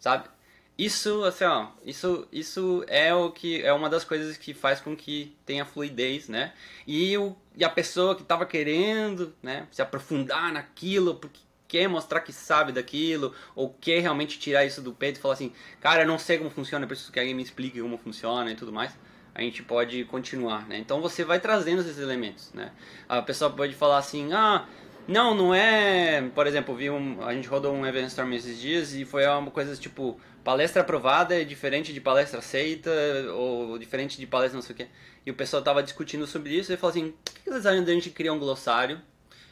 sabe? 0.00 0.28
Isso, 0.76 1.22
assim, 1.22 1.44
ó, 1.44 1.68
isso, 1.84 2.26
isso 2.32 2.84
é 2.88 3.14
o 3.14 3.30
que 3.30 3.62
é 3.62 3.72
uma 3.72 3.88
das 3.88 4.02
coisas 4.02 4.36
que 4.36 4.52
faz 4.52 4.80
com 4.80 4.96
que 4.96 5.36
tenha 5.46 5.64
fluidez, 5.64 6.28
né? 6.28 6.52
E, 6.84 7.16
o, 7.16 7.36
e 7.56 7.64
a 7.64 7.70
pessoa 7.70 8.16
que 8.16 8.22
estava 8.22 8.44
querendo, 8.44 9.32
né, 9.40 9.68
se 9.70 9.80
aprofundar 9.80 10.52
naquilo, 10.52 11.14
porque 11.14 11.38
quer 11.68 11.86
mostrar 11.86 12.22
que 12.22 12.32
sabe 12.32 12.72
daquilo, 12.72 13.32
ou 13.54 13.72
quer 13.80 14.00
realmente 14.00 14.36
tirar 14.36 14.64
isso 14.64 14.82
do 14.82 14.92
peito 14.92 15.18
e 15.18 15.22
falar 15.22 15.34
assim, 15.34 15.52
cara, 15.80 16.02
eu 16.02 16.08
não 16.08 16.18
sei 16.18 16.38
como 16.38 16.50
funciona, 16.50 16.84
eu 16.84 16.88
preciso 16.88 17.12
que 17.12 17.20
alguém 17.20 17.34
me 17.34 17.42
explique 17.44 17.80
como 17.80 17.96
funciona 17.98 18.50
e 18.50 18.56
tudo 18.56 18.72
mais 18.72 18.98
a 19.34 19.42
gente 19.42 19.62
pode 19.62 20.04
continuar, 20.04 20.66
né? 20.68 20.78
Então 20.78 21.00
você 21.00 21.24
vai 21.24 21.40
trazendo 21.40 21.80
esses 21.80 21.98
elementos, 21.98 22.52
né? 22.52 22.70
A 23.08 23.20
pessoa 23.20 23.50
pode 23.50 23.74
falar 23.74 23.98
assim, 23.98 24.32
ah, 24.32 24.66
não, 25.08 25.34
não 25.34 25.54
é, 25.54 26.22
por 26.34 26.46
exemplo, 26.46 26.74
vi 26.74 26.88
um, 26.88 27.22
a 27.22 27.34
gente 27.34 27.48
rodou 27.48 27.74
um 27.74 27.84
event 27.84 28.06
storm 28.06 28.32
esses 28.32 28.60
dias 28.60 28.94
e 28.94 29.04
foi 29.04 29.26
uma 29.26 29.50
coisa 29.50 29.76
tipo 29.76 30.18
palestra 30.44 30.82
aprovada 30.82 31.40
é 31.40 31.42
diferente 31.42 31.92
de 31.92 32.00
palestra 32.00 32.38
aceita 32.38 32.90
ou 33.34 33.78
diferente 33.78 34.18
de 34.18 34.26
palestra 34.26 34.56
não 34.56 34.62
sei 34.62 34.74
o 34.74 34.76
quê. 34.76 34.86
E 35.26 35.30
o 35.30 35.34
pessoal 35.34 35.62
tava 35.62 35.82
discutindo 35.82 36.26
sobre 36.26 36.54
isso 36.54 36.72
e 36.72 36.76
falou 36.76 36.90
assim, 36.90 37.14
por 37.24 37.34
que 37.34 37.50
vocês 37.50 37.66
acham 37.66 37.82
de 37.82 37.90
a 37.90 37.94
gente 37.94 38.10
criar 38.10 38.32
um 38.32 38.38
glossário? 38.38 39.00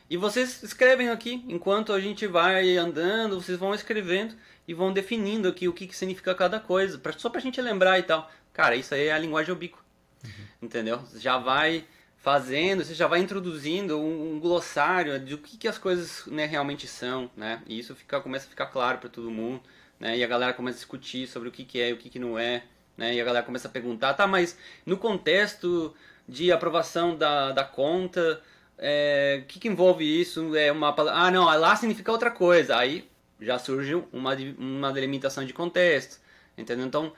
E 0.09 0.16
vocês 0.18 0.62
escrevem 0.62 1.09
aqui, 1.09 1.43
enquanto 1.49 1.93
a 1.93 1.99
gente 1.99 2.26
vai 2.26 2.76
andando, 2.76 3.41
vocês 3.41 3.59
vão 3.59 3.74
escrevendo 3.74 4.35
e 4.68 4.74
vão 4.74 4.93
definindo 4.93 5.49
aqui 5.49 5.66
o 5.66 5.72
que, 5.72 5.87
que 5.87 5.97
significa 5.97 6.35
cada 6.35 6.61
coisa, 6.61 6.99
pra, 6.99 7.12
só 7.14 7.30
pra 7.30 7.41
gente 7.41 7.61
lembrar 7.61 7.99
e 7.99 8.03
tal. 8.03 8.30
Cara, 8.53 8.77
isso 8.77 8.95
aí 8.95 9.07
é 9.07 9.13
a 9.13 9.19
linguagem 9.19 9.53
obico. 9.53 9.83
Uhum. 10.25 10.31
Entendeu? 10.63 11.03
Já 11.17 11.39
vai 11.39 11.85
fazendo, 12.19 12.85
você 12.85 12.95
já 12.95 13.09
vai 13.09 13.19
introduzindo 13.21 13.99
um, 13.99 14.35
um 14.35 14.41
glossário 14.41 15.19
de 15.19 15.35
o 15.35 15.39
que, 15.39 15.57
que 15.57 15.67
as 15.67 15.77
coisas 15.77 16.25
né, 16.27 16.47
realmente 16.47 16.87
são, 16.87 17.29
né? 17.37 17.61
E 17.67 17.79
isso 17.79 17.97
fica, 17.97 18.21
começa 18.21 18.47
a 18.47 18.51
ficar 18.51 18.67
claro 18.67 18.99
para 18.99 19.09
todo 19.09 19.31
mundo, 19.31 19.61
né? 19.99 20.17
E 20.17 20.23
a 20.23 20.27
galera 20.27 20.53
começa 20.53 20.77
a 20.77 20.81
discutir 20.81 21.27
sobre 21.27 21.49
o 21.49 21.53
que, 21.53 21.65
que 21.65 21.81
é 21.81 21.91
e 21.91 21.93
o 21.93 21.97
que, 21.97 22.09
que 22.09 22.21
não 22.21 22.39
é, 22.39 22.63
né? 22.97 23.13
E 23.15 23.21
a 23.21 23.25
galera 23.25 23.45
começa 23.45 23.67
a 23.67 23.71
perguntar, 23.71 24.15
tá, 24.15 24.27
mas 24.27 24.57
no 24.87 24.97
contexto 24.97 25.95
de 26.29 26.53
aprovação 26.53 27.17
da, 27.17 27.51
da 27.51 27.65
conta, 27.65 28.41
é, 28.79 29.41
o 29.43 29.47
que, 29.47 29.59
que 29.59 29.69
envolve 29.69 30.05
isso? 30.05 30.55
É 30.57 30.71
uma 30.71 30.95
Ah, 31.11 31.31
não, 31.31 31.45
lá 31.45 31.75
significa 31.77 32.13
outra 32.13 32.31
coisa. 32.31 32.77
Aí 32.77 33.09
já 33.41 33.59
surge 33.59 33.95
uma, 34.13 34.37
uma 34.59 34.93
delimitação 34.93 35.45
de 35.45 35.53
contexto, 35.53 36.21
entendeu? 36.57 36.87
Então, 36.87 37.13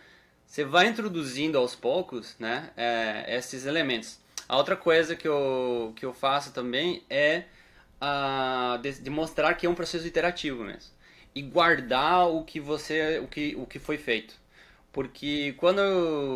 você 0.47 0.65
vai 0.65 0.87
introduzindo 0.87 1.59
aos 1.59 1.75
poucos 1.75 2.37
né, 2.39 2.71
é, 2.77 3.37
esses 3.37 3.67
elementos. 3.67 4.19
A 4.49 4.57
outra 4.57 4.77
coisa 4.77 5.17
que 5.17 5.27
eu, 5.27 5.93
que 5.97 6.05
eu 6.05 6.13
faço 6.13 6.53
também 6.53 7.03
é 7.09 7.45
a, 8.01 8.79
de, 8.83 9.01
de 9.01 9.11
mostrar 9.11 9.55
que 9.55 9.67
é 9.67 9.71
um 9.71 9.75
processo 9.75 10.07
iterativo 10.07 10.63
mesmo. 10.63 10.93
E 11.35 11.43
guardar 11.43 12.29
o 12.29 12.45
que 12.45 12.61
você 12.61 13.19
o 13.19 13.27
que, 13.27 13.57
o 13.57 13.67
que 13.67 13.79
foi 13.79 13.97
feito. 13.97 14.35
Porque 14.93 15.55
quando 15.57 15.81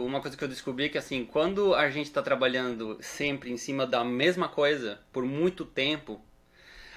uma 0.05 0.21
coisa 0.21 0.37
que 0.37 0.43
eu 0.43 0.49
descobri 0.49 0.87
é 0.87 0.89
que 0.89 0.99
assim, 0.99 1.25
quando 1.25 1.75
a 1.75 1.89
gente 1.91 2.07
está 2.07 2.21
trabalhando 2.21 2.99
sempre 3.01 3.53
em 3.53 3.57
cima 3.57 3.87
da 3.87 4.03
mesma 4.05 4.49
coisa 4.49 4.99
por 5.13 5.25
muito 5.25 5.65
tempo, 5.65 6.21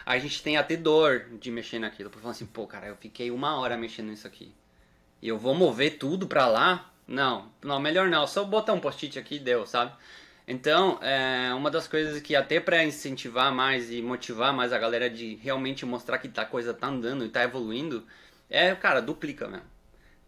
a 0.03 0.17
gente 0.17 0.41
tem 0.41 0.57
até 0.57 0.75
dor 0.75 1.27
de 1.39 1.51
mexer 1.51 1.77
naquilo. 1.77 2.09
Porque 2.09 2.23
falar 2.23 2.31
assim, 2.31 2.47
pô, 2.47 2.65
cara, 2.65 2.87
eu 2.87 2.95
fiquei 2.95 3.29
uma 3.29 3.59
hora 3.59 3.77
mexendo 3.77 4.07
nisso 4.09 4.25
aqui. 4.25 4.51
E 5.21 5.27
eu 5.27 5.37
vou 5.37 5.53
mover 5.53 5.99
tudo 5.99 6.25
pra 6.25 6.47
lá 6.47 6.91
não, 7.11 7.51
não, 7.61 7.77
melhor 7.79 8.09
não. 8.09 8.25
Só 8.25 8.43
botar 8.45 8.71
um 8.71 8.79
post-it 8.79 9.19
aqui 9.19 9.35
e 9.35 9.39
deu, 9.39 9.65
sabe? 9.65 9.91
Então, 10.47 10.97
é 11.01 11.53
uma 11.53 11.69
das 11.69 11.87
coisas 11.87 12.21
que 12.21 12.35
até 12.35 12.59
para 12.59 12.83
incentivar 12.83 13.53
mais 13.53 13.91
e 13.91 14.01
motivar 14.01 14.53
mais 14.53 14.71
a 14.71 14.79
galera 14.79 15.09
de 15.09 15.35
realmente 15.35 15.85
mostrar 15.85 16.17
que 16.17 16.31
a 16.33 16.45
coisa 16.45 16.73
tá 16.73 16.87
andando 16.87 17.25
e 17.25 17.29
tá 17.29 17.43
evoluindo, 17.43 18.05
é, 18.49 18.73
cara, 18.75 19.01
duplica 19.01 19.47
mesmo. 19.47 19.65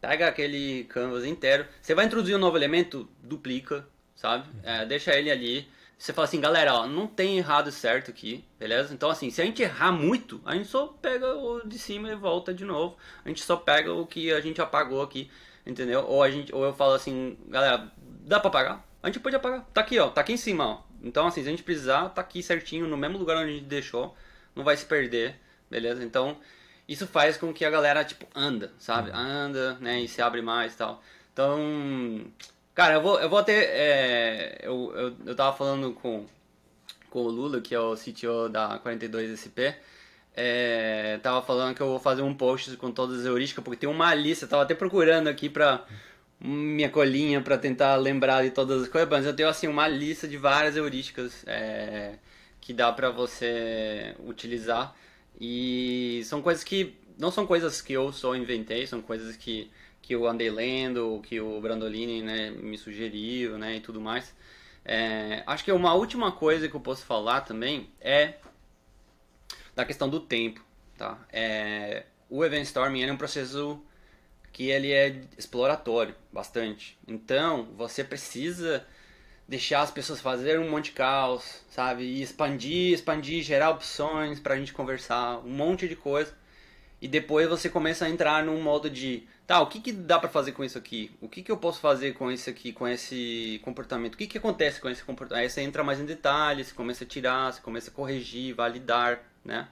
Pega 0.02 0.28
aquele 0.28 0.84
canvas 0.86 1.24
inteiro. 1.24 1.66
Você 1.82 1.96
vai 1.96 2.06
introduzir 2.06 2.36
um 2.36 2.40
novo 2.40 2.58
elemento, 2.58 3.08
duplica, 3.24 3.88
sabe? 4.14 4.46
É, 4.62 4.86
deixa 4.86 5.18
ele 5.18 5.32
ali. 5.32 5.68
Você 5.98 6.12
fala 6.12 6.26
assim, 6.26 6.42
galera, 6.42 6.74
ó, 6.74 6.86
não 6.86 7.08
tem 7.08 7.38
errado 7.38 7.72
certo 7.72 8.12
aqui, 8.12 8.44
beleza? 8.60 8.94
Então, 8.94 9.10
assim, 9.10 9.30
se 9.30 9.42
a 9.42 9.46
gente 9.46 9.62
errar 9.62 9.94
muito, 9.94 10.42
a 10.46 10.54
gente 10.54 10.68
só 10.68 10.88
pega 10.88 11.34
o 11.34 11.66
de 11.66 11.80
cima 11.80 12.10
e 12.10 12.16
volta 12.16 12.54
de 12.54 12.66
novo. 12.66 12.98
A 13.24 13.30
gente 13.30 13.42
só 13.42 13.56
pega 13.56 13.94
o 13.94 14.06
que 14.06 14.34
a 14.34 14.42
gente 14.42 14.62
apagou 14.62 15.02
aqui 15.02 15.32
entendeu? 15.66 16.06
Ou 16.08 16.22
a 16.22 16.30
gente, 16.30 16.54
ou 16.54 16.64
eu 16.64 16.74
falo 16.74 16.94
assim, 16.94 17.38
galera, 17.48 17.92
dá 18.22 18.40
pra 18.40 18.50
pagar? 18.50 18.86
A 19.02 19.08
gente 19.08 19.20
pode 19.20 19.36
apagar. 19.36 19.66
Tá 19.74 19.82
aqui, 19.82 20.00
ó, 20.00 20.10
tá 20.10 20.22
aqui 20.22 20.34
em 20.34 20.38
cima, 20.38 20.66
ó. 20.66 20.82
Então, 21.04 21.28
assim, 21.28 21.42
se 21.42 21.48
a 21.48 21.52
gente 21.52 21.64
precisar, 21.64 22.10
tá 22.10 22.22
aqui 22.22 22.42
certinho, 22.42 22.88
no 22.88 22.96
mesmo 22.96 23.18
lugar 23.18 23.38
onde 23.38 23.52
a 23.52 23.54
gente 23.54 23.66
deixou, 23.66 24.16
não 24.56 24.64
vai 24.64 24.78
se 24.78 24.86
perder, 24.86 25.36
beleza? 25.70 26.04
Então, 26.04 26.38
isso 26.88 27.06
faz 27.06 27.36
com 27.36 27.54
que 27.54 27.66
a 27.66 27.70
galera, 27.70 28.06
tipo, 28.06 28.26
anda, 28.34 28.72
sabe? 28.80 29.10
Uhum. 29.10 29.18
Anda, 29.18 29.74
né, 29.82 30.00
e 30.02 30.08
se 30.08 30.22
abre 30.22 30.42
mais 30.42 30.74
e 30.74 30.78
tal. 30.78 31.04
Então, 31.34 32.26
cara, 32.74 32.96
eu 32.96 33.02
vou, 33.02 33.20
eu 33.20 33.30
vou 33.30 33.40
até, 33.40 33.54
é, 33.64 34.60
eu, 34.62 34.94
eu, 34.96 35.16
eu 35.26 35.36
tava 35.36 35.56
falando 35.58 35.92
com, 35.94 36.26
com 37.10 37.20
o 37.20 37.30
Lula, 37.30 37.60
que 37.60 37.76
é 37.76 37.80
o 37.80 37.96
CTO 37.96 38.48
da 38.50 38.80
42SP, 38.80 39.76
é, 40.36 41.20
tava 41.22 41.42
falando 41.42 41.76
que 41.76 41.82
eu 41.82 41.88
vou 41.88 42.00
fazer 42.00 42.22
um 42.22 42.34
post 42.34 42.76
com 42.78 42.92
todas 42.92 43.20
as 43.20 43.26
heurísticas, 43.26 43.64
porque 43.64 43.80
tem 43.80 43.90
uma 43.90 44.14
lista, 44.14 44.48
tava 44.48 44.64
até 44.64 44.74
procurando 44.74 45.28
aqui 45.28 45.50
pra 45.50 45.86
minha 46.40 46.90
colinha 46.90 47.42
para 47.42 47.58
tentar 47.58 47.96
lembrar 47.96 48.44
de 48.44 48.50
todas 48.50 48.84
as 48.84 48.88
coisas, 48.90 49.10
mas 49.10 49.26
eu 49.26 49.36
tenho 49.36 49.48
assim 49.48 49.68
uma 49.68 49.88
lista 49.88 50.28
de 50.28 50.38
várias 50.38 50.76
heurísticas 50.76 51.44
é, 51.48 52.16
que 52.60 52.74
dá 52.74 52.92
para 52.92 53.10
você 53.10 54.16
utilizar 54.26 54.96
e 55.40 56.22
são 56.26 56.42
coisas 56.42 56.64
que 56.64 56.98
não 57.18 57.32
são 57.32 57.46
coisas 57.46 57.82
que 57.82 57.94
eu 57.94 58.12
só 58.12 58.36
inventei, 58.36 58.88
são 58.88 59.02
coisas 59.02 59.36
que, 59.38 59.70
que 60.02 60.16
eu 60.16 60.28
andei 60.28 60.50
lendo, 60.50 61.22
que 61.24 61.40
o 61.40 61.62
Brandolini 61.62 62.22
né, 62.22 62.50
me 62.50 62.78
sugeriu 62.78 63.58
né, 63.58 63.78
e 63.78 63.80
tudo 63.80 64.02
mais. 64.02 64.34
É, 64.84 65.44
acho 65.46 65.64
que 65.64 65.72
uma 65.72 65.94
última 65.94 66.32
coisa 66.32 66.68
que 66.68 66.76
eu 66.76 66.80
posso 66.80 67.06
falar 67.06 67.42
também 67.42 67.90
é 68.02 68.34
da 69.76 69.86
questão 69.86 70.10
do 70.10 70.20
tempo, 70.20 70.64
tá? 70.98 71.18
É, 71.32 72.06
o 72.30 72.44
event 72.44 72.64
storming 72.64 73.04
é 73.04 73.12
um 73.12 73.18
processo 73.18 73.82
que 74.52 74.70
ele 74.70 74.92
é 74.92 75.22
exploratório, 75.38 76.16
bastante. 76.32 76.98
Então, 77.08 77.70
você 77.76 78.04
precisa 78.04 78.86
deixar 79.48 79.82
as 79.82 79.92
pessoas 79.92 80.22
fazerem 80.22 80.62
um 80.62 80.70
monte 80.70 80.86
de 80.86 80.92
caos, 80.92 81.62
sabe? 81.70 82.04
E 82.04 82.22
expandir, 82.22 82.94
expandir, 82.94 83.44
gerar 83.44 83.72
opções 83.72 84.40
para 84.40 84.54
a 84.54 84.58
gente 84.58 84.72
conversar, 84.72 85.40
um 85.40 85.50
monte 85.50 85.88
de 85.88 85.96
coisa. 85.96 86.34
E 87.02 87.08
depois 87.08 87.50
você 87.50 87.70
começa 87.70 88.06
a 88.06 88.10
entrar 88.10 88.46
num 88.46 88.62
modo 88.62 88.90
de, 88.90 89.28
tá, 89.46 89.60
o 89.60 89.68
que, 89.68 89.82
que 89.82 89.92
dá 89.92 90.18
para 90.18 90.30
fazer 90.30 90.54
com 90.54 90.64
isso 90.64 90.78
aqui? 90.78 91.12
O 91.20 91.28
que, 91.28 91.44
que 91.44 91.52
eu 91.52 91.58
posso 91.58 91.82
fazer 91.82 92.14
com 92.14 92.32
isso 92.32 92.50
aqui, 92.50 92.72
com 92.72 92.88
esse 92.88 93.60
comportamento? 93.64 94.14
O 94.14 94.18
que, 94.18 94.28
que 94.28 94.38
acontece 94.38 94.80
com 94.80 94.90
esse 94.90 95.04
comportamento? 95.04 95.44
Aí 95.44 95.50
você 95.50 95.62
entra 95.62 95.84
mais 95.84 96.00
em 96.00 96.06
detalhes, 96.06 96.68
você 96.68 96.74
começa 96.74 97.04
a 97.04 97.08
tirar, 97.08 97.52
você 97.52 97.60
começa 97.60 97.90
a 97.92 97.94
corrigir, 97.94 98.56
validar, 98.56 99.22
né? 99.44 99.68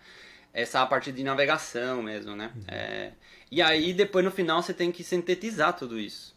Essa 0.53 0.80
é 0.80 0.82
a 0.82 0.86
parte 0.86 1.11
de 1.11 1.24
navegação 1.24 2.01
mesmo, 2.03 2.36
né? 2.36 2.51
Uhum. 2.55 2.63
É, 2.67 3.11
e 3.49 3.61
aí 3.61 3.93
depois 3.93 4.24
no 4.26 4.32
final 4.32 4.61
você 4.61 4.74
tem 4.74 4.91
que 4.91 5.03
sintetizar 5.03 5.76
tudo 5.76 5.99
isso. 5.99 6.36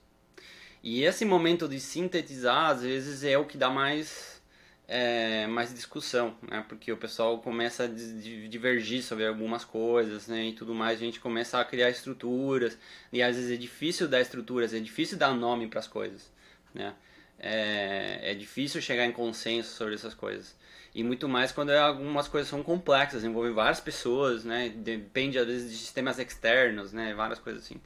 E 0.84 1.02
esse 1.02 1.24
momento 1.24 1.66
de 1.66 1.80
sintetizar, 1.80 2.66
às 2.66 2.82
vezes, 2.82 3.24
é 3.24 3.38
o 3.38 3.46
que 3.46 3.56
dá 3.56 3.70
mais, 3.70 4.42
é, 4.86 5.46
mais 5.46 5.72
discussão, 5.72 6.36
né? 6.46 6.62
Porque 6.68 6.92
o 6.92 6.96
pessoal 6.98 7.38
começa 7.38 7.84
a 7.84 7.86
divergir 7.86 9.02
sobre 9.02 9.26
algumas 9.26 9.64
coisas, 9.64 10.28
né? 10.28 10.44
E 10.44 10.52
tudo 10.52 10.74
mais, 10.74 10.98
a 11.00 11.04
gente 11.06 11.20
começa 11.20 11.58
a 11.58 11.64
criar 11.64 11.88
estruturas. 11.88 12.76
E 13.10 13.22
às 13.22 13.34
vezes 13.34 13.50
é 13.50 13.56
difícil 13.56 14.06
dar 14.06 14.20
estruturas, 14.20 14.74
é 14.74 14.78
difícil 14.78 15.16
dar 15.16 15.32
nome 15.32 15.68
para 15.68 15.80
as 15.80 15.86
coisas, 15.86 16.30
né? 16.74 16.94
É, 17.38 18.32
é 18.32 18.34
difícil 18.34 18.82
chegar 18.82 19.06
em 19.06 19.12
consenso 19.12 19.74
sobre 19.74 19.94
essas 19.94 20.12
coisas. 20.12 20.54
E 20.94 21.02
muito 21.02 21.28
mais 21.28 21.50
quando 21.50 21.72
é 21.72 21.78
algumas 21.78 22.28
coisas 22.28 22.48
são 22.48 22.62
complexas, 22.62 23.24
envolvem 23.24 23.52
várias 23.52 23.80
pessoas, 23.80 24.44
né? 24.44 24.68
Depende 24.68 25.38
às 25.38 25.46
vezes 25.46 25.72
de 25.72 25.76
sistemas 25.78 26.18
externos, 26.18 26.92
né? 26.92 27.12
Várias 27.14 27.40
coisas 27.40 27.64
assim. 27.64 27.80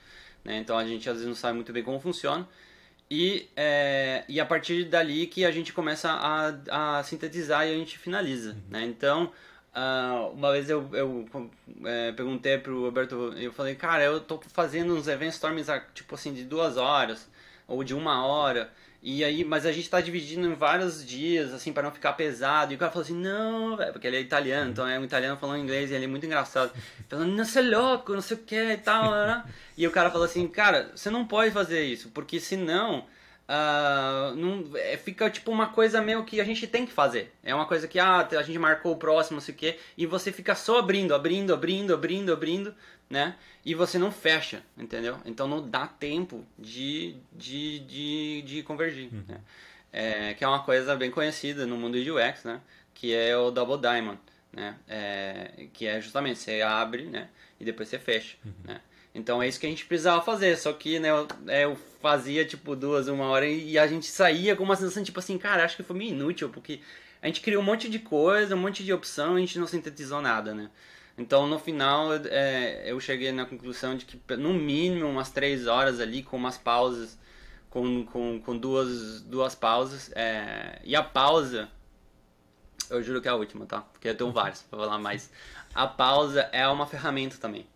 Né? 0.44 0.58
Então 0.58 0.76
a 0.76 0.84
gente 0.84 1.08
às 1.08 1.16
vezes 1.16 1.28
não 1.28 1.34
sabe 1.34 1.54
muito 1.54 1.72
bem 1.72 1.82
como 1.82 1.98
funciona. 1.98 2.46
E, 3.10 3.48
é, 3.56 4.24
e 4.28 4.38
a 4.38 4.44
partir 4.44 4.84
dali 4.84 5.26
que 5.26 5.44
a 5.44 5.50
gente 5.50 5.72
começa 5.72 6.10
a, 6.10 6.98
a 6.98 7.02
sintetizar 7.02 7.66
e 7.66 7.72
a 7.72 7.74
gente 7.74 7.98
finaliza. 7.98 8.50
Uhum. 8.50 8.62
Né? 8.68 8.84
Então, 8.84 9.32
uh, 9.74 10.30
uma 10.32 10.52
vez 10.52 10.68
eu, 10.68 10.86
eu 10.92 11.26
é, 11.84 12.12
perguntei 12.12 12.58
pro 12.58 12.82
Roberto, 12.82 13.32
eu 13.38 13.52
falei, 13.52 13.74
cara, 13.74 14.04
eu 14.04 14.20
tô 14.20 14.38
fazendo 14.52 14.94
uns 14.94 15.08
event 15.08 15.32
storms 15.32 15.68
tipo 15.94 16.14
assim, 16.14 16.34
de 16.34 16.44
duas 16.44 16.76
horas 16.76 17.26
ou 17.66 17.82
de 17.82 17.94
uma 17.94 18.26
hora. 18.26 18.70
E 19.00 19.22
aí, 19.22 19.44
mas 19.44 19.64
a 19.64 19.70
gente 19.70 19.88
tá 19.88 20.00
dividindo 20.00 20.46
em 20.48 20.54
vários 20.54 21.06
dias, 21.06 21.54
assim, 21.54 21.72
para 21.72 21.84
não 21.84 21.92
ficar 21.92 22.14
pesado. 22.14 22.72
E 22.72 22.76
o 22.76 22.78
cara 22.78 22.90
falou 22.90 23.04
assim, 23.04 23.14
não, 23.14 23.76
velho, 23.76 23.92
porque 23.92 24.06
ele 24.06 24.16
é 24.16 24.20
italiano, 24.20 24.72
então 24.72 24.86
é 24.86 24.98
um 24.98 25.04
italiano 25.04 25.36
falando 25.36 25.62
inglês 25.62 25.90
e 25.90 25.94
ele 25.94 26.04
é 26.04 26.08
muito 26.08 26.26
engraçado. 26.26 26.72
Falando, 27.08 27.32
não, 27.32 27.44
você 27.44 27.60
é 27.60 27.62
louco, 27.62 28.12
não 28.12 28.20
sei 28.20 28.36
o 28.36 28.40
que 28.40 28.56
e 28.56 28.76
tal, 28.76 29.10
né? 29.10 29.44
E 29.76 29.86
o 29.86 29.90
cara 29.90 30.10
falou 30.10 30.26
assim, 30.26 30.46
cara, 30.48 30.90
você 30.94 31.10
não 31.10 31.26
pode 31.26 31.52
fazer 31.52 31.84
isso, 31.84 32.10
porque 32.10 32.40
senão 32.40 33.06
Uh, 33.48 34.36
não, 34.36 34.76
é, 34.76 34.98
fica 34.98 35.30
tipo 35.30 35.50
uma 35.50 35.68
coisa 35.68 36.02
meio 36.02 36.22
que 36.22 36.38
a 36.38 36.44
gente 36.44 36.66
tem 36.66 36.84
que 36.84 36.92
fazer. 36.92 37.32
É 37.42 37.54
uma 37.54 37.64
coisa 37.64 37.88
que 37.88 37.98
ah, 37.98 38.28
a 38.30 38.42
gente 38.42 38.58
marcou 38.58 38.92
o 38.92 38.96
próximo, 38.96 39.36
não 39.36 39.40
sei 39.40 39.54
o 39.54 39.56
quê, 39.56 39.78
e 39.96 40.04
você 40.04 40.30
fica 40.30 40.54
só 40.54 40.78
abrindo, 40.78 41.14
abrindo, 41.14 41.54
abrindo, 41.54 41.94
abrindo, 41.94 42.30
abrindo, 42.30 42.74
né? 43.08 43.34
E 43.64 43.74
você 43.74 43.98
não 43.98 44.12
fecha, 44.12 44.62
entendeu? 44.76 45.18
Então 45.24 45.48
não 45.48 45.66
dá 45.66 45.86
tempo 45.86 46.44
de, 46.58 47.16
de, 47.32 47.80
de, 47.80 48.42
de 48.42 48.62
convergir, 48.62 49.12
uhum. 49.12 49.24
né? 49.28 49.40
É, 49.90 50.34
que 50.34 50.44
é 50.44 50.48
uma 50.48 50.62
coisa 50.62 50.94
bem 50.94 51.10
conhecida 51.10 51.66
no 51.66 51.76
mundo 51.76 52.02
de 52.02 52.10
UX, 52.10 52.44
né? 52.44 52.60
Que 52.92 53.14
é 53.14 53.36
o 53.36 53.50
Double 53.50 53.78
Diamond, 53.78 54.18
né? 54.52 54.76
É, 54.86 55.66
que 55.72 55.86
é 55.86 56.00
justamente 56.00 56.38
você 56.38 56.60
abre, 56.60 57.04
né? 57.04 57.28
E 57.58 57.64
depois 57.64 57.88
você 57.88 57.98
fecha, 57.98 58.36
uhum. 58.44 58.52
né? 58.64 58.80
Então 59.14 59.42
é 59.42 59.48
isso 59.48 59.58
que 59.58 59.66
a 59.66 59.70
gente 59.70 59.86
precisava 59.86 60.22
fazer, 60.22 60.56
só 60.56 60.72
que 60.72 61.00
né, 61.00 61.10
eu, 61.10 61.26
é, 61.48 61.64
eu 61.64 61.76
fazia 62.00 62.44
tipo 62.44 62.76
duas, 62.76 63.08
uma 63.08 63.24
hora 63.26 63.46
e 63.46 63.76
a 63.78 63.86
gente 63.86 64.06
saía 64.06 64.54
com 64.54 64.62
uma 64.62 64.76
sensação 64.76 65.02
tipo 65.02 65.18
assim, 65.18 65.36
cara, 65.38 65.64
acho 65.64 65.76
que 65.76 65.82
foi 65.82 65.96
meio 65.96 66.10
inútil, 66.10 66.48
porque 66.50 66.80
a 67.20 67.26
gente 67.26 67.40
criou 67.40 67.62
um 67.62 67.64
monte 67.64 67.88
de 67.88 67.98
coisa, 67.98 68.54
um 68.54 68.58
monte 68.58 68.84
de 68.84 68.92
opção 68.92 69.34
e 69.34 69.38
a 69.38 69.40
gente 69.40 69.58
não 69.58 69.66
sintetizou 69.66 70.20
nada, 70.20 70.54
né? 70.54 70.70
Então 71.18 71.48
no 71.48 71.58
final 71.58 72.14
é, 72.14 72.84
eu 72.86 73.00
cheguei 73.00 73.32
na 73.32 73.44
conclusão 73.44 73.96
de 73.96 74.04
que 74.06 74.36
no 74.36 74.54
mínimo 74.54 75.08
umas 75.08 75.30
três 75.30 75.66
horas 75.66 75.98
ali 75.98 76.22
com 76.22 76.36
umas 76.36 76.56
pausas, 76.56 77.18
com, 77.68 78.06
com, 78.06 78.40
com 78.40 78.56
duas, 78.56 79.20
duas 79.22 79.54
pausas. 79.54 80.12
É, 80.14 80.80
e 80.84 80.94
a 80.94 81.02
pausa, 81.02 81.68
eu 82.88 83.02
juro 83.02 83.20
que 83.20 83.26
é 83.26 83.32
a 83.32 83.34
última, 83.34 83.66
tá? 83.66 83.80
Porque 83.80 84.08
eu 84.08 84.16
tenho 84.16 84.30
várias 84.30 84.62
pra 84.62 84.78
falar 84.78 84.98
mais. 84.98 85.30
A 85.74 85.88
pausa 85.88 86.48
é 86.52 86.66
uma 86.68 86.86
ferramenta 86.86 87.36
também. 87.36 87.66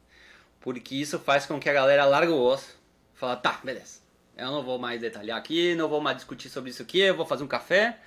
Porque 0.60 0.94
isso 0.94 1.18
faz 1.18 1.44
com 1.44 1.58
que 1.58 1.68
a 1.68 1.72
galera 1.72 2.04
largue 2.04 2.32
o 2.32 2.40
osso. 2.40 2.80
Fala, 3.14 3.34
tá, 3.34 3.60
beleza. 3.64 4.00
Eu 4.36 4.46
não 4.46 4.62
vou 4.62 4.78
mais 4.78 5.00
detalhar 5.00 5.36
aqui, 5.36 5.74
não 5.74 5.88
vou 5.88 6.00
mais 6.00 6.16
discutir 6.16 6.48
sobre 6.48 6.70
isso 6.70 6.80
aqui, 6.80 7.00
eu 7.00 7.16
vou 7.16 7.26
fazer 7.26 7.44
um 7.44 7.48
café, 7.48 7.98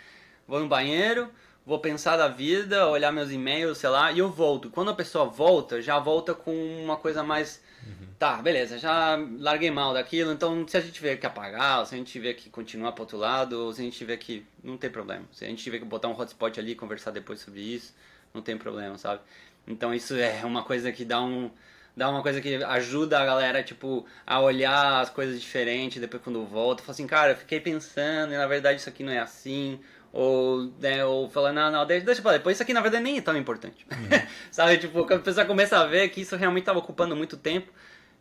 vou 0.47 0.59
no 0.59 0.67
banheiro, 0.67 1.29
vou 1.65 1.79
pensar 1.79 2.15
da 2.15 2.27
vida, 2.27 2.87
olhar 2.87 3.11
meus 3.11 3.31
e-mails, 3.31 3.79
sei 3.79 3.89
lá, 3.89 4.11
e 4.11 4.19
eu 4.19 4.29
volto. 4.29 4.69
Quando 4.69 4.91
a 4.91 4.93
pessoa 4.93 5.25
volta, 5.25 5.81
já 5.81 5.97
volta 5.99 6.33
com 6.33 6.53
uma 6.83 6.95
coisa 6.95 7.23
mais. 7.23 7.63
Uhum. 7.85 8.07
Tá, 8.19 8.37
beleza, 8.41 8.77
já 8.77 9.17
larguei 9.39 9.71
mal 9.71 9.93
daquilo, 9.93 10.31
então 10.31 10.67
se 10.67 10.77
a 10.77 10.81
gente 10.81 10.93
tiver 10.93 11.17
que 11.17 11.25
apagar, 11.25 11.85
se 11.85 11.95
a 11.95 11.97
gente 11.97 12.11
tiver 12.11 12.33
que 12.33 12.49
continuar 12.49 12.91
pro 12.93 13.03
outro 13.03 13.17
lado, 13.17 13.53
ou 13.53 13.73
se 13.73 13.81
a 13.81 13.83
gente 13.83 13.97
tiver 13.97 14.17
que. 14.17 14.45
Não 14.63 14.77
tem 14.77 14.89
problema. 14.89 15.25
Se 15.31 15.43
a 15.43 15.47
gente 15.47 15.63
tiver 15.63 15.79
que 15.79 15.85
botar 15.85 16.07
um 16.07 16.19
hotspot 16.19 16.59
ali 16.59 16.71
e 16.71 16.75
conversar 16.75 17.11
depois 17.11 17.39
sobre 17.39 17.61
isso, 17.61 17.93
não 18.33 18.41
tem 18.41 18.57
problema, 18.57 18.97
sabe? 18.97 19.21
Então 19.67 19.93
isso 19.93 20.15
é 20.15 20.45
uma 20.45 20.63
coisa 20.63 20.91
que 20.91 21.03
dá 21.03 21.21
um 21.21 21.49
dá 21.95 22.09
uma 22.09 22.21
coisa 22.21 22.41
que 22.41 22.55
ajuda 22.63 23.19
a 23.19 23.25
galera, 23.25 23.63
tipo, 23.63 24.05
a 24.27 24.41
olhar 24.41 24.99
as 24.99 25.09
coisas 25.09 25.39
diferentes 25.41 26.01
depois 26.01 26.21
quando 26.21 26.45
volta. 26.45 26.83
Fala 26.83 26.91
assim, 26.91 27.07
cara, 27.07 27.31
eu 27.31 27.37
fiquei 27.37 27.59
pensando 27.59 28.33
e 28.33 28.37
na 28.37 28.47
verdade 28.47 28.81
isso 28.81 28.89
aqui 28.89 29.03
não 29.03 29.13
é 29.13 29.19
assim. 29.19 29.79
Ou, 30.15 30.71
né, 30.79 31.03
ou 31.03 31.29
falando, 31.29 31.55
não, 31.55 31.69
não, 31.69 31.85
deixa, 31.85 32.05
deixa 32.05 32.21
pra 32.21 32.31
depois, 32.31 32.55
isso 32.55 32.63
aqui 32.63 32.71
na 32.71 32.79
verdade 32.79 33.03
nem 33.03 33.17
é 33.17 33.21
tão 33.21 33.35
importante. 33.35 33.85
Uhum. 33.91 34.27
Sabe, 34.49 34.77
tipo, 34.77 35.01
a 35.13 35.19
pessoa 35.19 35.45
começa 35.45 35.77
a 35.77 35.85
ver 35.85 36.07
que 36.07 36.21
isso 36.21 36.37
realmente 36.37 36.61
estava 36.61 36.79
ocupando 36.79 37.17
muito 37.17 37.35
tempo 37.35 37.69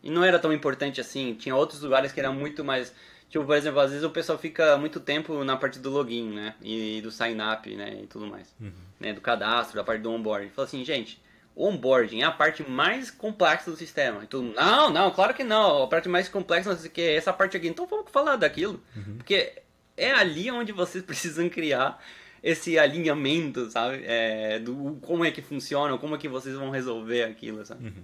e 0.03 0.09
não 0.11 0.21
era 0.21 0.37
tão 0.37 0.51
importante 0.51 0.99
assim. 0.99 1.35
Tinha 1.35 1.55
outros 1.55 1.81
lugares 1.81 2.11
que 2.11 2.19
eram 2.19 2.33
muito 2.33 2.65
mais. 2.65 2.93
Tipo, 3.29 3.45
por 3.45 3.55
exemplo, 3.55 3.79
às 3.79 3.91
vezes 3.91 4.03
o 4.03 4.09
pessoal 4.09 4.37
fica 4.37 4.77
muito 4.77 4.99
tempo 4.99 5.41
na 5.45 5.55
parte 5.55 5.79
do 5.79 5.89
login, 5.89 6.31
né? 6.31 6.55
E 6.61 6.99
do 7.01 7.09
sign 7.11 7.41
up, 7.41 7.73
né? 7.73 8.01
E 8.03 8.07
tudo 8.07 8.27
mais. 8.27 8.53
Uhum. 8.59 8.73
Né? 8.99 9.13
Do 9.13 9.21
cadastro, 9.21 9.77
da 9.77 9.83
parte 9.85 10.01
do 10.01 10.11
onboarding. 10.11 10.49
Fala 10.49 10.67
assim, 10.67 10.83
gente, 10.83 11.23
onboarding 11.55 12.23
é 12.23 12.25
a 12.25 12.31
parte 12.31 12.69
mais 12.69 13.09
complexa 13.09 13.71
do 13.71 13.77
sistema. 13.77 14.21
E 14.29 14.35
não, 14.35 14.89
não, 14.89 15.11
claro 15.11 15.33
que 15.33 15.45
não. 15.45 15.83
A 15.83 15.87
parte 15.87 16.09
mais 16.09 16.27
complexa 16.27 16.71
não 16.71 16.77
sei 16.77 16.89
o 16.89 16.91
que 16.93 17.01
é 17.01 17.15
essa 17.15 17.31
parte 17.31 17.55
aqui. 17.55 17.69
Então 17.69 17.87
vamos 17.87 18.11
falar 18.11 18.35
daquilo. 18.35 18.83
Uhum. 18.93 19.15
Porque 19.15 19.63
é 19.97 20.11
ali 20.11 20.49
onde 20.51 20.71
vocês 20.71 21.03
precisam 21.05 21.49
criar 21.49 22.03
esse 22.43 22.77
alinhamento, 22.77 23.69
sabe? 23.71 24.03
É, 24.05 24.59
do 24.59 24.97
como 25.01 25.25
é 25.25 25.31
que 25.31 25.41
funciona, 25.41 25.97
como 25.97 26.15
é 26.15 26.17
que 26.17 26.27
vocês 26.27 26.55
vão 26.55 26.69
resolver 26.69 27.23
aquilo, 27.23 27.65
sabe? 27.65 27.85
Uhum. 27.85 28.03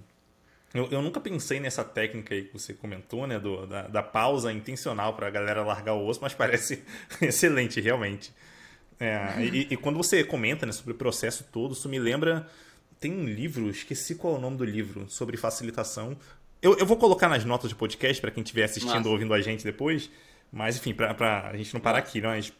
Eu, 0.74 0.88
eu, 0.90 1.02
nunca 1.02 1.20
pensei 1.20 1.60
nessa 1.60 1.84
técnica 1.84 2.34
aí 2.34 2.44
que 2.44 2.52
você 2.52 2.72
comentou, 2.72 3.26
né? 3.26 3.38
Do, 3.38 3.66
da, 3.66 3.82
da 3.88 4.02
pausa 4.02 4.52
intencional 4.52 5.14
para 5.14 5.26
a 5.26 5.30
galera 5.30 5.62
largar 5.62 5.94
o 5.94 6.06
osso, 6.06 6.20
mas 6.22 6.32
parece 6.34 6.82
excelente, 7.20 7.80
realmente. 7.80 8.32
É, 8.98 9.42
e, 9.42 9.68
e, 9.70 9.76
quando 9.76 9.96
você 9.96 10.22
comenta 10.22 10.64
né, 10.64 10.72
sobre 10.72 10.92
o 10.92 10.96
processo 10.96 11.44
todo, 11.52 11.72
isso 11.72 11.88
me 11.88 11.98
lembra 11.98 12.48
tem 13.02 13.12
um 13.12 13.26
livro, 13.26 13.68
esqueci 13.68 14.14
qual 14.14 14.36
é 14.36 14.38
o 14.38 14.40
nome 14.40 14.56
do 14.56 14.64
livro, 14.64 15.06
sobre 15.10 15.36
facilitação. 15.36 16.16
Eu, 16.62 16.78
eu 16.78 16.86
vou 16.86 16.96
colocar 16.96 17.28
nas 17.28 17.44
notas 17.44 17.70
do 17.70 17.76
podcast 17.76 18.20
para 18.20 18.30
quem 18.30 18.44
estiver 18.44 18.62
assistindo 18.62 19.06
ou 19.06 19.12
ouvindo 19.12 19.34
a 19.34 19.40
gente 19.40 19.64
depois. 19.64 20.08
Mas, 20.52 20.76
enfim, 20.76 20.92
para 20.92 21.48
a 21.48 21.56
gente 21.56 21.72
não 21.72 21.80
parar 21.80 21.98
aqui, 21.98 22.20
mas... 22.20 22.52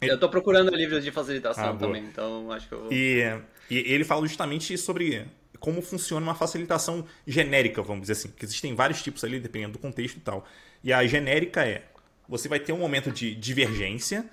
Eu 0.00 0.14
estou 0.14 0.28
procurando 0.28 0.74
livros 0.74 1.04
de 1.04 1.10
facilitação 1.10 1.70
ah, 1.70 1.76
também, 1.76 2.04
então 2.04 2.50
acho 2.50 2.68
que 2.68 2.74
eu 2.74 2.82
vou... 2.82 2.92
E, 2.92 3.22
e 3.70 3.76
ele 3.92 4.04
fala 4.04 4.26
justamente 4.26 4.76
sobre 4.76 5.26
como 5.58 5.82
funciona 5.82 6.24
uma 6.24 6.34
facilitação 6.34 7.04
genérica, 7.26 7.82
vamos 7.82 8.02
dizer 8.02 8.12
assim. 8.12 8.28
Que 8.28 8.44
existem 8.44 8.74
vários 8.74 9.02
tipos 9.02 9.24
ali, 9.24 9.40
dependendo 9.40 9.72
do 9.72 9.78
contexto 9.78 10.16
e 10.16 10.20
tal. 10.20 10.46
E 10.82 10.92
a 10.92 11.04
genérica 11.06 11.64
é, 11.64 11.84
você 12.28 12.48
vai 12.48 12.60
ter 12.60 12.72
um 12.72 12.78
momento 12.78 13.10
de 13.10 13.34
divergência, 13.34 14.24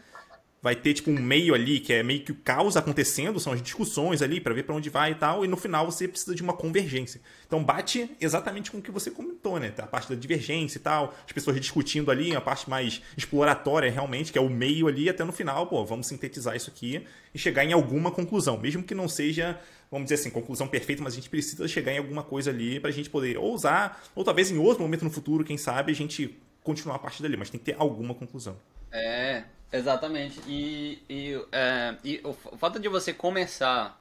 vai 0.66 0.76
ter 0.76 0.96
tipo 0.96 1.12
um 1.12 1.22
meio 1.22 1.54
ali 1.54 1.80
que 1.80 1.94
é 1.94 2.02
meio 2.02 2.22
que 2.22 2.32
o 2.32 2.36
caos 2.36 2.76
acontecendo, 2.76 3.40
são 3.40 3.54
as 3.54 3.62
discussões 3.62 4.24
ali 4.24 4.42
para 4.42 4.52
ver 4.52 4.64
para 4.64 4.74
onde 4.74 4.90
vai 4.90 5.12
e 5.12 5.16
tal, 5.16 5.46
e 5.46 5.48
no 5.48 5.56
final 5.56 5.86
você 5.86 6.08
precisa 6.08 6.34
de 6.34 6.42
uma 6.42 6.54
convergência. 6.54 7.22
Então 7.46 7.64
bate 7.64 8.10
exatamente 8.20 8.72
com 8.72 8.80
o 8.80 8.82
que 8.82 8.90
você 8.90 9.12
comentou, 9.12 9.60
né? 9.60 9.72
A 9.78 9.86
parte 9.86 10.10
da 10.10 10.16
divergência 10.16 10.80
e 10.80 10.82
tal, 10.82 11.14
as 11.24 11.32
pessoas 11.32 11.62
discutindo 11.62 12.10
ali, 12.10 12.36
a 12.36 12.42
parte 12.42 12.68
mais 12.68 13.00
exploratória 13.16 13.92
realmente, 13.92 14.32
que 14.32 14.40
é 14.40 14.42
o 14.42 14.50
meio 14.50 14.88
ali, 14.88 15.08
até 15.08 15.24
no 15.24 15.32
final, 15.32 15.68
pô, 15.68 15.86
vamos 15.86 16.08
sintetizar 16.08 16.56
isso 16.56 16.72
aqui 16.72 17.06
e 17.32 17.38
chegar 17.38 17.64
em 17.64 17.72
alguma 17.72 18.10
conclusão, 18.10 18.58
mesmo 18.58 18.82
que 18.82 18.96
não 18.96 19.08
seja, 19.08 19.62
vamos 19.92 20.06
dizer 20.06 20.16
assim, 20.16 20.32
conclusão 20.32 20.68
perfeita, 20.68 21.04
mas 21.04 21.14
a 21.14 21.18
gente 21.18 21.30
precisa 21.30 21.68
chegar 21.68 21.94
em 21.94 22.00
alguma 22.00 22.24
coisa 22.24 22.50
ali 22.50 22.80
para 22.80 22.90
a 22.90 22.94
gente 22.94 23.12
poder 23.12 23.38
ou 23.38 23.54
usar, 23.54 24.04
ou 24.16 24.24
talvez 24.24 24.50
em 24.50 24.58
outro 24.58 24.82
momento 24.82 25.06
no 25.06 25.12
futuro, 25.12 25.44
quem 25.44 25.60
sabe, 25.60 25.92
a 25.92 25.96
gente 25.96 26.36
continuar 26.64 26.96
a 26.96 27.00
partir 27.00 27.22
dali, 27.22 27.38
mas 27.38 27.52
tem 27.52 27.60
que 27.60 27.66
ter 27.66 27.76
alguma 27.78 28.16
conclusão. 28.16 28.58
É, 28.92 29.44
Exatamente. 29.76 30.40
E, 30.48 31.04
e, 31.10 31.46
é, 31.52 31.96
e 32.04 32.22
o, 32.24 32.34
fato 32.34 32.80
de 32.80 32.88
você 32.88 33.14
começar 33.14 34.00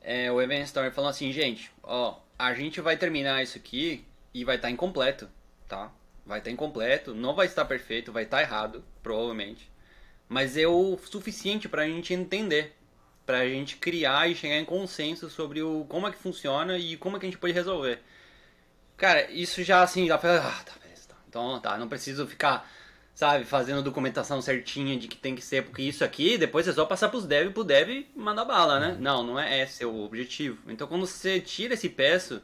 é, 0.00 0.30
o 0.32 0.40
Event 0.40 0.64
Story 0.66 0.90
falando 0.90 1.10
assim, 1.10 1.32
gente, 1.32 1.70
ó, 1.82 2.18
a 2.38 2.54
gente 2.54 2.80
vai 2.80 2.96
terminar 2.96 3.42
isso 3.42 3.58
aqui 3.58 4.04
e 4.32 4.44
vai 4.44 4.56
estar 4.56 4.68
tá 4.68 4.72
incompleto, 4.72 5.28
tá? 5.68 5.90
Vai 6.24 6.38
estar 6.38 6.50
tá 6.50 6.52
incompleto, 6.52 7.14
não 7.14 7.34
vai 7.34 7.46
estar 7.46 7.64
perfeito, 7.64 8.12
vai 8.12 8.24
estar 8.24 8.38
tá 8.38 8.42
errado, 8.42 8.84
provavelmente. 9.02 9.70
Mas 10.28 10.56
é 10.56 10.66
o 10.66 10.98
suficiente 10.98 11.68
para 11.68 11.82
a 11.82 11.86
gente 11.86 12.14
entender, 12.14 12.74
para 13.24 13.38
a 13.40 13.48
gente 13.48 13.76
criar 13.76 14.28
e 14.30 14.34
chegar 14.34 14.56
em 14.56 14.64
consenso 14.64 15.28
sobre 15.28 15.62
o, 15.62 15.84
como 15.88 16.06
é 16.08 16.10
que 16.10 16.18
funciona 16.18 16.78
e 16.78 16.96
como 16.96 17.16
é 17.16 17.20
que 17.20 17.26
a 17.26 17.28
gente 17.28 17.38
pode 17.38 17.52
resolver. 17.52 18.00
Cara, 18.96 19.30
isso 19.30 19.62
já 19.62 19.82
assim, 19.82 20.06
dá 20.06 20.16
pra. 20.16 20.38
Ah, 20.38 20.64
tá, 20.64 20.72
beleza, 20.82 21.08
tá. 21.08 21.16
Então 21.28 21.60
tá, 21.60 21.76
não 21.76 21.88
preciso 21.88 22.26
ficar 22.26 22.68
sabe, 23.16 23.46
fazendo 23.46 23.82
documentação 23.82 24.42
certinha 24.42 24.94
de 24.98 25.08
que 25.08 25.16
tem 25.16 25.34
que 25.34 25.40
ser, 25.40 25.64
porque 25.64 25.80
isso 25.80 26.04
aqui 26.04 26.36
depois 26.36 26.68
é 26.68 26.72
só 26.74 26.84
passar 26.84 27.08
pros 27.08 27.24
dev 27.24 27.48
e 27.48 27.50
pro 27.50 27.64
dev 27.64 28.04
mandar 28.14 28.44
bala, 28.44 28.78
né? 28.78 28.94
Não, 29.00 29.22
não 29.22 29.40
é 29.40 29.62
esse 29.62 29.86
o 29.86 30.04
objetivo. 30.04 30.58
Então 30.68 30.86
quando 30.86 31.06
você 31.06 31.40
tira 31.40 31.72
esse 31.72 31.88
peço, 31.88 32.42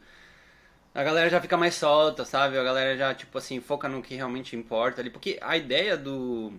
a 0.94 1.02
galera 1.04 1.28
já 1.28 1.42
fica 1.42 1.58
mais 1.58 1.74
solta, 1.74 2.24
sabe? 2.24 2.56
A 2.56 2.64
galera 2.64 2.96
já, 2.96 3.14
tipo 3.14 3.36
assim, 3.36 3.60
foca 3.60 3.86
no 3.86 4.02
que 4.02 4.14
realmente 4.14 4.56
importa 4.56 5.02
ali. 5.02 5.10
Porque 5.10 5.38
a 5.42 5.58
ideia 5.58 5.94
do, 5.94 6.54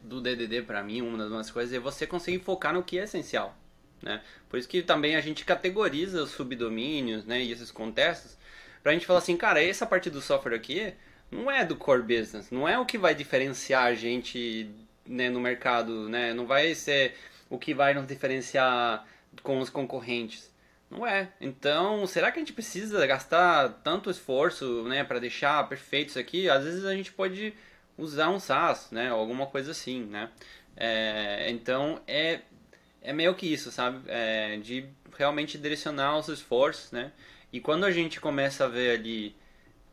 do 0.00 0.20
DDD, 0.20 0.62
para 0.62 0.80
mim, 0.84 1.02
uma 1.02 1.28
das 1.28 1.50
coisas 1.50 1.74
é 1.74 1.80
você 1.80 2.06
conseguir 2.06 2.38
focar 2.38 2.72
no 2.72 2.84
que 2.84 3.00
é 3.00 3.02
essencial, 3.02 3.52
né? 4.00 4.22
Por 4.48 4.60
isso 4.60 4.68
que 4.68 4.80
também 4.80 5.16
a 5.16 5.20
gente 5.20 5.44
categoriza 5.44 6.22
os 6.22 6.30
subdomínios, 6.30 7.24
né? 7.24 7.42
E 7.42 7.50
esses 7.50 7.72
contextos, 7.72 8.38
pra 8.80 8.92
gente 8.92 9.06
falar 9.06 9.18
assim, 9.18 9.36
cara, 9.36 9.60
essa 9.60 9.84
parte 9.84 10.08
do 10.08 10.20
software 10.20 10.54
aqui 10.54 10.94
não 11.30 11.50
é 11.50 11.64
do 11.64 11.76
core 11.76 12.02
business, 12.02 12.50
não 12.50 12.68
é 12.68 12.78
o 12.78 12.86
que 12.86 12.98
vai 12.98 13.14
diferenciar 13.14 13.84
a 13.84 13.94
gente 13.94 14.70
né, 15.06 15.30
no 15.30 15.40
mercado, 15.40 16.08
né? 16.08 16.32
Não 16.34 16.46
vai 16.46 16.74
ser 16.74 17.14
o 17.50 17.58
que 17.58 17.74
vai 17.74 17.94
nos 17.94 18.06
diferenciar 18.06 19.06
com 19.42 19.58
os 19.58 19.70
concorrentes. 19.70 20.50
Não 20.90 21.06
é. 21.06 21.30
Então, 21.40 22.06
será 22.06 22.32
que 22.32 22.38
a 22.38 22.40
gente 22.40 22.52
precisa 22.52 23.06
gastar 23.06 23.80
tanto 23.84 24.10
esforço, 24.10 24.84
né, 24.84 25.04
para 25.04 25.18
deixar 25.18 25.68
perfeito 25.68 26.10
isso 26.10 26.18
aqui? 26.18 26.48
Às 26.48 26.64
vezes 26.64 26.84
a 26.84 26.94
gente 26.94 27.12
pode 27.12 27.52
usar 27.96 28.30
um 28.30 28.40
SaaS, 28.40 28.90
né, 28.90 29.12
ou 29.12 29.20
alguma 29.20 29.46
coisa 29.46 29.72
assim, 29.72 30.04
né? 30.04 30.30
É, 30.76 31.50
então, 31.50 32.00
é, 32.06 32.40
é 33.02 33.12
meio 33.12 33.34
que 33.34 33.52
isso, 33.52 33.70
sabe? 33.70 34.00
É, 34.06 34.56
de 34.58 34.86
realmente 35.16 35.58
direcionar 35.58 36.16
os 36.16 36.28
esforços, 36.28 36.92
né? 36.92 37.12
E 37.52 37.60
quando 37.60 37.84
a 37.84 37.90
gente 37.90 38.20
começa 38.20 38.64
a 38.64 38.68
ver 38.68 38.98
ali 38.98 39.34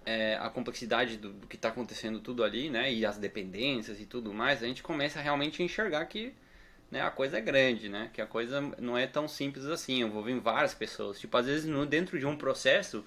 é, 0.06 0.38
a 0.40 0.50
complexidade 0.50 1.18
do, 1.18 1.34
do 1.34 1.48
que 1.48 1.56
está 1.56 1.70
acontecendo 1.70 2.20
tudo 2.20 2.44
ali, 2.44 2.70
né, 2.70 2.94
e 2.94 3.06
as 3.06 3.18
dependências 3.18 4.00
e 4.00 4.06
tudo 4.06 4.34
mais, 4.34 4.64
a 4.64 4.68
gente 4.68 4.84
começa 4.84 5.20
a 5.20 5.22
realmente 5.22 5.64
enxergar 5.64 6.06
que 6.06 6.34
né, 6.92 7.02
a 7.02 7.10
coisa 7.10 7.38
é 7.38 7.42
grande, 7.42 7.90
né? 7.90 8.10
Que 8.14 8.22
a 8.22 8.28
coisa 8.28 8.62
não 8.80 8.98
é 8.98 9.08
tão 9.08 9.28
simples 9.28 9.66
assim, 9.66 10.02
envolve 10.02 10.34
várias 10.40 10.74
pessoas. 10.74 11.20
Tipo, 11.20 11.38
às 11.38 11.46
vezes 11.46 11.66
no, 11.66 11.86
dentro 11.86 12.18
de 12.20 12.26
um 12.26 12.38
processo, 12.38 13.04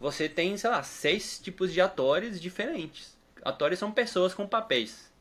você 0.00 0.28
tem, 0.28 0.56
sei 0.56 0.70
lá, 0.70 0.82
seis 0.82 1.38
tipos 1.38 1.72
de 1.72 1.80
atores 1.80 2.40
diferentes. 2.40 3.16
Atores 3.42 3.78
são 3.78 3.92
pessoas 3.92 4.34
com 4.34 4.46
papéis. 4.46 5.12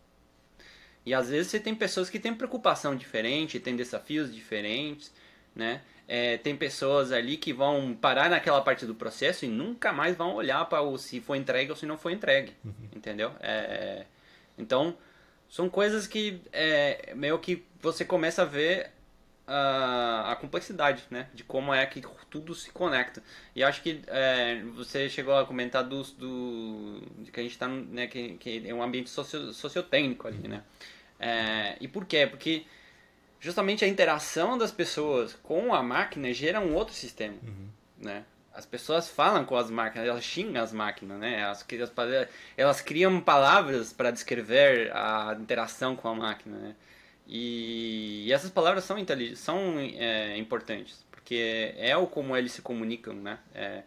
E 1.05 1.13
às 1.13 1.29
vezes 1.29 1.51
você 1.51 1.59
tem 1.59 1.75
pessoas 1.75 2.09
que 2.09 2.19
têm 2.19 2.33
preocupação 2.33 2.95
diferente, 2.95 3.59
têm 3.59 3.75
desafios 3.75 4.33
diferentes, 4.33 5.13
né? 5.55 5.81
É, 6.07 6.37
tem 6.37 6.55
pessoas 6.55 7.11
ali 7.11 7.35
que 7.35 7.51
vão 7.51 7.93
parar 7.93 8.29
naquela 8.29 8.61
parte 8.61 8.85
do 8.85 8.95
processo 8.95 9.43
e 9.43 9.47
nunca 9.49 9.91
mais 9.91 10.15
vão 10.15 10.35
olhar 10.35 10.63
para 10.65 10.81
o 10.81 10.97
se 10.97 11.19
foi 11.19 11.37
entregue 11.37 11.69
ou 11.69 11.75
se 11.75 11.85
não 11.85 11.97
foi 11.97 12.13
entregue, 12.13 12.53
uhum. 12.63 12.73
entendeu? 12.95 13.33
É, 13.41 14.05
então 14.57 14.95
são 15.49 15.69
coisas 15.69 16.07
que 16.07 16.41
é, 16.51 17.13
meio 17.15 17.37
que 17.39 17.65
você 17.81 18.05
começa 18.05 18.43
a 18.43 18.45
ver 18.45 18.91
a, 19.47 20.33
a, 20.33 20.35
complexidade, 20.35 21.03
né? 21.09 21.29
De 21.33 21.43
como 21.43 21.73
é 21.73 21.85
que 21.85 22.01
tudo 22.29 22.53
se 22.53 22.69
conecta. 22.71 23.23
E 23.55 23.63
acho 23.63 23.81
que 23.81 24.01
é, 24.07 24.61
você 24.75 25.09
chegou 25.09 25.35
a 25.37 25.45
comentar 25.45 25.83
do, 25.83 26.03
do 26.03 27.01
de 27.19 27.31
que 27.31 27.39
a 27.39 27.43
gente 27.43 27.53
está, 27.53 27.67
né? 27.67 28.07
Que, 28.07 28.33
que, 28.33 28.67
é 28.67 28.73
um 28.73 28.83
ambiente 28.83 29.09
socio, 29.09 29.53
sociotécnico 29.53 30.27
ali, 30.27 30.47
né? 30.47 30.63
É, 31.19 31.77
e 31.79 31.87
por 31.87 32.05
quê? 32.05 32.27
Porque 32.27 32.65
justamente 33.39 33.85
a 33.85 33.87
interação 33.87 34.57
das 34.57 34.71
pessoas 34.71 35.33
com 35.43 35.73
a 35.73 35.83
máquina 35.83 36.33
gera 36.33 36.59
um 36.59 36.73
outro 36.73 36.93
sistema, 36.93 37.35
uhum. 37.43 37.67
né? 37.97 38.23
as 38.57 38.65
pessoas 38.65 39.07
falam 39.07 39.45
com 39.45 39.55
as 39.55 39.69
máquinas, 39.69 40.07
elas 40.07 40.23
xingam 40.23 40.63
as 40.63 40.73
máquinas, 40.73 41.19
né? 41.19 41.41
Elas, 41.41 41.63
elas 42.57 42.81
criam 42.81 43.21
palavras 43.21 43.93
para 43.93 44.09
descrever 44.09 44.91
a 44.95 45.37
interação 45.39 45.95
com 45.95 46.07
a 46.07 46.15
máquina, 46.15 46.57
né? 46.57 46.75
E, 47.27 48.25
e 48.25 48.33
essas 48.33 48.49
palavras 48.49 48.83
são, 48.83 48.97
são 49.35 49.77
é, 49.77 50.35
importantes, 50.39 51.05
porque 51.11 51.75
é 51.77 51.95
o 51.95 52.07
como 52.07 52.35
eles 52.35 52.51
se 52.51 52.63
comunicam, 52.63 53.13
né? 53.13 53.37
É, 53.53 53.83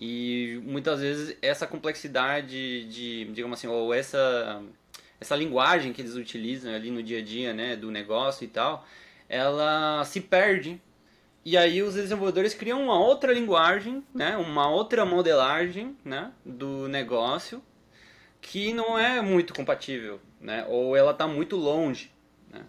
e 0.00 0.60
muitas 0.62 1.00
vezes 1.00 1.36
essa 1.42 1.66
complexidade 1.66 2.84
de, 2.84 3.24
digamos 3.32 3.58
assim, 3.58 3.66
ou 3.66 3.92
essa, 3.92 4.62
essa 5.24 5.36
linguagem 5.36 5.92
que 5.92 6.00
eles 6.00 6.14
utilizam 6.14 6.74
ali 6.74 6.90
no 6.90 7.02
dia 7.02 7.18
a 7.18 7.22
dia, 7.22 7.52
né? 7.52 7.76
Do 7.76 7.90
negócio 7.90 8.44
e 8.44 8.48
tal, 8.48 8.86
ela 9.28 10.04
se 10.04 10.20
perde 10.20 10.80
e 11.44 11.58
aí 11.58 11.82
os 11.82 11.94
desenvolvedores 11.94 12.54
criam 12.54 12.82
uma 12.82 12.98
outra 12.98 13.30
linguagem, 13.30 14.02
né, 14.14 14.34
uma 14.38 14.70
outra 14.70 15.04
modelagem 15.04 15.94
né, 16.02 16.32
do 16.44 16.88
negócio 16.88 17.62
que 18.40 18.72
não 18.72 18.98
é 18.98 19.20
muito 19.20 19.52
compatível, 19.52 20.18
né, 20.40 20.64
ou 20.68 20.96
ela 20.96 21.10
está 21.10 21.26
muito 21.26 21.54
longe. 21.56 22.10
Né, 22.50 22.62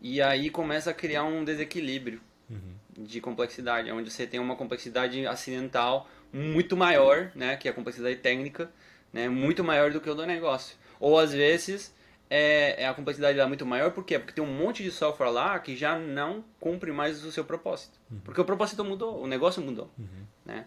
e 0.00 0.22
aí 0.22 0.48
começa 0.48 0.90
a 0.90 0.94
criar 0.94 1.24
um 1.24 1.44
desequilíbrio 1.44 2.20
uhum. 2.48 2.76
de 2.96 3.20
complexidade, 3.20 3.90
onde 3.90 4.08
você 4.08 4.28
tem 4.28 4.38
uma 4.38 4.54
complexidade 4.54 5.26
acidental 5.26 6.08
muito 6.32 6.76
maior, 6.76 7.32
né, 7.34 7.56
que 7.56 7.66
é 7.66 7.72
a 7.72 7.74
complexidade 7.74 8.16
técnica, 8.16 8.70
né, 9.12 9.28
muito 9.28 9.64
maior 9.64 9.90
do 9.90 10.00
que 10.00 10.08
o 10.08 10.14
do 10.14 10.24
negócio. 10.24 10.76
Ou 11.00 11.18
às 11.18 11.32
vezes 11.32 11.92
é, 12.30 12.84
é, 12.84 12.86
a 12.86 12.94
complexidade 12.94 13.36
lá 13.36 13.48
muito 13.48 13.66
maior, 13.66 13.90
por 13.90 14.04
quê? 14.04 14.16
Porque 14.16 14.32
tem 14.32 14.42
um 14.42 14.46
monte 14.46 14.84
de 14.84 14.92
software 14.92 15.30
lá 15.30 15.58
que 15.58 15.74
já 15.74 15.98
não 15.98 16.44
cumpre 16.60 16.92
mais 16.92 17.24
o 17.24 17.32
seu 17.32 17.44
propósito. 17.44 17.98
Uhum. 18.08 18.20
Porque 18.20 18.40
o 18.40 18.44
propósito 18.44 18.84
mudou, 18.84 19.20
o 19.20 19.26
negócio 19.26 19.60
mudou. 19.60 19.90
Uhum. 19.98 20.24
Né? 20.44 20.66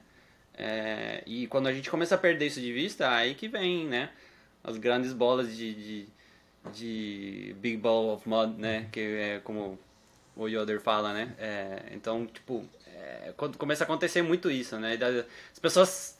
É, 0.53 1.23
e 1.25 1.47
quando 1.47 1.67
a 1.67 1.73
gente 1.73 1.89
começa 1.89 2.15
a 2.15 2.17
perder 2.17 2.47
isso 2.47 2.59
de 2.59 2.73
vista, 2.73 3.09
aí 3.09 3.33
que 3.33 3.47
vem 3.47 3.87
né, 3.87 4.09
as 4.61 4.77
grandes 4.77 5.13
bolas 5.13 5.55
de, 5.55 5.73
de, 5.73 6.07
de 6.73 7.55
Big 7.59 7.77
Ball 7.77 8.13
of 8.13 8.27
Mud, 8.27 8.59
né? 8.59 8.79
Uhum. 8.79 8.89
Que 8.91 8.99
é 8.99 9.41
como 9.41 9.79
o 10.35 10.47
Yoder 10.49 10.81
fala, 10.81 11.13
né? 11.13 11.33
É, 11.37 11.83
então, 11.93 12.25
tipo, 12.25 12.65
é, 12.87 13.33
quando 13.37 13.57
começa 13.57 13.83
a 13.83 13.85
acontecer 13.85 14.21
muito 14.21 14.51
isso, 14.51 14.77
né? 14.79 14.97
As 15.51 15.59
pessoas 15.59 16.12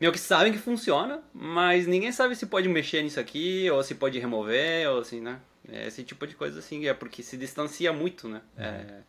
meio 0.00 0.12
que 0.12 0.18
sabem 0.18 0.52
que 0.52 0.58
funciona, 0.58 1.22
mas 1.32 1.86
ninguém 1.86 2.12
sabe 2.12 2.36
se 2.36 2.46
pode 2.46 2.68
mexer 2.68 3.02
nisso 3.02 3.18
aqui, 3.18 3.70
ou 3.70 3.82
se 3.82 3.94
pode 3.94 4.18
remover, 4.18 4.88
ou 4.90 5.00
assim, 5.00 5.20
né? 5.20 5.40
É 5.70 5.86
esse 5.86 6.02
tipo 6.02 6.26
de 6.26 6.34
coisa 6.34 6.58
assim, 6.60 6.86
é 6.86 6.94
porque 6.94 7.22
se 7.22 7.36
distancia 7.36 7.92
muito, 7.92 8.28
né? 8.28 8.40
Uhum. 8.56 8.64
É, 8.64 9.02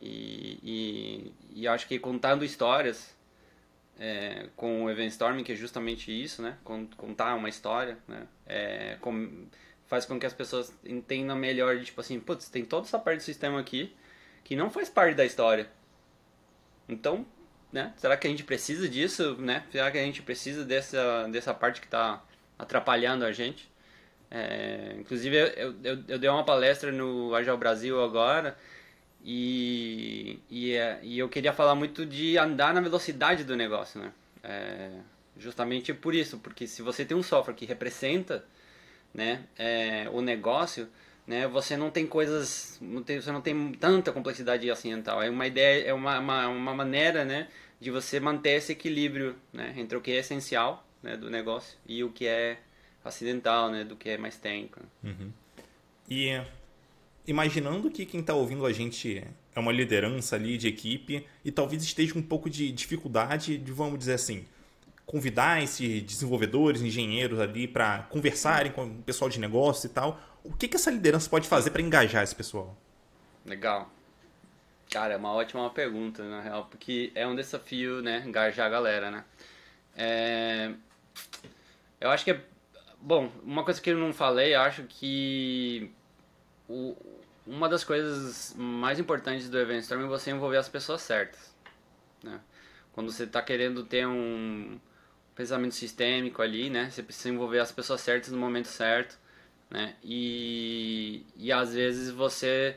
e, 0.00 0.58
e, 0.62 1.62
e, 1.62 1.68
acho 1.68 1.88
que 1.88 1.98
contando 1.98 2.44
histórias 2.44 3.14
é, 3.98 4.48
com 4.54 4.84
o 4.84 4.90
Event 4.90 5.10
Storming, 5.10 5.42
que 5.42 5.52
é 5.52 5.56
justamente 5.56 6.10
isso, 6.12 6.42
né? 6.42 6.58
Contar 6.96 7.34
uma 7.34 7.48
história, 7.48 7.96
né? 8.06 8.26
É, 8.46 8.98
com, 9.00 9.46
faz 9.86 10.04
com 10.04 10.18
que 10.18 10.26
as 10.26 10.34
pessoas 10.34 10.72
entendam 10.84 11.36
melhor, 11.36 11.80
tipo 11.80 12.00
assim, 12.00 12.20
putz, 12.20 12.50
tem 12.50 12.64
toda 12.64 12.86
essa 12.86 12.98
parte 12.98 13.18
do 13.18 13.22
sistema 13.22 13.58
aqui 13.58 13.94
que 14.44 14.54
não 14.54 14.70
faz 14.70 14.88
parte 14.90 15.14
da 15.16 15.24
história. 15.24 15.68
Então, 16.88 17.26
né? 17.72 17.92
Será 17.96 18.16
que 18.16 18.26
a 18.26 18.30
gente 18.30 18.44
precisa 18.44 18.88
disso, 18.88 19.36
né? 19.38 19.64
Será 19.70 19.90
que 19.90 19.98
a 19.98 20.02
gente 20.02 20.22
precisa 20.22 20.64
dessa, 20.64 21.28
dessa 21.28 21.52
parte 21.52 21.80
que 21.80 21.86
está 21.86 22.22
atrapalhando 22.58 23.24
a 23.24 23.32
gente? 23.32 23.68
É, 24.30 24.96
inclusive, 24.98 25.36
eu, 25.36 25.74
eu, 25.84 26.04
eu, 26.08 26.18
dei 26.18 26.28
uma 26.28 26.44
palestra 26.44 26.90
no 26.90 27.34
Agile 27.34 27.56
Brasil 27.56 28.02
agora 28.02 28.56
e, 29.24 30.40
e, 30.50 30.74
é, 30.74 30.98
e, 31.02 31.18
eu 31.18 31.28
queria 31.28 31.52
falar 31.52 31.74
muito 31.74 32.04
de 32.04 32.36
andar 32.36 32.74
na 32.74 32.80
velocidade 32.80 33.44
do 33.44 33.56
negócio, 33.56 34.00
né? 34.00 34.12
É, 34.42 34.90
justamente 35.38 35.92
por 35.92 36.14
isso, 36.14 36.38
porque 36.38 36.66
se 36.66 36.82
você 36.82 37.04
tem 37.04 37.16
um 37.16 37.22
software 37.22 37.54
que 37.54 37.66
representa 37.66 38.44
né, 39.12 39.44
é, 39.58 40.08
o 40.12 40.20
negócio, 40.20 40.88
né, 41.26 41.46
você 41.48 41.76
não 41.76 41.90
tem 41.90 42.06
coisas, 42.06 42.78
não 42.80 43.02
tem, 43.02 43.20
você 43.20 43.32
não 43.32 43.40
tem 43.40 43.72
tanta 43.72 44.12
complexidade 44.12 44.70
acidental. 44.70 45.22
É 45.22 45.28
uma 45.28 45.46
ideia, 45.46 45.84
é 45.88 45.92
uma, 45.92 46.18
uma, 46.18 46.48
uma 46.48 46.74
maneira, 46.74 47.24
né, 47.24 47.48
de 47.80 47.90
você 47.90 48.20
manter 48.20 48.50
esse 48.50 48.72
equilíbrio, 48.72 49.34
né, 49.52 49.74
entre 49.76 49.96
o 49.96 50.00
que 50.00 50.12
é 50.12 50.16
essencial, 50.16 50.86
né, 51.02 51.16
do 51.16 51.28
negócio 51.28 51.76
e 51.86 52.04
o 52.04 52.10
que 52.10 52.26
é 52.26 52.58
acidental, 53.04 53.70
né, 53.70 53.84
do 53.84 53.96
que 53.96 54.10
é 54.10 54.18
mais 54.18 54.36
técnico. 54.36 54.80
Uhum. 55.02 55.30
E 56.08 56.40
imaginando 57.26 57.90
que 57.90 58.06
quem 58.06 58.20
está 58.20 58.34
ouvindo 58.34 58.64
a 58.64 58.72
gente 58.72 59.24
é 59.54 59.58
uma 59.58 59.72
liderança 59.72 60.36
ali 60.36 60.56
de 60.56 60.68
equipe 60.68 61.26
e 61.44 61.50
talvez 61.50 61.82
esteja 61.82 62.16
um 62.16 62.22
pouco 62.22 62.48
de 62.48 62.70
dificuldade 62.70 63.58
de, 63.58 63.72
vamos 63.72 63.98
dizer 63.98 64.14
assim, 64.14 64.44
convidar 65.06 65.62
esses 65.62 66.02
desenvolvedores, 66.02 66.82
engenheiros 66.82 67.38
ali 67.38 67.68
para 67.68 68.02
conversarem 68.10 68.72
com 68.72 68.84
o 68.86 69.02
pessoal 69.02 69.30
de 69.30 69.38
negócio 69.38 69.86
e 69.86 69.90
tal, 69.90 70.20
o 70.42 70.52
que, 70.52 70.66
que 70.66 70.76
essa 70.76 70.90
liderança 70.90 71.30
pode 71.30 71.48
fazer 71.48 71.70
para 71.70 71.80
engajar 71.80 72.24
esse 72.24 72.34
pessoal? 72.34 72.76
Legal. 73.44 73.88
Cara, 74.90 75.14
é 75.14 75.16
uma 75.16 75.32
ótima 75.32 75.70
pergunta, 75.70 76.24
na 76.24 76.40
real, 76.40 76.66
porque 76.66 77.12
é 77.14 77.26
um 77.26 77.36
desafio, 77.36 78.02
né, 78.02 78.22
engajar 78.26 78.66
a 78.66 78.70
galera, 78.70 79.10
né? 79.10 79.24
É... 79.96 80.72
Eu 82.00 82.10
acho 82.10 82.24
que 82.24 82.32
é... 82.32 82.40
Bom, 83.00 83.30
uma 83.42 83.64
coisa 83.64 83.80
que 83.80 83.90
eu 83.90 83.98
não 83.98 84.12
falei, 84.12 84.54
eu 84.54 84.60
acho 84.60 84.82
que 84.84 85.92
o... 86.68 86.96
uma 87.46 87.68
das 87.68 87.84
coisas 87.84 88.54
mais 88.56 88.98
importantes 88.98 89.48
do 89.48 89.58
Event 89.58 89.82
Storm 89.82 90.04
é 90.04 90.06
você 90.06 90.30
envolver 90.32 90.56
as 90.56 90.68
pessoas 90.68 91.02
certas, 91.02 91.54
né? 92.22 92.40
Quando 92.92 93.12
você 93.12 93.24
está 93.24 93.42
querendo 93.42 93.84
ter 93.84 94.06
um 94.06 94.80
pensamento 95.36 95.74
sistêmico 95.74 96.42
ali, 96.42 96.70
né? 96.70 96.90
Você 96.90 97.02
precisa 97.02 97.28
envolver 97.28 97.60
as 97.60 97.70
pessoas 97.70 98.00
certas 98.00 98.32
no 98.32 98.38
momento 98.38 98.68
certo, 98.68 99.18
né? 99.70 99.94
E, 100.02 101.24
e 101.36 101.52
às 101.52 101.74
vezes 101.74 102.10
você 102.10 102.76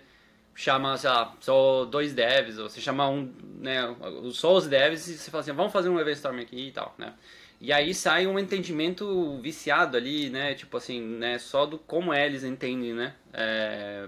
chama, 0.53 0.97
sei 0.97 1.09
lá, 1.09 1.35
só 1.39 1.85
dois 1.85 2.13
devs, 2.13 2.59
ou 2.59 2.69
você 2.69 2.81
chama 2.81 3.07
um, 3.07 3.33
né, 3.61 3.95
só 4.33 4.53
os 4.57 4.67
devs 4.67 5.07
e 5.07 5.17
você 5.17 5.31
fala 5.31 5.41
assim, 5.41 5.53
vamos 5.53 5.71
fazer 5.71 5.87
um 5.87 5.97
event 5.97 6.17
storm 6.17 6.39
aqui 6.39 6.67
e 6.67 6.71
tal, 6.71 6.93
né? 6.97 7.13
E 7.61 7.73
aí 7.73 7.93
sai 7.93 8.27
um 8.27 8.37
entendimento 8.37 9.37
viciado 9.41 9.97
ali, 9.97 10.29
né? 10.29 10.53
Tipo 10.55 10.77
assim, 10.77 11.01
né? 11.01 11.37
Só 11.39 11.65
do 11.65 11.77
como 11.77 12.13
eles 12.13 12.43
entendem, 12.43 12.93
né? 12.93 13.15
É, 13.33 14.07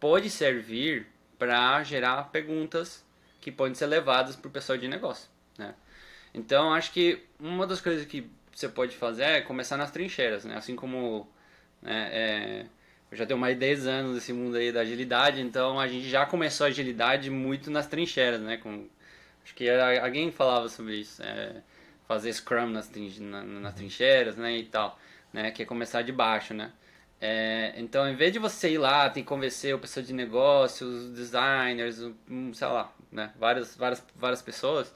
pode 0.00 0.30
servir 0.30 1.06
para 1.38 1.82
gerar 1.84 2.30
perguntas 2.30 3.04
que 3.40 3.52
podem 3.52 3.74
ser 3.74 3.86
levadas 3.86 4.36
para 4.36 4.48
o 4.48 4.50
pessoal 4.50 4.78
de 4.78 4.88
negócio? 4.88 5.28
Então, 6.34 6.72
acho 6.72 6.92
que 6.92 7.22
uma 7.38 7.66
das 7.66 7.80
coisas 7.80 8.06
que 8.06 8.30
você 8.54 8.68
pode 8.68 8.96
fazer 8.96 9.24
é 9.24 9.40
começar 9.40 9.76
nas 9.76 9.90
trincheiras, 9.90 10.44
né? 10.44 10.56
Assim 10.56 10.76
como 10.76 11.28
né, 11.82 12.08
é, 12.12 12.66
eu 13.10 13.16
já 13.16 13.26
tenho 13.26 13.38
mais 13.38 13.54
de 13.54 13.60
10 13.60 13.86
anos 13.86 14.14
nesse 14.14 14.32
mundo 14.32 14.56
aí 14.56 14.72
da 14.72 14.80
agilidade, 14.80 15.40
então 15.40 15.78
a 15.78 15.88
gente 15.88 16.08
já 16.08 16.26
começou 16.26 16.66
a 16.66 16.68
agilidade 16.68 17.30
muito 17.30 17.70
nas 17.70 17.86
trincheiras, 17.86 18.40
né? 18.40 18.56
Com, 18.56 18.86
acho 19.44 19.54
que 19.54 19.68
alguém 19.70 20.30
falava 20.30 20.68
sobre 20.68 20.96
isso. 20.96 21.22
É, 21.22 21.62
fazer 22.08 22.32
Scrum 22.32 22.70
nas, 22.70 22.90
na, 23.20 23.42
nas 23.42 23.74
trincheiras, 23.74 24.34
né, 24.36 24.56
e 24.56 24.64
tal, 24.64 24.98
né, 25.30 25.50
que 25.50 25.62
é 25.62 25.66
começar 25.66 26.00
de 26.00 26.10
baixo, 26.10 26.54
né. 26.54 26.72
É, 27.20 27.74
então, 27.76 28.08
em 28.08 28.16
vez 28.16 28.32
de 28.32 28.38
você 28.38 28.70
ir 28.72 28.78
lá, 28.78 29.10
tem 29.10 29.22
que 29.22 29.28
convencer 29.28 29.74
o 29.74 29.78
pessoal 29.78 30.06
de 30.06 30.14
negócios, 30.14 31.10
designers, 31.10 32.00
um, 32.28 32.54
sei 32.54 32.66
lá, 32.66 32.90
né, 33.12 33.30
várias, 33.38 33.76
várias, 33.76 34.04
várias 34.16 34.40
pessoas, 34.40 34.92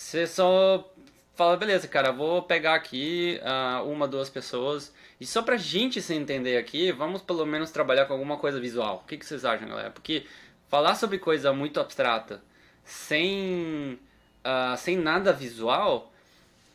você 0.00 0.26
só 0.26 0.90
fala, 1.34 1.56
beleza, 1.58 1.86
cara, 1.86 2.10
vou 2.10 2.42
pegar 2.42 2.74
aqui 2.74 3.38
uh, 3.42 3.88
uma, 3.88 4.08
duas 4.08 4.30
pessoas, 4.30 4.92
e 5.20 5.26
só 5.26 5.42
pra 5.42 5.58
gente 5.58 6.00
se 6.00 6.14
entender 6.14 6.56
aqui, 6.56 6.90
vamos 6.90 7.20
pelo 7.22 7.44
menos 7.44 7.70
trabalhar 7.70 8.06
com 8.06 8.14
alguma 8.14 8.38
coisa 8.38 8.58
visual. 8.58 9.02
O 9.04 9.06
que, 9.06 9.18
que 9.18 9.26
vocês 9.26 9.44
acham, 9.44 9.68
galera? 9.68 9.90
Porque 9.90 10.24
falar 10.68 10.94
sobre 10.94 11.18
coisa 11.18 11.52
muito 11.52 11.78
abstrata, 11.78 12.42
sem, 12.82 14.00
uh, 14.42 14.76
sem 14.78 14.96
nada 14.96 15.34
visual, 15.34 16.10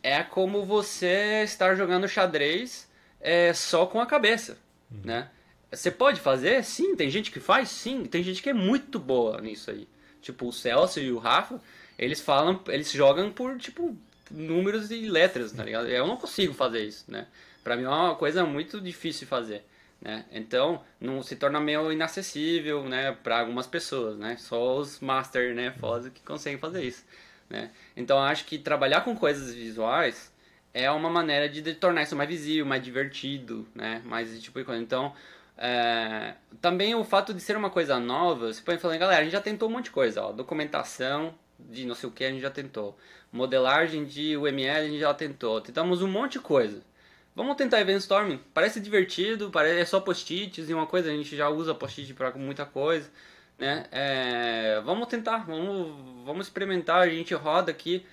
é 0.04 0.22
como 0.22 0.64
você 0.64 1.42
estar 1.44 1.76
jogando 1.76 2.08
xadrez 2.08 2.88
é, 3.20 3.54
só 3.54 3.88
com 3.88 4.00
a 4.00 4.06
cabeça, 4.06 4.58
uhum. 4.92 5.02
né? 5.04 5.30
Você 5.72 5.90
pode 5.90 6.22
fazer? 6.22 6.64
Sim, 6.64 6.96
tem 6.96 7.10
gente 7.10 7.32
que 7.32 7.40
faz? 7.40 7.70
Sim, 7.70 8.06
tem 8.06 8.22
gente 8.22 8.42
que 8.42 8.50
é 8.50 8.54
muito 8.54 9.00
boa 9.00 9.42
nisso 9.42 9.72
aí. 9.72 9.88
Tipo, 10.22 10.48
o 10.48 10.54
Celso 10.54 11.00
e 11.00 11.12
o 11.12 11.18
Rafa, 11.18 11.60
eles 11.98 12.22
falam, 12.22 12.62
eles 12.68 12.92
jogam 12.92 13.32
por, 13.32 13.58
tipo, 13.58 13.96
números 14.30 14.92
e 14.92 15.08
letras, 15.08 15.52
tá 15.52 15.64
ligado? 15.64 15.88
Eu 15.88 16.08
não 16.08 16.18
consigo 16.18 16.54
fazer 16.54 16.84
isso, 16.84 17.06
né? 17.08 17.28
Pra 17.64 17.76
mim 17.76 17.84
é 17.84 17.90
uma 17.90 18.16
coisa 18.16 18.46
muito 18.46 18.80
difícil 18.82 19.22
de 19.22 19.26
fazer, 19.26 19.64
né? 20.02 20.26
Então, 20.32 20.84
não 21.00 21.24
se 21.24 21.36
torna 21.36 21.60
meio 21.60 21.92
inacessível, 21.92 22.84
né, 22.84 23.12
para 23.24 23.40
algumas 23.40 23.68
pessoas, 23.68 24.18
né? 24.18 24.38
Só 24.38 24.78
os 24.78 25.00
master, 25.00 25.56
né, 25.56 25.72
foda 25.80 26.10
que 26.10 26.22
conseguem 26.22 26.60
fazer 26.60 26.84
isso. 26.84 27.04
Né? 27.50 27.72
Então 27.96 28.20
acho 28.20 28.46
que 28.46 28.58
trabalhar 28.58 29.02
com 29.02 29.16
coisas 29.16 29.54
visuais 29.54 30.34
é 30.74 30.90
uma 30.90 31.10
maneira 31.10 31.48
de 31.48 31.74
tornar 31.76 32.04
isso 32.04 32.16
mais 32.16 32.28
visível, 32.28 32.66
mais 32.66 32.84
divertido, 32.84 33.68
né? 33.74 34.02
Mais 34.04 34.42
tipo 34.42 34.60
de 34.60 34.66
coisa. 34.66 34.82
Então, 34.82 35.14
é... 35.58 36.34
também 36.60 36.94
o 36.96 37.04
fato 37.04 37.34
de 37.34 37.40
ser 37.40 37.56
uma 37.56 37.70
coisa 37.70 37.98
nova, 38.00 38.52
você 38.52 38.62
pode 38.62 38.82
falar, 38.82 38.98
galera, 38.98 39.22
a 39.22 39.24
gente 39.24 39.32
já 39.32 39.42
tentou 39.42 39.70
um 39.70 39.72
monte 39.72 39.86
de 39.86 39.92
coisa, 39.92 40.22
ó, 40.22 40.32
documentação 40.34 41.34
de 41.60 41.86
não 41.86 41.96
sei 41.96 42.10
o 42.10 42.12
que 42.12 42.24
a 42.24 42.30
gente 42.30 42.42
já 42.42 42.50
tentou, 42.50 42.98
modelagem 43.32 44.06
de 44.06 44.38
UML 44.38 44.70
a 44.70 44.84
gente 44.86 45.00
já 45.00 45.14
tentou, 45.14 45.62
tentamos 45.62 46.02
um 46.02 46.08
monte 46.08 46.34
de 46.34 46.40
coisa. 46.40 46.82
Vamos 47.36 47.58
tentar 47.58 47.82
Event 47.82 48.00
Storming, 48.00 48.40
parece 48.54 48.80
divertido, 48.80 49.50
parece 49.52 49.80
é 49.80 49.86
só 49.86 50.00
post-its 50.00 50.70
e 50.70 50.74
uma 50.74 50.88
coisa, 50.88 51.10
a 51.10 51.14
gente 51.14 51.36
já 51.36 51.50
usa 51.50 51.76
post-it 51.76 52.14
para 52.14 52.32
muita 52.32 52.66
coisa 52.66 53.10
né? 53.58 53.86
É, 53.92 54.82
vamos 54.82 55.08
tentar, 55.08 55.46
vamos, 55.46 56.24
vamos 56.26 56.48
experimentar. 56.48 57.02
A 57.02 57.10
gente 57.10 57.34
roda 57.34 57.72
aqui 57.72 58.06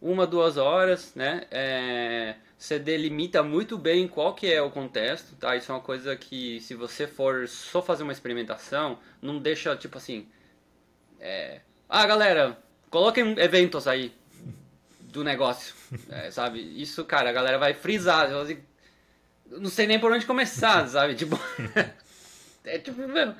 uma, 0.00 0.26
duas 0.26 0.56
horas, 0.56 1.14
né? 1.14 1.46
É, 1.50 2.36
você 2.58 2.78
delimita 2.78 3.42
muito 3.42 3.76
bem 3.78 4.08
qual 4.08 4.34
que 4.34 4.50
é 4.52 4.60
o 4.62 4.70
contexto, 4.70 5.36
tá? 5.36 5.56
Isso 5.56 5.70
é 5.70 5.74
uma 5.74 5.80
coisa 5.80 6.16
que 6.16 6.60
se 6.60 6.74
você 6.74 7.06
for 7.06 7.46
só 7.48 7.82
fazer 7.82 8.02
uma 8.02 8.12
experimentação, 8.12 8.98
não 9.20 9.38
deixa 9.38 9.76
tipo 9.76 9.98
assim, 9.98 10.28
é, 11.20 11.60
ah 11.88 12.06
galera, 12.06 12.58
coloquem 12.90 13.34
eventos 13.38 13.86
aí 13.86 14.12
do 15.00 15.24
negócio, 15.24 15.74
é, 16.10 16.30
sabe? 16.30 16.60
Isso, 16.80 17.04
cara, 17.04 17.30
a 17.30 17.32
galera 17.32 17.58
vai 17.58 17.74
frisar, 17.74 18.28
não 19.50 19.70
sei 19.70 19.86
nem 19.86 19.98
por 19.98 20.12
onde 20.12 20.26
começar, 20.26 20.86
sabe? 20.88 21.14
Tipo 21.14 21.38
É 22.66 22.78
tipo, 22.78 23.00
meu, 23.06 23.32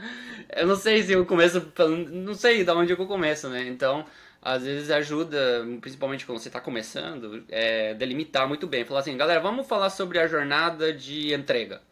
eu 0.55 0.67
não 0.69 0.77
sei 0.77 1.03
se 1.03 1.13
eu 1.13 1.27
começo, 1.27 1.73
não 2.13 2.35
sei 2.35 2.63
de 2.63 2.71
onde 2.71 2.93
eu 2.93 2.97
começo, 2.97 3.49
né? 3.49 3.67
Então, 3.67 4.07
às 4.41 4.63
vezes 4.63 4.89
ajuda, 4.89 5.67
principalmente 5.81 6.25
quando 6.25 6.39
você 6.39 6.49
está 6.49 6.61
começando, 6.61 7.45
é, 7.49 7.93
delimitar 7.95 8.47
muito 8.47 8.69
bem. 8.69 8.85
Falar 8.85 9.01
assim, 9.01 9.17
galera, 9.17 9.41
vamos 9.41 9.67
falar 9.67 9.91
sobre 9.91 10.21
a 10.21 10.29
jornada 10.29 10.93
de 10.93 11.35
entrega, 11.35 11.83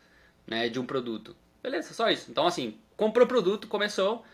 né, 0.46 0.68
de 0.68 0.78
um 0.78 0.86
produto. 0.86 1.34
Beleza, 1.60 1.92
só 1.92 2.08
isso. 2.08 2.30
Então, 2.30 2.46
assim, 2.46 2.78
comprou 2.96 3.24
o 3.24 3.28
produto, 3.28 3.66
começou, 3.66 4.24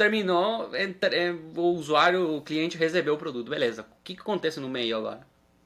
terminou, 0.00 0.74
entre, 0.74 1.32
o 1.54 1.74
usuário, 1.74 2.34
o 2.34 2.40
cliente 2.40 2.78
recebeu 2.78 3.14
o 3.14 3.18
produto. 3.18 3.50
Beleza, 3.50 3.82
o 3.82 4.02
que, 4.02 4.14
que 4.14 4.22
acontece 4.22 4.58
no 4.58 4.68
meio 4.68 4.96
agora? 4.96 5.20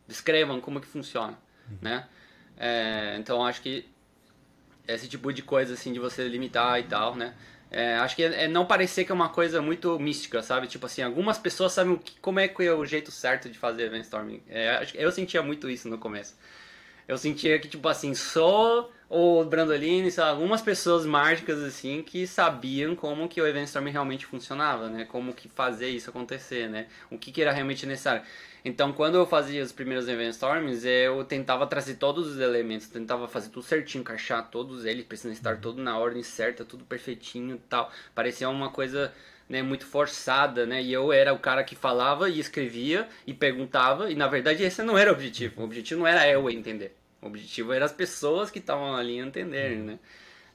Descrevam 0.08 0.60
como 0.60 0.80
que 0.80 0.88
funciona, 0.88 1.38
uhum. 1.70 1.78
né? 1.80 2.08
É, 2.56 3.16
então, 3.16 3.46
acho 3.46 3.62
que 3.62 3.88
esse 4.88 5.06
tipo 5.06 5.32
de 5.32 5.40
coisa 5.40 5.74
assim 5.74 5.92
de 5.92 6.00
você 6.00 6.26
limitar 6.26 6.80
e 6.80 6.82
tal, 6.82 7.14
né? 7.14 7.32
É, 7.70 7.94
acho 7.96 8.16
que 8.16 8.24
é, 8.24 8.44
é, 8.44 8.48
não 8.48 8.66
parecer 8.66 9.04
que 9.04 9.12
é 9.12 9.14
uma 9.14 9.28
coisa 9.28 9.62
muito 9.62 9.96
mística, 10.00 10.42
sabe? 10.42 10.66
Tipo 10.66 10.86
assim, 10.86 11.02
algumas 11.02 11.38
pessoas 11.38 11.72
sabem 11.72 11.96
que, 11.96 12.18
como 12.20 12.40
é 12.40 12.48
que 12.48 12.64
é 12.64 12.72
o 12.72 12.84
jeito 12.84 13.12
certo 13.12 13.48
de 13.48 13.56
fazer 13.56 13.88
brainstorming. 13.88 14.42
É, 14.48 14.84
eu 14.94 15.12
sentia 15.12 15.42
muito 15.42 15.70
isso 15.70 15.88
no 15.88 15.96
começo. 15.96 16.36
Eu 17.06 17.16
sentia 17.16 17.56
que, 17.60 17.68
tipo 17.68 17.86
assim, 17.88 18.14
só 18.14 18.90
o 19.16 19.44
Brandolini, 19.44 20.10
sabe, 20.10 20.30
algumas 20.30 20.60
pessoas 20.60 21.06
mágicas, 21.06 21.62
assim, 21.62 22.02
que 22.02 22.26
sabiam 22.26 22.96
como 22.96 23.28
que 23.28 23.40
o 23.40 23.46
Event 23.46 23.66
Storming 23.66 23.92
realmente 23.92 24.26
funcionava, 24.26 24.88
né? 24.88 25.04
Como 25.04 25.32
que 25.32 25.48
fazer 25.48 25.88
isso 25.88 26.10
acontecer, 26.10 26.68
né? 26.68 26.88
O 27.08 27.16
que, 27.16 27.30
que 27.30 27.40
era 27.40 27.52
realmente 27.52 27.86
necessário. 27.86 28.22
Então, 28.64 28.92
quando 28.92 29.14
eu 29.14 29.24
fazia 29.24 29.62
os 29.62 29.70
primeiros 29.70 30.08
Event 30.08 30.32
Storms, 30.32 30.84
eu 30.84 31.22
tentava 31.24 31.64
trazer 31.64 31.94
todos 31.94 32.26
os 32.26 32.40
elementos, 32.40 32.88
tentava 32.88 33.28
fazer 33.28 33.50
tudo 33.50 33.62
certinho, 33.62 34.02
encaixar 34.02 34.50
todos 34.50 34.84
eles, 34.84 35.04
precisam 35.04 35.32
estar 35.32 35.58
tudo 35.58 35.80
na 35.80 35.96
ordem 35.96 36.22
certa, 36.24 36.64
tudo 36.64 36.84
perfeitinho 36.84 37.54
e 37.54 37.68
tal. 37.68 37.92
Parecia 38.16 38.48
uma 38.48 38.70
coisa 38.70 39.12
né, 39.48 39.62
muito 39.62 39.86
forçada, 39.86 40.66
né? 40.66 40.82
E 40.82 40.92
eu 40.92 41.12
era 41.12 41.32
o 41.32 41.38
cara 41.38 41.62
que 41.62 41.76
falava 41.76 42.28
e 42.28 42.40
escrevia 42.40 43.08
e 43.24 43.32
perguntava, 43.32 44.10
e 44.10 44.16
na 44.16 44.26
verdade 44.26 44.64
esse 44.64 44.82
não 44.82 44.98
era 44.98 45.10
o 45.10 45.14
objetivo. 45.14 45.60
O 45.60 45.64
objetivo 45.64 46.00
não 46.00 46.08
era 46.08 46.28
eu 46.28 46.50
entender. 46.50 46.96
O 47.24 47.28
objetivo 47.28 47.72
era 47.72 47.86
as 47.86 47.92
pessoas 47.92 48.50
que 48.50 48.58
estavam 48.58 48.94
ali 48.94 49.18
entenderem, 49.18 49.78
né? 49.78 49.98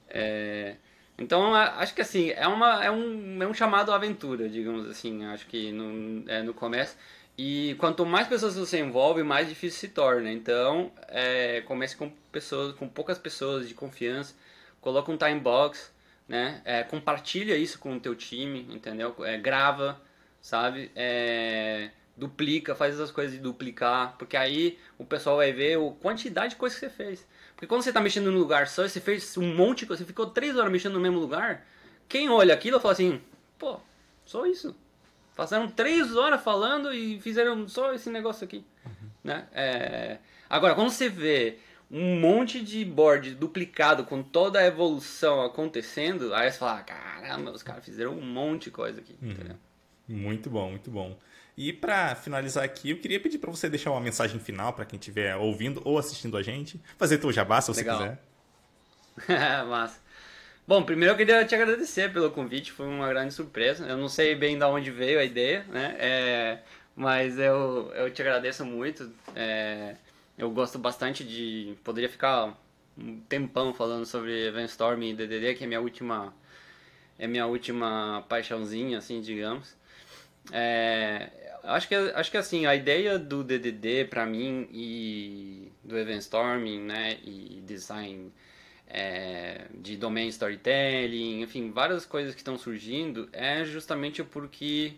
É... 0.08 0.76
Então, 1.18 1.54
acho 1.54 1.94
que 1.94 2.00
assim, 2.00 2.30
é, 2.30 2.46
uma, 2.46 2.82
é, 2.82 2.90
um, 2.90 3.42
é 3.42 3.46
um 3.46 3.52
chamado 3.52 3.92
à 3.92 3.96
aventura, 3.96 4.48
digamos 4.48 4.88
assim. 4.88 5.24
Acho 5.26 5.46
que 5.46 5.72
no, 5.72 6.24
é, 6.30 6.42
no 6.42 6.54
começo. 6.54 6.96
E 7.36 7.74
quanto 7.78 8.06
mais 8.06 8.28
pessoas 8.28 8.56
você 8.56 8.78
envolve, 8.78 9.22
mais 9.22 9.48
difícil 9.48 9.80
se 9.80 9.88
torna. 9.88 10.30
Então, 10.32 10.92
é, 11.08 11.60
comece 11.62 11.96
com 11.96 12.08
pessoas, 12.30 12.74
com 12.76 12.88
poucas 12.88 13.18
pessoas 13.18 13.68
de 13.68 13.74
confiança. 13.74 14.34
Coloca 14.80 15.10
um 15.12 15.16
time 15.16 15.40
box, 15.40 15.92
né? 16.28 16.62
É, 16.64 16.82
compartilha 16.84 17.56
isso 17.56 17.78
com 17.78 17.96
o 17.96 18.00
teu 18.00 18.14
time, 18.14 18.66
entendeu? 18.70 19.14
É, 19.24 19.36
grava, 19.36 20.00
sabe? 20.40 20.90
É, 20.94 21.90
duplica, 22.20 22.74
faz 22.74 22.94
essas 22.94 23.10
coisas 23.10 23.32
de 23.32 23.40
duplicar, 23.40 24.14
porque 24.18 24.36
aí 24.36 24.78
o 24.98 25.04
pessoal 25.04 25.38
vai 25.38 25.52
ver 25.52 25.78
a 25.78 25.90
quantidade 26.00 26.50
de 26.50 26.56
coisa 26.56 26.74
que 26.74 26.80
você 26.80 26.90
fez. 26.90 27.26
Porque 27.54 27.66
quando 27.66 27.82
você 27.82 27.90
está 27.90 28.00
mexendo 28.00 28.30
no 28.30 28.38
lugar 28.38 28.68
só, 28.68 28.86
você 28.86 29.00
fez 29.00 29.36
um 29.36 29.54
monte 29.54 29.80
de 29.80 29.86
coisa, 29.86 30.02
você 30.02 30.06
ficou 30.06 30.26
três 30.26 30.56
horas 30.56 30.70
mexendo 30.70 30.94
no 30.94 31.00
mesmo 31.00 31.18
lugar, 31.18 31.66
quem 32.08 32.28
olha 32.28 32.54
aquilo 32.54 32.78
fala 32.78 32.92
assim, 32.92 33.20
pô, 33.58 33.80
só 34.24 34.46
isso. 34.46 34.76
Passaram 35.34 35.68
três 35.68 36.14
horas 36.14 36.42
falando 36.42 36.92
e 36.92 37.18
fizeram 37.20 37.66
só 37.66 37.94
esse 37.94 38.10
negócio 38.10 38.44
aqui. 38.44 38.64
Uhum. 38.84 39.08
Né? 39.24 39.46
É... 39.52 40.18
Agora, 40.48 40.74
quando 40.74 40.90
você 40.90 41.08
vê 41.08 41.56
um 41.90 42.20
monte 42.20 42.62
de 42.62 42.84
board 42.84 43.34
duplicado 43.34 44.04
com 44.04 44.22
toda 44.22 44.58
a 44.58 44.66
evolução 44.66 45.42
acontecendo, 45.42 46.34
aí 46.34 46.50
você 46.50 46.58
fala, 46.58 46.82
caramba, 46.82 47.50
os 47.50 47.62
caras 47.62 47.84
fizeram 47.84 48.12
um 48.12 48.22
monte 48.22 48.64
de 48.64 48.70
coisa 48.70 49.00
aqui. 49.00 49.16
Uhum. 49.22 49.56
Muito 50.08 50.50
bom, 50.50 50.70
muito 50.70 50.90
bom. 50.90 51.16
E 51.60 51.74
para 51.74 52.14
finalizar 52.14 52.64
aqui, 52.64 52.88
eu 52.88 52.96
queria 52.96 53.20
pedir 53.20 53.36
para 53.36 53.50
você 53.50 53.68
deixar 53.68 53.90
uma 53.90 54.00
mensagem 54.00 54.40
final 54.40 54.72
para 54.72 54.86
quem 54.86 54.98
estiver 54.98 55.36
ouvindo 55.36 55.82
ou 55.84 55.98
assistindo 55.98 56.38
a 56.38 56.42
gente. 56.42 56.80
Fazer 56.96 57.18
teu 57.18 57.30
jabá, 57.30 57.60
se 57.60 57.68
você 57.68 57.82
Legal. 57.82 57.98
quiser. 57.98 59.64
Massa. 59.68 60.00
Bom, 60.66 60.82
primeiro 60.82 61.12
eu 61.12 61.18
queria 61.18 61.44
te 61.44 61.54
agradecer 61.54 62.10
pelo 62.14 62.30
convite, 62.30 62.72
foi 62.72 62.86
uma 62.86 63.06
grande 63.10 63.34
surpresa. 63.34 63.84
Eu 63.86 63.98
não 63.98 64.08
sei 64.08 64.34
bem 64.34 64.58
de 64.58 64.64
onde 64.64 64.90
veio 64.90 65.20
a 65.20 65.24
ideia, 65.24 65.66
né? 65.68 65.96
É, 65.98 66.58
mas 66.96 67.38
eu, 67.38 67.92
eu 67.94 68.10
te 68.10 68.22
agradeço 68.22 68.64
muito. 68.64 69.12
É, 69.36 69.96
eu 70.38 70.50
gosto 70.50 70.78
bastante 70.78 71.22
de. 71.22 71.74
Poderia 71.84 72.08
ficar 72.08 72.58
um 72.96 73.20
tempão 73.28 73.74
falando 73.74 74.06
sobre 74.06 74.46
Event 74.46 74.70
Storm 74.70 75.02
e 75.02 75.12
DDD, 75.14 75.56
que 75.56 75.64
é 75.64 75.66
minha 75.66 75.80
última. 75.82 76.32
é 77.18 77.26
minha 77.26 77.46
última 77.46 78.24
paixãozinha, 78.30 78.96
assim, 78.96 79.20
digamos. 79.20 79.76
É, 80.52 81.49
acho 81.64 81.88
que 81.88 81.94
acho 81.94 82.30
que 82.30 82.36
assim 82.36 82.66
a 82.66 82.74
ideia 82.74 83.18
do 83.18 83.42
DDD 83.44 84.06
para 84.06 84.26
mim 84.26 84.68
e 84.72 85.70
do 85.82 85.98
event 85.98 86.20
storming, 86.20 86.80
né, 86.80 87.18
e 87.24 87.62
design 87.66 88.32
é, 88.86 89.66
de 89.74 89.96
domain 89.96 90.28
storytelling, 90.28 91.42
enfim, 91.42 91.70
várias 91.70 92.04
coisas 92.04 92.34
que 92.34 92.40
estão 92.40 92.58
surgindo 92.58 93.28
é 93.32 93.64
justamente 93.64 94.22
porque 94.24 94.94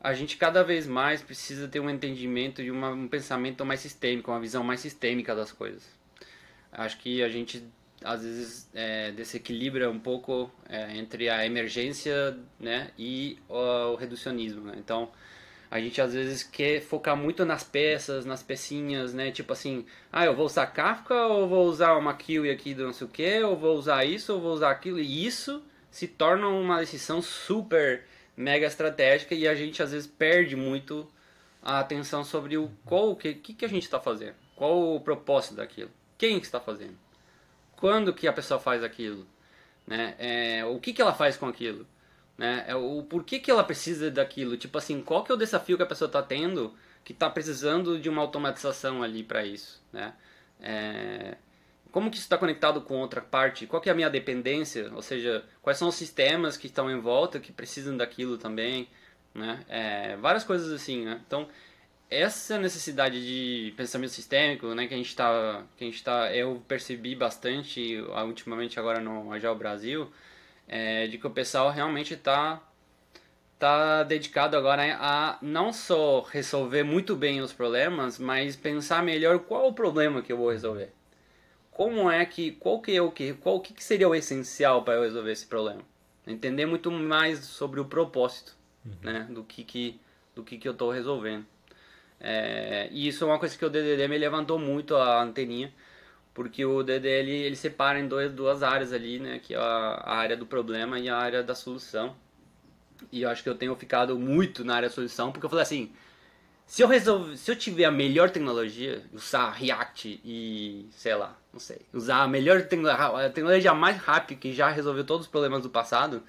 a 0.00 0.14
gente 0.14 0.36
cada 0.36 0.62
vez 0.62 0.86
mais 0.86 1.22
precisa 1.22 1.68
ter 1.68 1.80
um 1.80 1.90
entendimento 1.90 2.62
e 2.62 2.70
uma, 2.70 2.90
um 2.90 3.08
pensamento 3.08 3.64
mais 3.64 3.80
sistêmico, 3.80 4.30
uma 4.30 4.40
visão 4.40 4.62
mais 4.62 4.80
sistêmica 4.80 5.34
das 5.34 5.52
coisas. 5.52 5.82
Acho 6.72 6.98
que 6.98 7.22
a 7.22 7.28
gente 7.28 7.64
às 8.02 8.22
vezes 8.22 8.70
é, 8.74 9.10
desequilibra 9.10 9.90
um 9.90 9.98
pouco 9.98 10.50
é, 10.68 10.96
entre 10.96 11.28
a 11.28 11.44
emergência 11.44 12.38
né, 12.58 12.90
e 12.96 13.38
o, 13.48 13.92
o 13.92 13.96
reducionismo. 13.96 14.62
Né? 14.62 14.74
Então, 14.78 15.10
a 15.70 15.78
gente 15.80 16.00
às 16.00 16.14
vezes 16.14 16.42
quer 16.42 16.80
focar 16.80 17.16
muito 17.16 17.44
nas 17.44 17.62
peças, 17.62 18.24
nas 18.24 18.42
pecinhas, 18.42 19.12
né? 19.12 19.30
Tipo 19.30 19.52
assim, 19.52 19.84
ah, 20.10 20.24
eu 20.24 20.34
vou 20.34 20.46
usar 20.46 20.66
Kafka 20.66 21.14
ou 21.26 21.46
vou 21.46 21.66
usar 21.66 21.94
uma 21.96 22.14
QE 22.14 22.50
aqui 22.50 22.74
do 22.74 22.86
não 22.86 22.92
sei 22.92 23.06
o 23.06 23.10
que, 23.10 23.42
ou 23.42 23.56
vou 23.56 23.76
usar 23.76 24.04
isso 24.04 24.34
ou 24.34 24.40
vou 24.40 24.52
usar 24.52 24.70
aquilo. 24.70 24.98
E 24.98 25.26
isso 25.26 25.62
se 25.90 26.08
torna 26.08 26.48
uma 26.48 26.80
decisão 26.80 27.20
super 27.20 28.04
mega 28.36 28.66
estratégica 28.66 29.34
e 29.34 29.46
a 29.46 29.54
gente 29.54 29.82
às 29.82 29.92
vezes 29.92 30.06
perde 30.06 30.56
muito 30.56 31.06
a 31.62 31.80
atenção 31.80 32.24
sobre 32.24 32.56
o 32.56 32.70
qual 32.84 33.14
que, 33.16 33.34
que, 33.34 33.52
que 33.52 33.64
a 33.64 33.68
gente 33.68 33.82
está 33.82 34.00
fazendo, 34.00 34.36
qual 34.54 34.94
o 34.94 35.00
propósito 35.00 35.56
daquilo, 35.56 35.90
quem 36.16 36.38
que 36.38 36.46
está 36.46 36.60
fazendo, 36.60 36.96
quando 37.72 38.14
que 38.14 38.28
a 38.28 38.32
pessoa 38.32 38.60
faz 38.60 38.82
aquilo, 38.82 39.26
né? 39.86 40.14
É, 40.18 40.64
o 40.64 40.78
que, 40.78 40.92
que 40.92 41.02
ela 41.02 41.12
faz 41.12 41.36
com 41.36 41.46
aquilo 41.46 41.86
né? 42.38 42.64
É 42.68 42.74
o 42.76 43.02
porquê 43.02 43.38
que 43.40 43.50
ela 43.50 43.64
precisa 43.64 44.10
daquilo, 44.10 44.56
tipo 44.56 44.78
assim, 44.78 45.02
qual 45.02 45.24
que 45.24 45.32
é 45.32 45.34
o 45.34 45.38
desafio 45.38 45.76
que 45.76 45.82
a 45.82 45.86
pessoa 45.86 46.06
está 46.06 46.22
tendo 46.22 46.72
que 47.04 47.12
está 47.12 47.28
precisando 47.28 47.98
de 47.98 48.08
uma 48.08 48.22
automatização 48.22 49.02
ali 49.02 49.22
para 49.22 49.44
isso, 49.44 49.82
né? 49.92 50.14
É, 50.60 51.36
como 51.90 52.10
que 52.10 52.16
isso 52.16 52.26
está 52.26 52.36
conectado 52.36 52.82
com 52.82 52.98
outra 52.98 53.20
parte? 53.20 53.66
Qual 53.66 53.80
que 53.80 53.88
é 53.88 53.92
a 53.92 53.94
minha 53.94 54.10
dependência? 54.10 54.90
Ou 54.94 55.02
seja, 55.02 55.44
quais 55.62 55.78
são 55.78 55.88
os 55.88 55.94
sistemas 55.94 56.56
que 56.56 56.66
estão 56.66 56.90
em 56.90 57.00
volta 57.00 57.40
que 57.40 57.50
precisam 57.50 57.96
daquilo 57.96 58.36
também, 58.38 58.88
né? 59.34 59.64
É, 59.68 60.16
várias 60.18 60.44
coisas 60.44 60.70
assim, 60.70 61.04
né? 61.04 61.20
Então, 61.26 61.48
essa 62.10 62.58
necessidade 62.58 63.24
de 63.24 63.72
pensamento 63.76 64.10
sistêmico, 64.10 64.74
né, 64.74 64.86
que 64.86 64.94
a 64.94 64.96
gente 64.96 65.08
está, 65.08 65.64
que 65.76 65.84
a 65.84 65.86
gente 65.86 66.02
tá, 66.02 66.34
eu 66.34 66.62
percebi 66.66 67.14
bastante 67.14 67.98
ultimamente 68.26 68.78
agora 68.78 69.00
no 69.00 69.32
Agile 69.32 69.54
Brasil, 69.54 70.10
é, 70.68 71.06
de 71.06 71.18
que 71.18 71.26
o 71.26 71.30
pessoal 71.30 71.70
realmente 71.70 72.14
está 72.14 72.62
tá 73.58 74.04
dedicado 74.04 74.56
agora 74.56 74.96
a 75.00 75.38
não 75.42 75.72
só 75.72 76.20
resolver 76.20 76.84
muito 76.84 77.16
bem 77.16 77.40
os 77.40 77.52
problemas, 77.52 78.18
mas 78.18 78.54
pensar 78.54 79.02
melhor 79.02 79.40
qual 79.40 79.68
o 79.68 79.72
problema 79.72 80.22
que 80.22 80.32
eu 80.32 80.36
vou 80.36 80.50
resolver. 80.50 80.92
Como 81.72 82.10
é 82.10 82.24
que, 82.26 82.52
qual 82.52 82.80
que 82.80 82.94
é 82.94 83.02
o 83.02 83.10
que, 83.10 83.34
qual 83.34 83.60
que 83.60 83.82
seria 83.82 84.08
o 84.08 84.14
essencial 84.14 84.82
para 84.82 84.94
eu 84.94 85.02
resolver 85.02 85.32
esse 85.32 85.46
problema? 85.46 85.80
Entender 86.26 86.66
muito 86.66 86.90
mais 86.90 87.40
sobre 87.40 87.80
o 87.80 87.84
propósito, 87.84 88.56
uhum. 88.84 88.92
né, 89.02 89.26
do 89.30 89.42
que 89.42 89.64
que, 89.64 90.00
do 90.34 90.42
que 90.42 90.58
que 90.58 90.68
eu 90.68 90.72
estou 90.72 90.90
resolvendo. 90.90 91.46
É, 92.20 92.88
e 92.90 93.06
isso 93.06 93.24
é 93.24 93.26
uma 93.26 93.38
coisa 93.38 93.56
que 93.56 93.64
o 93.64 93.70
DDD 93.70 94.08
me 94.08 94.18
levantou 94.18 94.58
muito 94.58 94.96
a 94.96 95.22
anteninha, 95.22 95.72
porque 96.38 96.64
o 96.64 96.84
DDL 96.84 97.28
ele 97.28 97.56
separa 97.56 97.98
em 97.98 98.06
dois, 98.06 98.30
duas 98.30 98.62
áreas 98.62 98.92
ali, 98.92 99.18
né, 99.18 99.40
que 99.42 99.54
é 99.54 99.56
a, 99.56 99.60
a, 99.60 100.16
área 100.18 100.36
do 100.36 100.46
problema 100.46 100.96
e 100.96 101.08
a 101.08 101.16
área 101.16 101.42
da 101.42 101.52
solução. 101.52 102.14
E 103.10 103.22
eu 103.22 103.28
acho 103.28 103.42
que 103.42 103.48
eu 103.48 103.56
tenho 103.56 103.74
ficado 103.74 104.16
muito 104.16 104.64
na 104.64 104.76
área 104.76 104.88
da 104.88 104.94
solução, 104.94 105.32
porque 105.32 105.44
eu 105.44 105.50
falei 105.50 105.64
assim, 105.64 105.90
se 106.64 106.80
eu 106.80 106.86
resolver, 106.86 107.36
se 107.36 107.50
eu 107.50 107.56
tiver 107.56 107.86
a 107.86 107.90
melhor 107.90 108.30
tecnologia, 108.30 109.02
usar 109.12 109.50
React 109.50 110.20
e, 110.24 110.86
sei 110.92 111.16
lá, 111.16 111.36
não 111.52 111.58
sei, 111.58 111.80
usar 111.92 112.22
a 112.22 112.28
melhor 112.28 112.62
tecnologia, 112.62 113.26
a 113.26 113.30
tecnologia 113.30 113.74
mais 113.74 113.96
rápida 113.96 114.38
que 114.38 114.52
já 114.52 114.68
resolveu 114.68 115.02
todos 115.02 115.26
os 115.26 115.30
problemas 115.32 115.64
do 115.64 115.68
passado, 115.68 116.22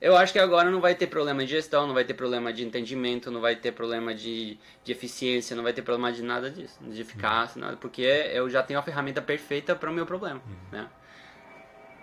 eu 0.00 0.16
acho 0.16 0.32
que 0.32 0.38
agora 0.38 0.70
não 0.70 0.80
vai 0.80 0.94
ter 0.94 1.06
problema 1.06 1.44
de 1.44 1.50
gestão, 1.50 1.86
não 1.86 1.92
vai 1.94 2.04
ter 2.04 2.14
problema 2.14 2.52
de 2.52 2.64
entendimento, 2.64 3.30
não 3.30 3.40
vai 3.40 3.54
ter 3.54 3.72
problema 3.72 4.14
de, 4.14 4.58
de 4.82 4.92
eficiência, 4.92 5.54
não 5.54 5.62
vai 5.62 5.72
ter 5.72 5.82
problema 5.82 6.10
de 6.10 6.22
nada 6.22 6.50
disso, 6.50 6.78
de 6.82 7.00
eficácia, 7.00 7.60
nada, 7.60 7.76
porque 7.76 8.02
eu 8.02 8.48
já 8.48 8.62
tenho 8.62 8.78
a 8.78 8.82
ferramenta 8.82 9.20
perfeita 9.20 9.76
para 9.76 9.90
o 9.90 9.92
meu 9.92 10.06
problema, 10.06 10.40
uhum. 10.46 10.78
né? 10.78 10.88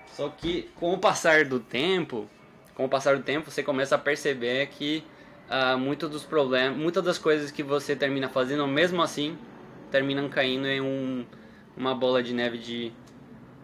Só 0.08 0.30
que 0.30 0.70
com 0.76 0.94
o 0.94 0.98
passar 0.98 1.46
do 1.46 1.60
tempo, 1.60 2.30
com 2.76 2.86
o 2.86 2.90
passar 2.90 3.18
do 3.18 3.24
tempo, 3.24 3.50
você 3.50 3.64
começa 3.64 3.96
a 3.96 3.98
perceber 3.98 4.68
que 4.68 5.04
uh, 5.50 5.78
muito 5.78 6.08
dos 6.08 6.24
problemas, 6.24 6.78
muitas 6.78 7.04
das 7.04 7.18
coisas 7.18 7.52
que 7.52 7.64
você 7.64 7.96
termina 7.96 8.30
fazendo, 8.30 8.66
mesmo 8.68 9.02
assim, 9.02 9.38
terminam 9.92 10.30
caindo 10.30 10.68
em 10.68 10.82
um, 10.82 11.26
uma 11.76 11.96
bola 11.96 12.22
de 12.22 12.34
neve 12.34 12.58
de 12.58 12.94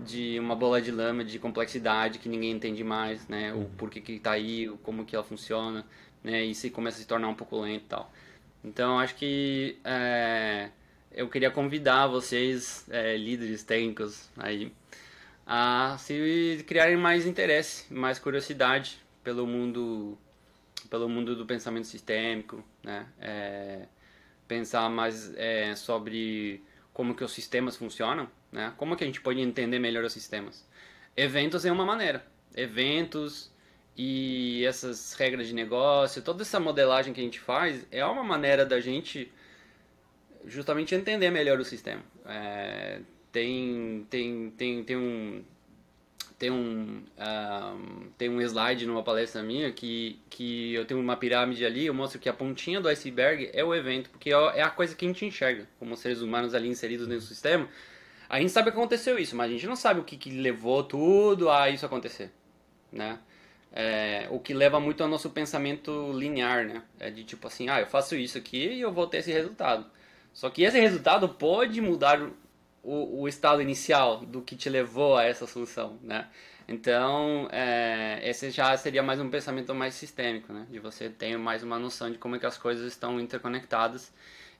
de 0.03 0.39
uma 0.39 0.55
bola 0.55 0.81
de 0.81 0.91
lama 0.91 1.23
de 1.23 1.39
complexidade 1.39 2.19
que 2.19 2.29
ninguém 2.29 2.51
entende 2.51 2.83
mais, 2.83 3.27
né? 3.27 3.53
O 3.53 3.57
uhum. 3.57 3.69
porquê 3.77 4.01
que 4.01 4.13
está 4.13 4.31
aí, 4.31 4.69
como 4.83 5.05
que 5.05 5.15
ela 5.15 5.23
funciona, 5.23 5.85
né? 6.23 6.43
E 6.43 6.53
se 6.53 6.69
começa 6.69 6.97
a 6.97 7.01
se 7.01 7.07
tornar 7.07 7.27
um 7.27 7.35
pouco 7.35 7.59
lento 7.59 7.83
e 7.85 7.87
tal. 7.87 8.11
Então, 8.63 8.99
acho 8.99 9.15
que 9.15 9.77
é, 9.83 10.69
eu 11.11 11.27
queria 11.29 11.51
convidar 11.51 12.07
vocês, 12.07 12.85
é, 12.89 13.17
líderes 13.17 13.63
técnicos 13.63 14.29
aí, 14.37 14.71
a 15.45 15.97
se 15.99 16.63
criarem 16.67 16.97
mais 16.97 17.25
interesse, 17.25 17.93
mais 17.93 18.19
curiosidade 18.19 18.99
pelo 19.23 19.45
mundo, 19.45 20.17
pelo 20.89 21.09
mundo 21.09 21.35
do 21.35 21.45
pensamento 21.45 21.87
sistêmico, 21.87 22.63
né? 22.83 23.05
É, 23.19 23.87
pensar 24.47 24.89
mais 24.89 25.33
é, 25.35 25.75
sobre 25.75 26.63
como 26.93 27.15
que 27.15 27.23
os 27.23 27.31
sistemas 27.31 27.75
funcionam, 27.75 28.29
né? 28.53 28.73
Como 28.77 28.95
que 28.95 29.03
a 29.03 29.07
gente 29.07 29.19
pode 29.19 29.41
entender 29.41 29.79
melhor 29.79 30.03
os 30.03 30.13
sistemas? 30.13 30.65
Eventos 31.17 31.65
é 31.65 31.71
uma 31.71 31.85
maneira. 31.85 32.25
Eventos 32.55 33.51
e 33.97 34.63
essas 34.65 35.13
regras 35.13 35.47
de 35.47 35.53
negócio, 35.53 36.21
toda 36.21 36.43
essa 36.43 36.59
modelagem 36.59 37.13
que 37.13 37.19
a 37.19 37.23
gente 37.23 37.39
faz 37.39 37.85
é 37.91 38.05
uma 38.05 38.23
maneira 38.23 38.65
da 38.65 38.79
gente 38.79 39.31
justamente 40.45 40.95
entender 40.95 41.29
melhor 41.29 41.59
o 41.59 41.65
sistema. 41.65 42.03
É, 42.25 43.01
tem, 43.31 44.05
tem, 44.09 44.51
tem, 44.51 44.83
tem 44.83 44.97
um 44.97 45.43
tem 46.37 46.51
um, 46.51 47.01
um, 47.17 48.09
tem 48.17 48.27
um 48.27 48.41
slide 48.41 48.85
numa 48.85 49.01
palestra 49.01 49.41
minha 49.41 49.71
que, 49.71 50.19
que 50.29 50.73
eu 50.73 50.83
tenho 50.83 50.99
uma 50.99 51.15
pirâmide 51.15 51.65
ali, 51.65 51.85
eu 51.85 51.93
mostro 51.93 52.19
que 52.19 52.27
a 52.27 52.33
pontinha 52.33 52.81
do 52.81 52.89
iceberg 52.89 53.49
é 53.53 53.63
o 53.63 53.73
evento, 53.73 54.09
porque 54.09 54.29
é, 54.29 54.35
é 54.57 54.61
a 54.61 54.69
coisa 54.69 54.93
que 54.93 55.05
a 55.05 55.07
gente 55.07 55.25
enxerga 55.25 55.65
como 55.79 55.95
seres 55.95 56.21
humanos 56.21 56.53
ali 56.53 56.67
inseridos 56.67 57.07
do 57.07 57.21
sistema. 57.21 57.69
A 58.33 58.39
gente 58.39 58.51
sabe 58.51 58.71
que 58.71 58.75
aconteceu 58.75 59.19
isso, 59.19 59.35
mas 59.35 59.47
a 59.47 59.53
gente 59.53 59.67
não 59.67 59.75
sabe 59.75 59.99
o 59.99 60.03
que, 60.03 60.17
que 60.17 60.31
levou 60.31 60.83
tudo 60.83 61.51
a 61.51 61.69
isso 61.69 61.85
acontecer, 61.85 62.31
né? 62.91 63.19
É, 63.71 64.27
o 64.31 64.39
que 64.39 64.55
leva 64.55 64.79
muito 64.79 65.03
ao 65.03 65.07
nosso 65.07 65.29
pensamento 65.29 66.11
linear, 66.13 66.65
né? 66.65 66.81
É 66.99 67.11
de 67.11 67.23
tipo 67.23 67.45
assim, 67.45 67.69
ah, 67.69 67.79
eu 67.79 67.85
faço 67.85 68.15
isso 68.15 68.35
aqui 68.35 68.57
e 68.57 68.81
eu 68.81 68.91
vou 68.91 69.05
ter 69.05 69.19
esse 69.19 69.31
resultado. 69.31 69.85
Só 70.33 70.49
que 70.49 70.63
esse 70.63 70.79
resultado 70.79 71.29
pode 71.29 71.79
mudar 71.79 72.27
o, 72.81 73.21
o 73.21 73.27
estado 73.27 73.61
inicial 73.61 74.25
do 74.25 74.41
que 74.41 74.55
te 74.55 74.67
levou 74.67 75.15
a 75.15 75.25
essa 75.25 75.45
solução, 75.45 75.99
né? 76.01 76.27
Então, 76.67 77.47
é, 77.51 78.19
esse 78.27 78.49
já 78.49 78.75
seria 78.77 79.03
mais 79.03 79.19
um 79.19 79.29
pensamento 79.29 79.75
mais 79.75 79.93
sistêmico, 79.93 80.51
né? 80.51 80.65
De 80.71 80.79
você 80.79 81.07
ter 81.07 81.37
mais 81.37 81.61
uma 81.61 81.77
noção 81.77 82.11
de 82.11 82.17
como 82.17 82.35
é 82.35 82.39
que 82.39 82.47
as 82.47 82.57
coisas 82.57 82.91
estão 82.91 83.19
interconectadas 83.19 84.11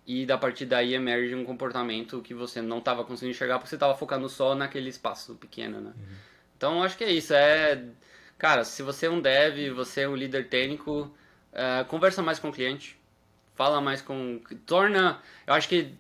e 0.05 0.25
da 0.25 0.37
partir 0.37 0.65
daí 0.65 0.93
emerge 0.93 1.33
um 1.33 1.45
comportamento 1.45 2.21
que 2.21 2.33
você 2.33 2.61
não 2.61 2.79
estava 2.79 3.03
conseguindo 3.03 3.35
enxergar 3.35 3.57
porque 3.57 3.69
você 3.69 3.75
estava 3.75 3.95
focando 3.95 4.27
só 4.27 4.53
naquele 4.53 4.89
espaço 4.89 5.35
pequeno, 5.35 5.79
né? 5.79 5.93
Uhum. 5.95 6.15
Então 6.57 6.83
acho 6.83 6.97
que 6.97 7.03
é 7.03 7.11
isso, 7.11 7.33
é 7.33 7.83
cara, 8.37 8.63
se 8.63 8.83
você 8.83 9.05
é 9.05 9.09
um 9.09 9.21
dev, 9.21 9.71
você 9.73 10.01
é 10.01 10.09
um 10.09 10.15
líder 10.15 10.49
técnico, 10.49 11.15
é, 11.53 11.83
conversa 11.85 12.21
mais 12.21 12.39
com 12.39 12.49
o 12.49 12.51
cliente, 12.51 12.99
fala 13.55 13.79
mais 13.79 14.01
com, 14.01 14.41
torna, 14.65 15.21
eu 15.47 15.53
acho 15.53 15.69
que 15.69 15.93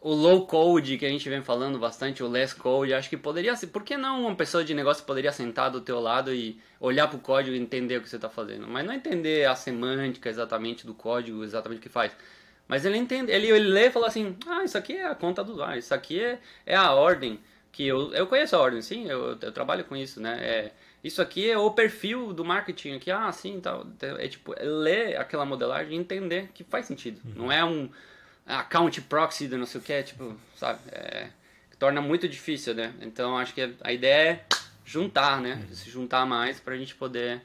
o 0.00 0.12
low 0.12 0.46
code 0.46 0.98
que 0.98 1.06
a 1.06 1.08
gente 1.08 1.28
vem 1.28 1.42
falando 1.42 1.78
bastante, 1.78 2.22
o 2.22 2.28
less 2.28 2.54
code, 2.54 2.94
acho 2.94 3.08
que 3.08 3.16
poderia 3.16 3.54
ser, 3.56 3.68
por 3.68 3.82
que 3.82 3.96
não 3.96 4.26
uma 4.26 4.34
pessoa 4.34 4.64
de 4.64 4.74
negócio 4.74 5.04
poderia 5.04 5.32
sentar 5.32 5.70
do 5.70 5.80
teu 5.80 6.00
lado 6.00 6.34
e 6.34 6.60
olhar 6.80 7.08
para 7.08 7.16
o 7.16 7.20
código 7.20 7.56
e 7.56 7.58
entender 7.58 7.98
o 7.98 8.02
que 8.02 8.08
você 8.08 8.16
está 8.16 8.28
fazendo, 8.28 8.66
mas 8.66 8.84
não 8.84 8.94
entender 8.94 9.48
a 9.48 9.54
semântica 9.54 10.28
exatamente 10.28 10.86
do 10.86 10.94
código, 10.94 11.42
exatamente 11.44 11.78
o 11.78 11.82
que 11.82 11.88
faz 11.88 12.12
mas 12.68 12.84
ele 12.84 12.96
entende, 12.96 13.30
ele, 13.30 13.48
ele 13.48 13.68
lê 13.68 13.86
e 13.86 13.90
fala 13.90 14.06
assim, 14.08 14.36
ah, 14.46 14.64
isso 14.64 14.76
aqui 14.76 14.94
é 14.94 15.06
a 15.06 15.14
conta 15.14 15.44
do 15.44 15.52
usuário, 15.52 15.78
isso 15.78 15.94
aqui 15.94 16.20
é, 16.20 16.38
é 16.64 16.76
a 16.76 16.92
ordem, 16.92 17.40
que 17.72 17.86
eu, 17.86 18.12
eu 18.14 18.26
conheço 18.26 18.56
a 18.56 18.58
ordem, 18.58 18.80
sim, 18.80 19.06
eu, 19.06 19.38
eu 19.40 19.52
trabalho 19.52 19.84
com 19.84 19.94
isso, 19.94 20.20
né? 20.20 20.38
É, 20.40 20.72
isso 21.04 21.20
aqui 21.22 21.48
é 21.48 21.58
o 21.58 21.70
perfil 21.70 22.32
do 22.32 22.44
marketing 22.44 22.94
aqui, 22.94 23.10
ah, 23.10 23.30
sim, 23.30 23.60
tal. 23.60 23.86
É 24.18 24.26
tipo, 24.26 24.54
é 24.58 24.64
ler 24.64 25.16
aquela 25.18 25.44
modelagem 25.44 25.96
e 25.96 26.00
entender 26.00 26.48
que 26.52 26.64
faz 26.64 26.86
sentido. 26.86 27.20
Uhum. 27.24 27.44
Não 27.44 27.52
é 27.52 27.64
um 27.64 27.88
account 28.46 29.00
proxy 29.02 29.46
do 29.46 29.58
não 29.58 29.66
sei 29.66 29.80
o 29.80 29.84
que, 29.84 29.92
é, 29.92 30.02
tipo, 30.02 30.34
sabe? 30.56 30.80
É, 30.90 31.28
torna 31.78 32.00
muito 32.00 32.28
difícil, 32.28 32.74
né? 32.74 32.92
Então 33.00 33.36
acho 33.36 33.54
que 33.54 33.74
a 33.82 33.92
ideia 33.92 34.30
é 34.30 34.44
juntar, 34.84 35.40
né? 35.40 35.62
Uhum. 35.68 35.74
Se 35.74 35.90
juntar 35.90 36.24
mais 36.26 36.58
para 36.58 36.74
a 36.74 36.78
gente 36.78 36.94
poder 36.94 37.42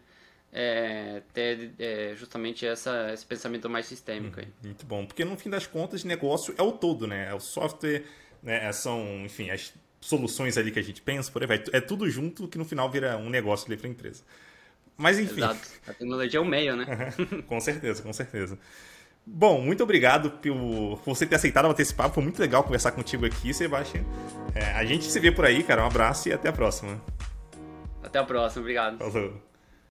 é, 0.51 1.21
ter 1.33 1.71
é, 1.79 2.13
justamente 2.15 2.65
essa, 2.65 3.11
esse 3.13 3.25
pensamento 3.25 3.69
mais 3.69 3.85
sistêmico. 3.85 4.39
Aí. 4.39 4.47
Muito 4.63 4.85
bom, 4.85 5.05
porque 5.05 5.23
no 5.23 5.37
fim 5.37 5.49
das 5.49 5.65
contas, 5.65 6.03
negócio 6.03 6.53
é 6.57 6.61
o 6.61 6.71
todo, 6.71 7.07
né? 7.07 7.29
É 7.29 7.33
o 7.33 7.39
software, 7.39 8.03
né? 8.43 8.71
são, 8.71 9.23
enfim, 9.25 9.49
as 9.49 9.73
soluções 10.01 10.57
ali 10.57 10.71
que 10.71 10.79
a 10.79 10.83
gente 10.83 11.01
pensa, 11.01 11.31
por 11.31 11.41
aí 11.41 11.47
vai. 11.47 11.63
É 11.71 11.79
tudo 11.79 12.09
junto 12.09 12.47
que 12.47 12.57
no 12.57 12.65
final 12.65 12.89
vira 12.89 13.17
um 13.17 13.29
negócio 13.29 13.67
ali 13.67 13.77
para 13.77 13.87
a 13.87 13.91
empresa. 13.91 14.23
Mas 14.97 15.17
enfim. 15.17 15.37
Exato. 15.37 15.67
A 15.87 15.93
tecnologia 15.93 16.39
é 16.39 16.41
o 16.41 16.45
meio, 16.45 16.75
né? 16.75 16.85
com 17.47 17.59
certeza, 17.59 18.03
com 18.03 18.11
certeza. 18.11 18.57
Bom, 19.25 19.61
muito 19.61 19.83
obrigado 19.83 20.31
por, 20.31 20.99
você 21.05 21.25
ter 21.25 21.35
aceitado 21.35 21.67
bater 21.67 21.83
esse 21.83 21.93
papo. 21.93 22.15
Foi 22.15 22.23
muito 22.23 22.39
legal 22.39 22.63
conversar 22.63 22.91
contigo 22.91 23.25
aqui, 23.25 23.53
Sebastião. 23.53 24.03
É, 24.55 24.71
a 24.71 24.83
gente 24.83 25.05
se 25.05 25.19
vê 25.19 25.31
por 25.31 25.45
aí, 25.45 25.63
cara. 25.63 25.83
Um 25.83 25.87
abraço 25.87 26.27
e 26.27 26.33
até 26.33 26.49
a 26.49 26.53
próxima. 26.53 26.99
Até 28.03 28.19
a 28.19 28.23
próxima, 28.23 28.61
obrigado. 28.61 28.97
Falou. 28.97 29.50